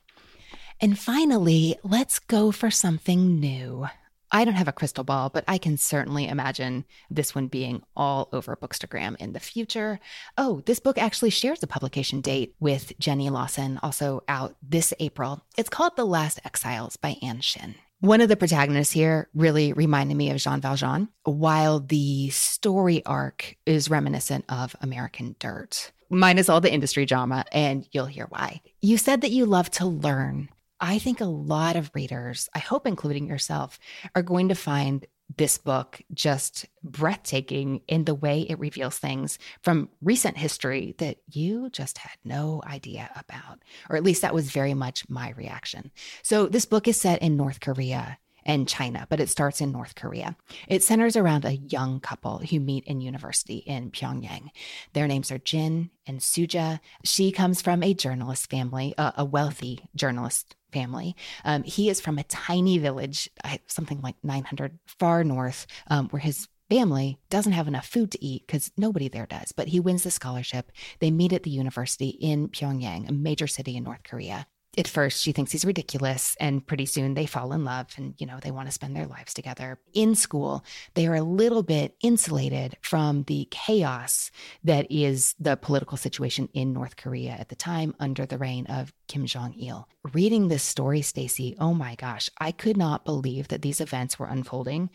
And 0.80 0.98
finally, 0.98 1.78
let's 1.84 2.20
go 2.20 2.52
for 2.52 2.72
something 2.72 3.40
new. 3.40 3.88
I 4.36 4.46
don't 4.46 4.56
have 4.56 4.68
a 4.68 4.74
crystal 4.74 5.04
ball, 5.04 5.30
but 5.30 5.44
I 5.48 5.60
can 5.60 5.78
certainly 5.78 6.28
imagine 6.28 6.86
this 7.12 7.36
one 7.36 7.48
being 7.48 7.84
all 7.96 8.30
over 8.34 8.56
Bookstagram 8.56 9.16
in 9.18 9.34
the 9.34 9.40
future. 9.40 10.00
Oh, 10.40 10.64
this 10.66 10.80
book 10.80 10.98
actually 10.98 11.30
shares 11.30 11.62
a 11.62 11.68
publication 11.68 12.20
date 12.20 12.56
with 12.60 12.98
Jenny 12.98 13.30
Lawson, 13.30 13.80
also 13.84 14.24
out 14.28 14.56
this 14.64 14.92
April. 15.00 15.44
It's 15.56 15.70
called 15.70 15.96
The 15.96 16.06
Last 16.06 16.40
Exiles 16.44 16.98
by 16.98 17.18
Ann 17.22 17.42
Shin. 17.42 17.76
One 18.04 18.20
of 18.20 18.28
the 18.28 18.36
protagonists 18.36 18.92
here 18.92 19.30
really 19.34 19.72
reminded 19.72 20.18
me 20.18 20.30
of 20.30 20.36
Jean 20.36 20.60
Valjean, 20.60 21.08
while 21.24 21.80
the 21.80 22.32
story 22.32 23.02
arc 23.06 23.56
is 23.66 23.90
reminiscent 23.90 24.44
of 24.50 24.76
American 24.82 25.38
Dirt. 25.40 25.94
Minus 26.10 26.50
all 26.50 26.60
the 26.60 26.74
industry 26.74 27.06
drama, 27.06 27.46
and 27.54 27.88
you'll 27.94 28.08
hear 28.08 28.26
why. 28.28 28.62
You 28.82 28.98
said 28.98 29.22
that 29.22 29.32
you 29.32 29.46
love 29.46 29.72
to 29.72 29.86
learn. 29.86 30.50
I 30.82 31.00
think 31.00 31.22
a 31.22 31.26
lot 31.26 31.78
of 31.78 31.92
readers, 31.94 32.50
I 32.54 32.60
hope 32.60 32.86
including 32.86 33.26
yourself, 33.26 33.80
are 34.14 34.22
going 34.22 34.50
to 34.50 34.56
find 34.56 35.06
this 35.38 35.58
book 35.58 36.02
just 36.14 36.66
breathtaking 36.84 37.82
in 37.88 38.06
the 38.06 38.16
way 38.16 38.42
it 38.42 38.60
reveals 38.60 38.98
things 38.98 39.40
from 39.62 39.90
recent 40.02 40.38
history 40.38 40.96
that 40.98 41.18
you 41.30 41.70
just 41.70 41.98
had 41.98 42.18
no 42.24 42.62
idea 42.66 43.10
about. 43.16 43.60
Or 43.90 43.96
at 43.96 44.04
least 44.04 44.22
that 44.22 44.34
was 44.34 44.52
very 44.52 44.74
much 44.74 45.10
my 45.10 45.32
reaction. 45.32 45.92
So, 46.22 46.48
this 46.48 46.66
book 46.66 46.88
is 46.88 47.00
set 47.00 47.22
in 47.22 47.38
North 47.38 47.60
Korea 47.60 48.18
and 48.46 48.68
China, 48.68 49.08
but 49.10 49.20
it 49.20 49.30
starts 49.30 49.62
in 49.62 49.72
North 49.72 49.96
Korea. 49.96 50.36
It 50.68 50.84
centers 50.84 51.16
around 51.16 51.46
a 51.46 51.56
young 51.56 52.00
couple 52.00 52.40
who 52.40 52.60
meet 52.60 52.86
in 52.86 53.02
university 53.02 53.58
in 53.58 53.92
Pyongyang. 53.92 54.50
Their 54.94 55.08
names 55.08 55.32
are 55.32 55.38
Jin 55.38 55.90
and 56.06 56.20
Suja. 56.20 56.80
She 57.04 57.32
comes 57.32 57.62
from 57.62 57.84
a 57.84 57.94
journalist 57.94 58.50
family, 58.50 58.94
a, 58.98 59.14
a 59.18 59.26
wealthy 59.26 59.86
journalist 59.96 60.56
family. 60.72 61.16
Um, 61.46 61.64
he 61.64 61.90
is 61.90 62.02
from 62.02 62.18
a 62.18 62.24
tiny 62.24 62.78
village, 62.78 63.30
something 63.68 64.02
like 64.02 64.16
900 64.24 64.80
far 64.86 65.24
north, 65.24 65.68
um, 65.88 66.10
where 66.10 66.20
his 66.20 66.48
family 66.70 67.20
doesn't 67.30 67.52
have 67.52 67.68
enough 67.68 67.86
food 67.86 68.12
to 68.12 68.26
eat 68.26 68.48
because 68.48 68.72
nobody 68.78 69.08
there 69.08 69.28
does. 69.28 69.52
But 69.52 69.68
he 69.68 69.80
wins 69.80 70.04
the 70.04 70.12
scholarship. 70.12 70.72
They 71.00 71.12
meet 71.12 71.34
at 71.34 71.44
the 71.44 71.52
university 71.52 72.10
in 72.10 72.50
Pyongyang, 72.50 73.08
a 73.08 73.14
major 73.14 73.48
city 73.48 73.78
in 73.78 73.84
North 73.84 74.04
Korea 74.04 74.48
at 74.78 74.88
first 74.88 75.22
she 75.22 75.32
thinks 75.32 75.52
he's 75.52 75.66
ridiculous 75.66 76.36
and 76.40 76.66
pretty 76.66 76.86
soon 76.86 77.14
they 77.14 77.26
fall 77.26 77.54
in 77.54 77.64
love 77.64 77.88
and 77.98 78.16
you 78.18 78.26
know 78.26 78.40
they 78.42 78.52
want 78.52 78.68
to 78.68 78.72
spend 78.72 78.96
their 78.96 79.06
lives 79.06 79.34
together. 79.34 79.80
In 79.94 80.16
school 80.16 80.64
they 80.94 81.08
are 81.08 81.16
a 81.16 81.22
little 81.22 81.64
bit 81.64 81.96
insulated 82.02 82.78
from 82.82 83.24
the 83.24 83.48
chaos 83.52 84.32
that 84.64 84.88
is 84.90 85.36
the 85.40 85.56
political 85.56 85.98
situation 85.98 86.50
in 86.54 86.74
north 86.74 86.96
korea 86.96 87.32
at 87.32 87.50
the 87.50 87.56
time 87.56 87.96
under 88.00 88.26
the 88.26 88.38
reign 88.38 88.66
of 88.68 88.94
kim 89.08 89.26
jong-il. 89.26 89.88
Reading 90.14 90.48
this 90.48 90.64
story 90.64 91.02
stacy 91.02 91.56
oh 91.60 91.74
my 91.74 91.96
gosh 91.96 92.30
i 92.40 92.52
could 92.52 92.78
not 92.78 93.06
believe 93.06 93.50
that 93.50 93.62
these 93.62 93.82
events 93.82 94.18
were 94.18 94.28
unfolding 94.28 94.90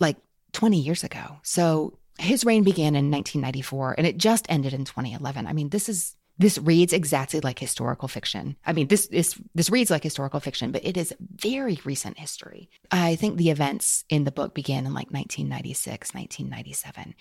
like 0.00 0.16
20 0.52 0.78
years 0.78 1.02
ago. 1.02 1.38
So 1.42 1.98
his 2.18 2.44
reign 2.44 2.62
began 2.62 2.94
in 2.94 3.10
1994 3.10 3.96
and 3.98 4.06
it 4.06 4.16
just 4.16 4.46
ended 4.48 4.72
in 4.72 4.84
2011 4.84 5.48
i 5.48 5.52
mean 5.52 5.68
this 5.70 5.88
is 5.88 6.14
This 6.36 6.58
reads 6.58 6.92
exactly 6.92 7.40
like 7.40 7.58
historical 7.58 8.08
fiction. 8.08 8.56
I 8.66 8.72
mean, 8.72 8.88
this 8.88 9.06
is 9.06 9.40
this 9.54 9.70
reads 9.70 9.90
like 9.90 10.02
historical 10.02 10.40
fiction, 10.40 10.72
but 10.72 10.84
it 10.84 10.96
is 10.96 11.14
very 11.20 11.78
recent 11.84 12.18
history. 12.18 12.70
I 12.90 13.14
think 13.14 13.36
the 13.36 13.50
events 13.50 14.04
in 14.08 14.24
the 14.24 14.32
book 14.32 14.52
began 14.54 14.86
in 14.86 14.94
like 14.94 15.12
1996, 15.12 16.12
1997. 16.12 17.14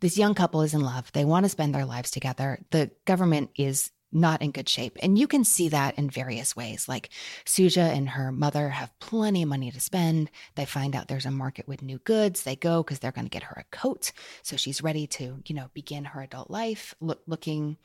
This 0.00 0.16
young 0.16 0.34
couple 0.34 0.62
is 0.62 0.72
in 0.72 0.80
love. 0.80 1.12
They 1.12 1.24
want 1.24 1.44
to 1.44 1.50
spend 1.50 1.74
their 1.74 1.84
lives 1.84 2.10
together. 2.10 2.64
The 2.70 2.90
government 3.04 3.50
is 3.56 3.90
not 4.16 4.42
in 4.42 4.50
good 4.50 4.68
shape. 4.68 4.96
And 5.02 5.18
you 5.18 5.26
can 5.26 5.44
see 5.44 5.68
that 5.68 5.96
in 5.98 6.10
various 6.10 6.56
ways. 6.56 6.88
Like 6.88 7.10
Suja 7.44 7.94
and 7.94 8.08
her 8.10 8.32
mother 8.32 8.70
have 8.70 8.98
plenty 8.98 9.42
of 9.42 9.48
money 9.48 9.70
to 9.70 9.80
spend. 9.80 10.30
They 10.54 10.64
find 10.64 10.96
out 10.96 11.08
there's 11.08 11.26
a 11.26 11.30
market 11.30 11.68
with 11.68 11.82
new 11.82 11.98
goods. 11.98 12.42
They 12.42 12.56
go 12.56 12.82
because 12.82 12.98
they're 12.98 13.12
going 13.12 13.26
to 13.26 13.30
get 13.30 13.44
her 13.44 13.60
a 13.60 13.76
coat. 13.76 14.12
So 14.42 14.56
she's 14.56 14.82
ready 14.82 15.06
to, 15.08 15.42
you 15.46 15.54
know, 15.54 15.70
begin 15.74 16.04
her 16.06 16.22
adult 16.22 16.50
life 16.50 16.94
look, 17.00 17.20
looking 17.26 17.76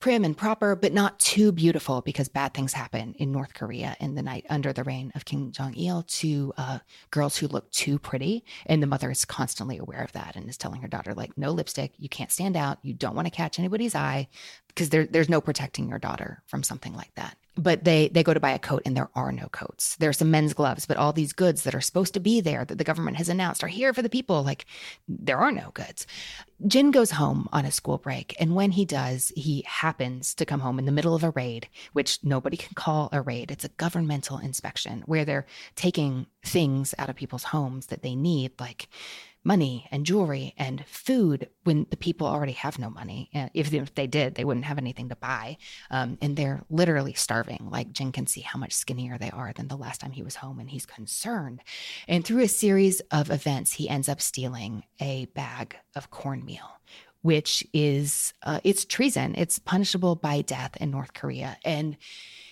prim 0.00 0.24
and 0.24 0.36
proper, 0.36 0.76
but 0.76 0.92
not 0.92 1.18
too 1.18 1.50
beautiful 1.50 2.00
because 2.02 2.28
bad 2.28 2.54
things 2.54 2.72
happen 2.72 3.14
in 3.18 3.32
North 3.32 3.54
Korea 3.54 3.96
in 4.00 4.14
the 4.14 4.22
night 4.22 4.46
under 4.48 4.72
the 4.72 4.84
reign 4.84 5.10
of 5.14 5.24
Kim 5.24 5.50
Jong 5.50 5.74
il 5.74 6.04
to 6.04 6.52
uh, 6.56 6.78
girls 7.10 7.36
who 7.36 7.48
look 7.48 7.70
too 7.72 7.98
pretty. 7.98 8.44
And 8.66 8.82
the 8.82 8.86
mother 8.86 9.10
is 9.10 9.24
constantly 9.24 9.78
aware 9.78 10.02
of 10.02 10.12
that 10.12 10.36
and 10.36 10.48
is 10.48 10.56
telling 10.56 10.82
her 10.82 10.88
daughter, 10.88 11.14
like, 11.14 11.36
no 11.36 11.50
lipstick, 11.50 11.94
you 11.98 12.08
can't 12.08 12.30
stand 12.30 12.56
out, 12.56 12.78
you 12.82 12.94
don't 12.94 13.16
want 13.16 13.26
to 13.26 13.34
catch 13.34 13.58
anybody's 13.58 13.94
eye 13.94 14.28
because 14.68 14.90
there, 14.90 15.06
there's 15.06 15.28
no 15.28 15.40
protecting 15.40 15.88
your 15.88 15.98
daughter 15.98 16.42
from 16.46 16.62
something 16.62 16.94
like 16.94 17.14
that 17.14 17.36
but 17.58 17.82
they 17.84 18.08
they 18.08 18.22
go 18.22 18.32
to 18.32 18.40
buy 18.40 18.52
a 18.52 18.58
coat 18.58 18.82
and 18.86 18.96
there 18.96 19.10
are 19.14 19.32
no 19.32 19.48
coats. 19.48 19.96
There 19.96 20.08
are 20.08 20.14
some 20.14 20.30
men's 20.30 20.54
gloves, 20.54 20.86
but 20.86 20.96
all 20.96 21.12
these 21.12 21.32
goods 21.32 21.64
that 21.64 21.74
are 21.74 21.80
supposed 21.80 22.14
to 22.14 22.20
be 22.20 22.40
there 22.40 22.64
that 22.64 22.78
the 22.78 22.84
government 22.84 23.16
has 23.16 23.28
announced 23.28 23.64
are 23.64 23.68
here 23.68 23.92
for 23.92 24.00
the 24.00 24.08
people. 24.08 24.42
Like 24.44 24.64
there 25.08 25.38
are 25.38 25.50
no 25.50 25.70
goods. 25.74 26.06
Jin 26.66 26.90
goes 26.90 27.10
home 27.12 27.48
on 27.52 27.64
a 27.64 27.72
school 27.72 27.98
break, 27.98 28.34
and 28.40 28.54
when 28.54 28.70
he 28.70 28.84
does, 28.84 29.32
he 29.36 29.64
happens 29.66 30.34
to 30.34 30.44
come 30.44 30.60
home 30.60 30.78
in 30.78 30.86
the 30.86 30.92
middle 30.92 31.14
of 31.14 31.24
a 31.24 31.30
raid, 31.30 31.68
which 31.92 32.20
nobody 32.22 32.56
can 32.56 32.74
call 32.74 33.08
a 33.12 33.20
raid. 33.20 33.50
It's 33.50 33.64
a 33.64 33.70
governmental 33.70 34.38
inspection 34.38 35.02
where 35.06 35.24
they're 35.24 35.46
taking 35.74 36.26
things 36.44 36.94
out 36.98 37.10
of 37.10 37.16
people's 37.16 37.44
homes 37.44 37.86
that 37.86 38.02
they 38.02 38.14
need, 38.14 38.52
like 38.60 38.88
money 39.48 39.88
and 39.90 40.04
jewelry 40.04 40.54
and 40.58 40.84
food 40.86 41.48
when 41.64 41.86
the 41.88 41.96
people 41.96 42.26
already 42.26 42.52
have 42.52 42.78
no 42.78 42.90
money. 42.90 43.30
If, 43.54 43.72
if 43.72 43.94
they 43.94 44.06
did, 44.06 44.34
they 44.34 44.44
wouldn't 44.44 44.66
have 44.66 44.76
anything 44.76 45.08
to 45.08 45.16
buy. 45.16 45.56
Um, 45.90 46.18
and 46.20 46.36
they're 46.36 46.62
literally 46.68 47.14
starving. 47.14 47.68
Like 47.70 47.90
Jin 47.92 48.12
can 48.12 48.26
see 48.26 48.42
how 48.42 48.58
much 48.58 48.74
skinnier 48.74 49.16
they 49.16 49.30
are 49.30 49.54
than 49.54 49.68
the 49.68 49.76
last 49.76 50.02
time 50.02 50.12
he 50.12 50.22
was 50.22 50.36
home, 50.36 50.60
and 50.60 50.68
he's 50.68 50.84
concerned. 50.84 51.62
And 52.06 52.24
through 52.24 52.42
a 52.42 52.48
series 52.48 53.00
of 53.10 53.30
events, 53.30 53.72
he 53.72 53.88
ends 53.88 54.08
up 54.08 54.20
stealing 54.20 54.84
a 55.00 55.24
bag 55.26 55.76
of 55.96 56.10
cornmeal 56.10 56.68
which 57.22 57.66
is 57.72 58.32
uh, 58.44 58.60
it's 58.62 58.84
treason. 58.84 59.34
It's 59.36 59.58
punishable 59.58 60.14
by 60.14 60.40
death 60.40 60.76
in 60.80 60.92
North 60.92 61.14
Korea. 61.14 61.58
And 61.64 61.96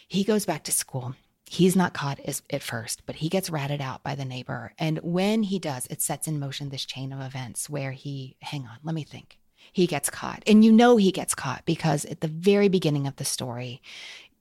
he 0.09 0.25
goes 0.25 0.45
back 0.45 0.65
to 0.65 0.73
school 0.73 1.15
He's 1.49 1.77
not 1.77 1.95
caught 1.95 2.19
as, 2.21 2.43
at 2.51 2.63
first, 2.63 3.07
but 3.07 3.17
he 3.17 3.29
gets 3.29 3.51
ratted 3.51 3.81
out 3.81 4.03
by 4.03 4.15
the 4.15 4.25
neighbor. 4.25 4.73
And 4.79 4.99
when 4.99 5.45
he 5.45 5.59
does, 5.59 5.87
it 5.87 6.03
sets 6.03 6.27
in 6.27 6.41
motion 6.41 6.69
this 6.71 6.85
chain 6.85 7.13
of 7.13 7.21
events 7.21 7.71
where 7.71 7.93
he, 7.93 8.37
hang 8.41 8.67
on, 8.67 8.79
let 8.83 8.95
me 8.95 9.05
think. 9.05 9.39
He 9.73 9.87
gets 9.87 10.11
caught. 10.11 10.43
And 10.47 10.65
you 10.65 10.73
know 10.73 10.97
he 10.97 11.13
gets 11.13 11.35
caught 11.35 11.65
because 11.65 12.05
at 12.07 12.21
the 12.21 12.29
very 12.29 12.69
beginning 12.69 13.07
of 13.07 13.17
the 13.17 13.25
story, 13.25 13.81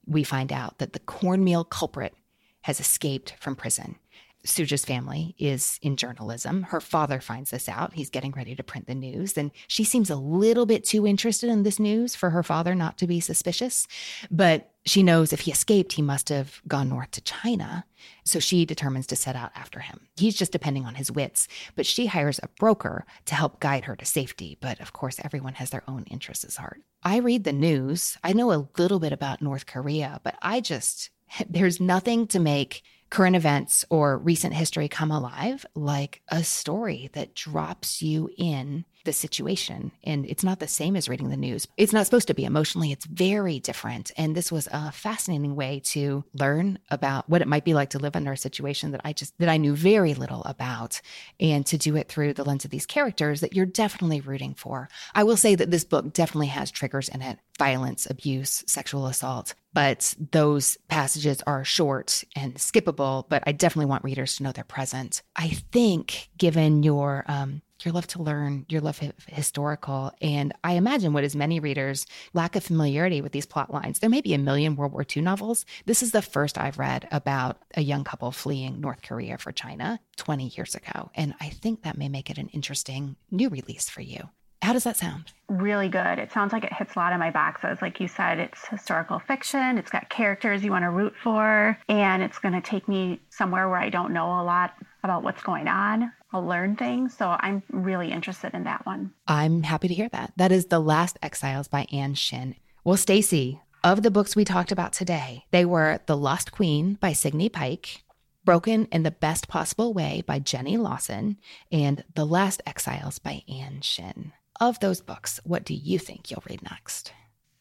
we 0.08 0.24
find 0.24 0.52
out 0.52 0.80
that 0.80 0.94
the 0.94 1.00
cornmeal 1.00 1.64
culprit 1.64 2.16
has 2.62 2.80
escaped 2.80 3.36
from 3.40 3.56
prison. 3.56 3.98
Suja's 4.46 4.86
family 4.86 5.36
is 5.38 5.80
in 5.82 5.98
journalism. 5.98 6.64
Her 6.64 6.80
father 6.80 7.20
finds 7.20 7.52
this 7.52 7.68
out. 7.68 7.94
He's 7.94 8.10
getting 8.10 8.32
ready 8.32 8.56
to 8.56 8.64
print 8.64 8.88
the 8.88 8.96
news. 8.96 9.38
And 9.38 9.52
she 9.68 9.84
seems 9.84 10.10
a 10.10 10.16
little 10.16 10.66
bit 10.66 10.84
too 10.84 11.06
interested 11.06 11.50
in 11.50 11.64
this 11.64 11.80
news 11.80 12.16
for 12.16 12.30
her 12.30 12.44
father 12.44 12.76
not 12.76 12.98
to 13.00 13.08
be 13.08 13.20
suspicious. 13.20 13.88
But 14.30 14.72
she 14.86 15.02
knows 15.02 15.34
if 15.34 15.42
he 15.42 15.52
escaped, 15.52 15.94
he 15.94 16.02
must 16.02 16.30
have 16.30 16.62
gone 16.68 16.90
north 16.90 17.12
to 17.12 17.22
China. 17.22 17.86
So 18.24 18.40
she 18.40 18.66
determines 18.66 19.08
to 19.08 19.16
set 19.16 19.36
out 19.36 19.52
after 19.56 19.80
him. 19.80 20.08
He's 20.16 20.36
just 20.36 20.52
depending 20.52 20.86
on 20.86 20.96
his 20.96 21.12
wits, 21.12 21.48
but 21.76 21.88
she 21.88 22.06
hires 22.06 22.40
a 22.44 22.50
broker 22.60 23.06
to 23.26 23.36
help 23.36 23.60
guide 23.60 23.86
her 23.86 23.96
to 23.96 24.06
safety. 24.06 24.58
But 24.62 24.80
of 24.80 24.94
course, 24.94 25.20
everyone 25.24 25.56
has 25.56 25.72
their 25.72 25.84
own 25.88 26.04
interests 26.04 26.46
at 26.46 26.54
heart. 26.56 26.82
I 27.04 27.18
read 27.18 27.44
the 27.44 27.54
news. 27.54 28.18
I 28.24 28.34
know 28.34 28.52
a 28.52 28.68
little 28.78 29.00
bit 29.00 29.12
about 29.12 29.42
North 29.42 29.66
Korea, 29.66 30.22
but 30.24 30.36
I 30.42 30.62
just, 30.62 31.10
there's 31.50 31.80
nothing 31.80 32.28
to 32.28 32.40
make 32.40 32.84
current 33.10 33.36
events 33.36 33.86
or 33.90 34.18
recent 34.18 34.54
history 34.54 34.88
come 34.88 35.12
alive 35.12 35.66
like 35.76 36.22
a 36.30 36.44
story 36.44 37.10
that 37.14 37.36
drops 37.36 38.02
you 38.02 38.30
in 38.38 38.86
the 39.06 39.14
situation. 39.14 39.92
And 40.04 40.26
it's 40.26 40.44
not 40.44 40.60
the 40.60 40.68
same 40.68 40.96
as 40.96 41.08
reading 41.08 41.30
the 41.30 41.38
news. 41.38 41.68
It's 41.78 41.94
not 41.94 42.06
supposed 42.06 42.28
to 42.28 42.34
be 42.34 42.46
emotionally, 42.46 42.92
it's 42.92 43.06
very 43.06 43.60
different. 43.60 44.12
And 44.18 44.36
this 44.36 44.52
was 44.52 44.68
a 44.72 44.92
fascinating 44.92 45.56
way 45.56 45.82
to 45.86 46.24
learn 46.34 46.80
about 46.92 47.30
what 47.30 47.42
it 47.42 47.48
might 47.48 47.66
be 47.66 47.74
like 47.74 47.92
to 47.92 48.00
live 48.00 48.16
under 48.16 48.34
a 48.34 48.38
situation 48.38 48.92
that 48.92 49.02
I 49.04 49.14
just, 49.14 49.38
that 49.40 49.50
I 49.50 49.58
knew 49.58 49.76
very 49.76 50.14
little 50.14 50.44
about. 50.44 51.02
And 51.40 51.66
to 51.68 51.78
do 51.78 51.96
it 51.96 52.10
through 52.10 52.34
the 52.34 52.44
lens 52.44 52.66
of 52.66 52.72
these 52.72 52.86
characters 52.86 53.42
that 53.42 53.54
you're 53.54 53.66
definitely 53.66 54.22
rooting 54.22 54.54
for. 54.54 54.90
I 55.14 55.24
will 55.24 55.38
say 55.38 55.56
that 55.56 55.72
this 55.72 55.84
book 55.84 56.14
definitely 56.14 56.48
has 56.48 56.72
triggers 56.72 57.10
in 57.10 57.22
it 57.22 57.40
violence, 57.58 58.08
abuse, 58.10 58.64
sexual 58.68 59.08
assault. 59.08 59.54
But 59.74 60.16
those 60.32 60.78
passages 60.88 61.42
are 61.46 61.66
short 61.66 62.24
and 62.36 62.56
skippable, 62.56 63.26
but 63.28 63.44
I 63.46 63.52
definitely 63.52 63.88
want 63.88 64.04
readers 64.04 64.38
to 64.38 64.44
know 64.44 64.52
they're 64.52 64.64
present. 64.64 65.22
I 65.36 65.50
think, 65.50 66.30
given 66.38 66.84
your 66.84 67.26
um, 67.28 67.62
your 67.84 67.94
love 67.94 68.08
to 68.08 68.22
learn, 68.22 68.66
your 68.70 68.82
love 68.82 69.02
of 69.02 69.14
historical, 69.28 70.12
and 70.22 70.54
I 70.64 70.74
imagine 70.74 71.14
what 71.14 71.24
is 71.24 71.36
many 71.36 71.60
readers 71.60 72.06
lack 72.34 72.56
of 72.56 72.64
familiarity 72.64 73.22
with 73.22 73.32
these 73.32 73.46
plot 73.46 73.74
lines. 73.74 74.00
There 74.00 74.10
may 74.10 74.22
be 74.22 74.34
a 74.34 74.38
million 74.38 74.76
World 74.76 74.94
War 74.94 75.06
II 75.16 75.24
novels. 75.24 75.66
This 75.86 76.02
is 76.02 76.12
the 76.12 76.22
first 76.22 76.58
I've 76.58 76.80
read 76.80 77.08
about 77.12 77.58
a 77.76 77.82
young 77.82 78.04
couple 78.04 78.32
fleeing 78.32 78.80
North 78.80 79.02
Korea 79.02 79.38
for 79.38 79.52
China 79.52 80.00
20 80.18 80.48
years 80.50 80.76
ago, 80.76 81.12
and 81.16 81.34
I 81.42 81.50
think 81.50 81.84
that 81.84 81.98
may 81.98 82.08
make 82.08 82.30
it 82.30 82.38
an 82.38 82.50
interesting 82.50 83.16
new 83.32 83.50
release 83.50 83.90
for 83.90 84.02
you. 84.02 84.30
How 84.62 84.74
does 84.74 84.86
that 84.86 84.98
sound? 84.98 85.32
Really 85.48 85.90
good. 85.90 86.18
It 86.18 86.32
sounds 86.32 86.52
like 86.52 86.64
it 86.64 86.74
hits 86.74 86.96
a 86.96 87.00
lot 87.00 87.14
of 87.14 87.20
my 87.20 87.30
boxes. 87.30 87.84
Like 87.84 88.00
you 88.00 88.08
said, 88.08 88.40
it's 88.40 88.68
historical 88.68 89.20
fiction, 89.20 89.78
it's 89.78 89.92
got 89.92 90.10
characters 90.10 90.64
you 90.64 90.72
want 90.72 90.86
to 90.86 90.90
root 90.90 91.14
for, 91.22 91.78
and 91.88 92.24
it's 92.24 92.40
going 92.40 92.54
to 92.56 92.62
take 92.62 92.88
me 92.88 93.20
somewhere 93.30 93.70
where 93.70 93.78
I 93.78 93.90
don't 93.90 94.12
know 94.12 94.26
a 94.26 94.44
lot 94.44 94.74
about 95.06 95.24
what's 95.24 95.42
going 95.42 95.68
on. 95.70 96.12
I'll 96.34 96.46
learn 96.46 96.76
things. 96.76 97.16
So 97.16 97.38
I'm 97.40 97.64
really 97.72 98.12
interested 98.12 98.54
in 98.54 98.66
that 98.66 98.86
one. 98.86 99.12
I'm 99.28 99.64
happy 99.64 99.88
to 99.88 99.94
hear 99.94 100.10
that. 100.10 100.34
That 100.36 100.52
is 100.52 100.66
The 100.66 100.80
Last 100.80 101.18
Exiles 101.22 101.70
by 101.70 101.88
Ann 101.94 102.16
Shin. 102.16 102.56
Well, 102.84 102.98
Stacy, 102.98 103.62
of 103.84 104.04
the 104.04 104.12
books 104.12 104.36
we 104.36 104.44
talked 104.44 104.72
about 104.72 104.92
today, 104.92 105.46
they 105.52 105.64
were 105.64 106.00
The 106.08 106.18
Lost 106.18 106.52
Queen 106.52 106.96
by 106.96 107.14
Signe 107.14 107.50
Pike, 107.50 108.04
Broken 108.44 108.88
in 108.92 109.04
the 109.04 109.12
Best 109.12 109.48
Possible 109.48 109.94
Way 109.94 110.24
by 110.28 110.40
Jenny 110.40 110.76
Lawson, 110.78 111.38
and 111.72 112.04
The 112.16 112.26
Last 112.26 112.62
Exiles 112.66 113.18
by 113.18 113.44
Ann 113.48 113.82
Shin. 113.82 114.34
Of 114.60 114.80
those 114.80 115.02
books, 115.02 115.40
what 115.44 115.66
do 115.66 115.74
you 115.74 116.00
think 116.00 116.30
you'll 116.30 116.44
read 116.50 116.62
next? 116.64 117.14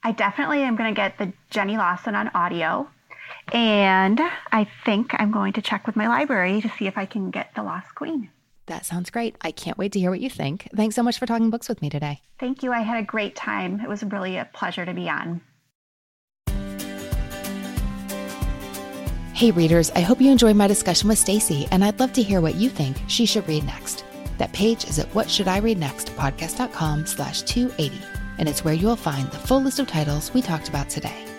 I 0.02 0.12
definitely 0.12 0.62
am 0.62 0.76
going 0.76 0.94
to 0.94 0.96
get 0.96 1.16
the 1.16 1.32
Jenny 1.50 1.76
Lawson 1.76 2.14
on 2.14 2.28
audio. 2.34 2.88
And 3.52 4.20
I 4.52 4.66
think 4.84 5.12
I'm 5.18 5.30
going 5.30 5.52
to 5.54 5.62
check 5.62 5.86
with 5.86 5.96
my 5.96 6.08
library 6.08 6.60
to 6.60 6.68
see 6.70 6.86
if 6.86 6.96
I 6.96 7.06
can 7.06 7.30
get 7.30 7.54
The 7.54 7.62
Lost 7.62 7.94
Queen. 7.94 8.30
That 8.66 8.86
sounds 8.86 9.10
great. 9.10 9.36
I 9.42 9.50
can't 9.50 9.76
wait 9.76 9.92
to 9.92 10.00
hear 10.00 10.10
what 10.10 10.20
you 10.20 10.30
think. 10.30 10.68
Thanks 10.74 10.96
so 10.96 11.02
much 11.02 11.18
for 11.18 11.26
talking 11.26 11.50
books 11.50 11.68
with 11.68 11.82
me 11.82 11.90
today. 11.90 12.20
Thank 12.38 12.62
you. 12.62 12.72
I 12.72 12.80
had 12.80 13.02
a 13.02 13.06
great 13.06 13.36
time. 13.36 13.80
It 13.80 13.88
was 13.88 14.02
really 14.02 14.36
a 14.38 14.48
pleasure 14.52 14.86
to 14.86 14.94
be 14.94 15.08
on. 15.08 15.42
Hey 19.34 19.50
readers, 19.50 19.90
I 19.90 20.00
hope 20.00 20.20
you 20.20 20.30
enjoyed 20.30 20.54
my 20.54 20.68
discussion 20.68 21.08
with 21.08 21.18
Stacy, 21.18 21.66
and 21.72 21.84
I'd 21.84 21.98
love 21.98 22.12
to 22.12 22.22
hear 22.22 22.40
what 22.40 22.54
you 22.54 22.70
think 22.70 22.96
she 23.08 23.26
should 23.26 23.46
read 23.48 23.66
next. 23.66 24.04
That 24.38 24.52
page 24.52 24.84
is 24.84 25.00
at 25.00 25.10
whatshouldireadnextpodcast.com 25.12 27.06
slash 27.06 27.42
280, 27.42 28.00
and 28.38 28.48
it's 28.48 28.64
where 28.64 28.74
you'll 28.74 28.94
find 28.94 29.28
the 29.30 29.38
full 29.38 29.60
list 29.60 29.80
of 29.80 29.88
titles 29.88 30.32
we 30.32 30.40
talked 30.40 30.68
about 30.68 30.88
today. 30.88 31.33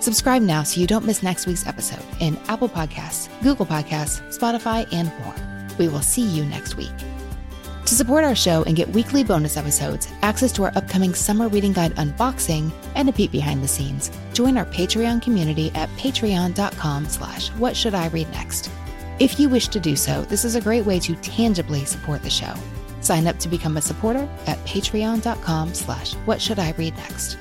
Subscribe 0.00 0.42
now 0.42 0.62
so 0.62 0.80
you 0.80 0.86
don't 0.86 1.04
miss 1.04 1.22
next 1.22 1.46
week's 1.46 1.66
episode 1.66 2.04
in 2.20 2.36
Apple 2.48 2.68
Podcasts, 2.68 3.28
Google 3.42 3.66
Podcasts, 3.66 4.20
Spotify, 4.36 4.86
and 4.92 5.12
more. 5.24 5.34
We 5.78 5.88
will 5.88 6.02
see 6.02 6.22
you 6.22 6.44
next 6.44 6.76
week. 6.76 6.92
To 7.88 7.94
support 7.94 8.22
our 8.22 8.34
show 8.34 8.64
and 8.64 8.76
get 8.76 8.90
weekly 8.90 9.24
bonus 9.24 9.56
episodes, 9.56 10.08
access 10.20 10.52
to 10.52 10.64
our 10.64 10.72
upcoming 10.76 11.14
summer 11.14 11.48
reading 11.48 11.72
guide 11.72 11.94
unboxing, 11.94 12.70
and 12.94 13.08
a 13.08 13.12
peek 13.12 13.32
behind 13.32 13.62
the 13.62 13.68
scenes, 13.68 14.10
join 14.34 14.58
our 14.58 14.66
Patreon 14.66 15.22
community 15.22 15.70
at 15.74 15.88
patreon.com 15.90 17.06
slash 17.06 17.48
what 17.52 17.74
should 17.74 17.94
I 17.94 18.08
read 18.08 18.30
next. 18.32 18.70
If 19.18 19.40
you 19.40 19.48
wish 19.48 19.68
to 19.68 19.80
do 19.80 19.96
so, 19.96 20.22
this 20.22 20.44
is 20.44 20.54
a 20.54 20.60
great 20.60 20.84
way 20.84 21.00
to 21.00 21.16
tangibly 21.16 21.86
support 21.86 22.22
the 22.22 22.28
show. 22.30 22.52
Sign 23.00 23.26
up 23.26 23.38
to 23.38 23.48
become 23.48 23.78
a 23.78 23.82
supporter 23.82 24.28
at 24.46 24.58
patreon.com 24.66 25.72
slash 25.72 26.12
what 26.26 26.42
should 26.42 26.58
I 26.58 26.72
read 26.72 26.94
next. 26.96 27.38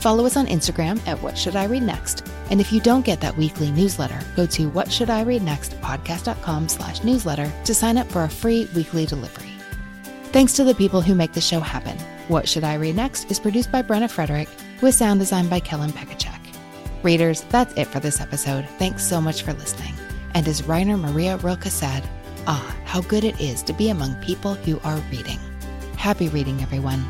Follow 0.00 0.24
us 0.24 0.38
on 0.38 0.46
Instagram 0.46 0.98
at 1.06 1.20
What 1.22 1.36
Should 1.36 1.56
I 1.56 1.66
Read 1.66 1.82
Next. 1.82 2.26
And 2.50 2.58
if 2.58 2.72
you 2.72 2.80
don't 2.80 3.04
get 3.04 3.20
that 3.20 3.36
weekly 3.36 3.70
newsletter, 3.70 4.18
go 4.34 4.46
to 4.46 4.70
What 4.70 4.90
Should 4.90 5.10
I 5.10 5.22
Read 5.22 5.42
Next 5.42 5.78
podcast.com 5.82 6.70
slash 6.70 7.04
newsletter 7.04 7.52
to 7.64 7.74
sign 7.74 7.98
up 7.98 8.10
for 8.10 8.24
a 8.24 8.28
free 8.28 8.66
weekly 8.74 9.04
delivery. 9.04 9.52
Thanks 10.32 10.54
to 10.54 10.64
the 10.64 10.74
people 10.74 11.02
who 11.02 11.14
make 11.14 11.34
the 11.34 11.40
show 11.42 11.60
happen. 11.60 11.98
What 12.28 12.48
Should 12.48 12.64
I 12.64 12.74
Read 12.74 12.96
Next 12.96 13.30
is 13.30 13.38
produced 13.38 13.70
by 13.70 13.82
Brenna 13.82 14.10
Frederick, 14.10 14.48
with 14.80 14.94
sound 14.94 15.20
design 15.20 15.50
by 15.50 15.60
Kellen 15.60 15.92
Pekacek. 15.92 16.40
Readers, 17.02 17.42
that's 17.50 17.74
it 17.74 17.88
for 17.88 18.00
this 18.00 18.22
episode. 18.22 18.66
Thanks 18.78 19.04
so 19.04 19.20
much 19.20 19.42
for 19.42 19.52
listening. 19.52 19.92
And 20.32 20.48
as 20.48 20.66
Rainer 20.66 20.96
Maria 20.96 21.36
Rilke 21.36 21.64
said, 21.64 22.08
ah, 22.46 22.74
how 22.86 23.02
good 23.02 23.24
it 23.24 23.38
is 23.38 23.62
to 23.64 23.74
be 23.74 23.90
among 23.90 24.14
people 24.22 24.54
who 24.54 24.80
are 24.82 24.96
reading. 25.10 25.38
Happy 25.98 26.30
reading, 26.30 26.62
everyone. 26.62 27.04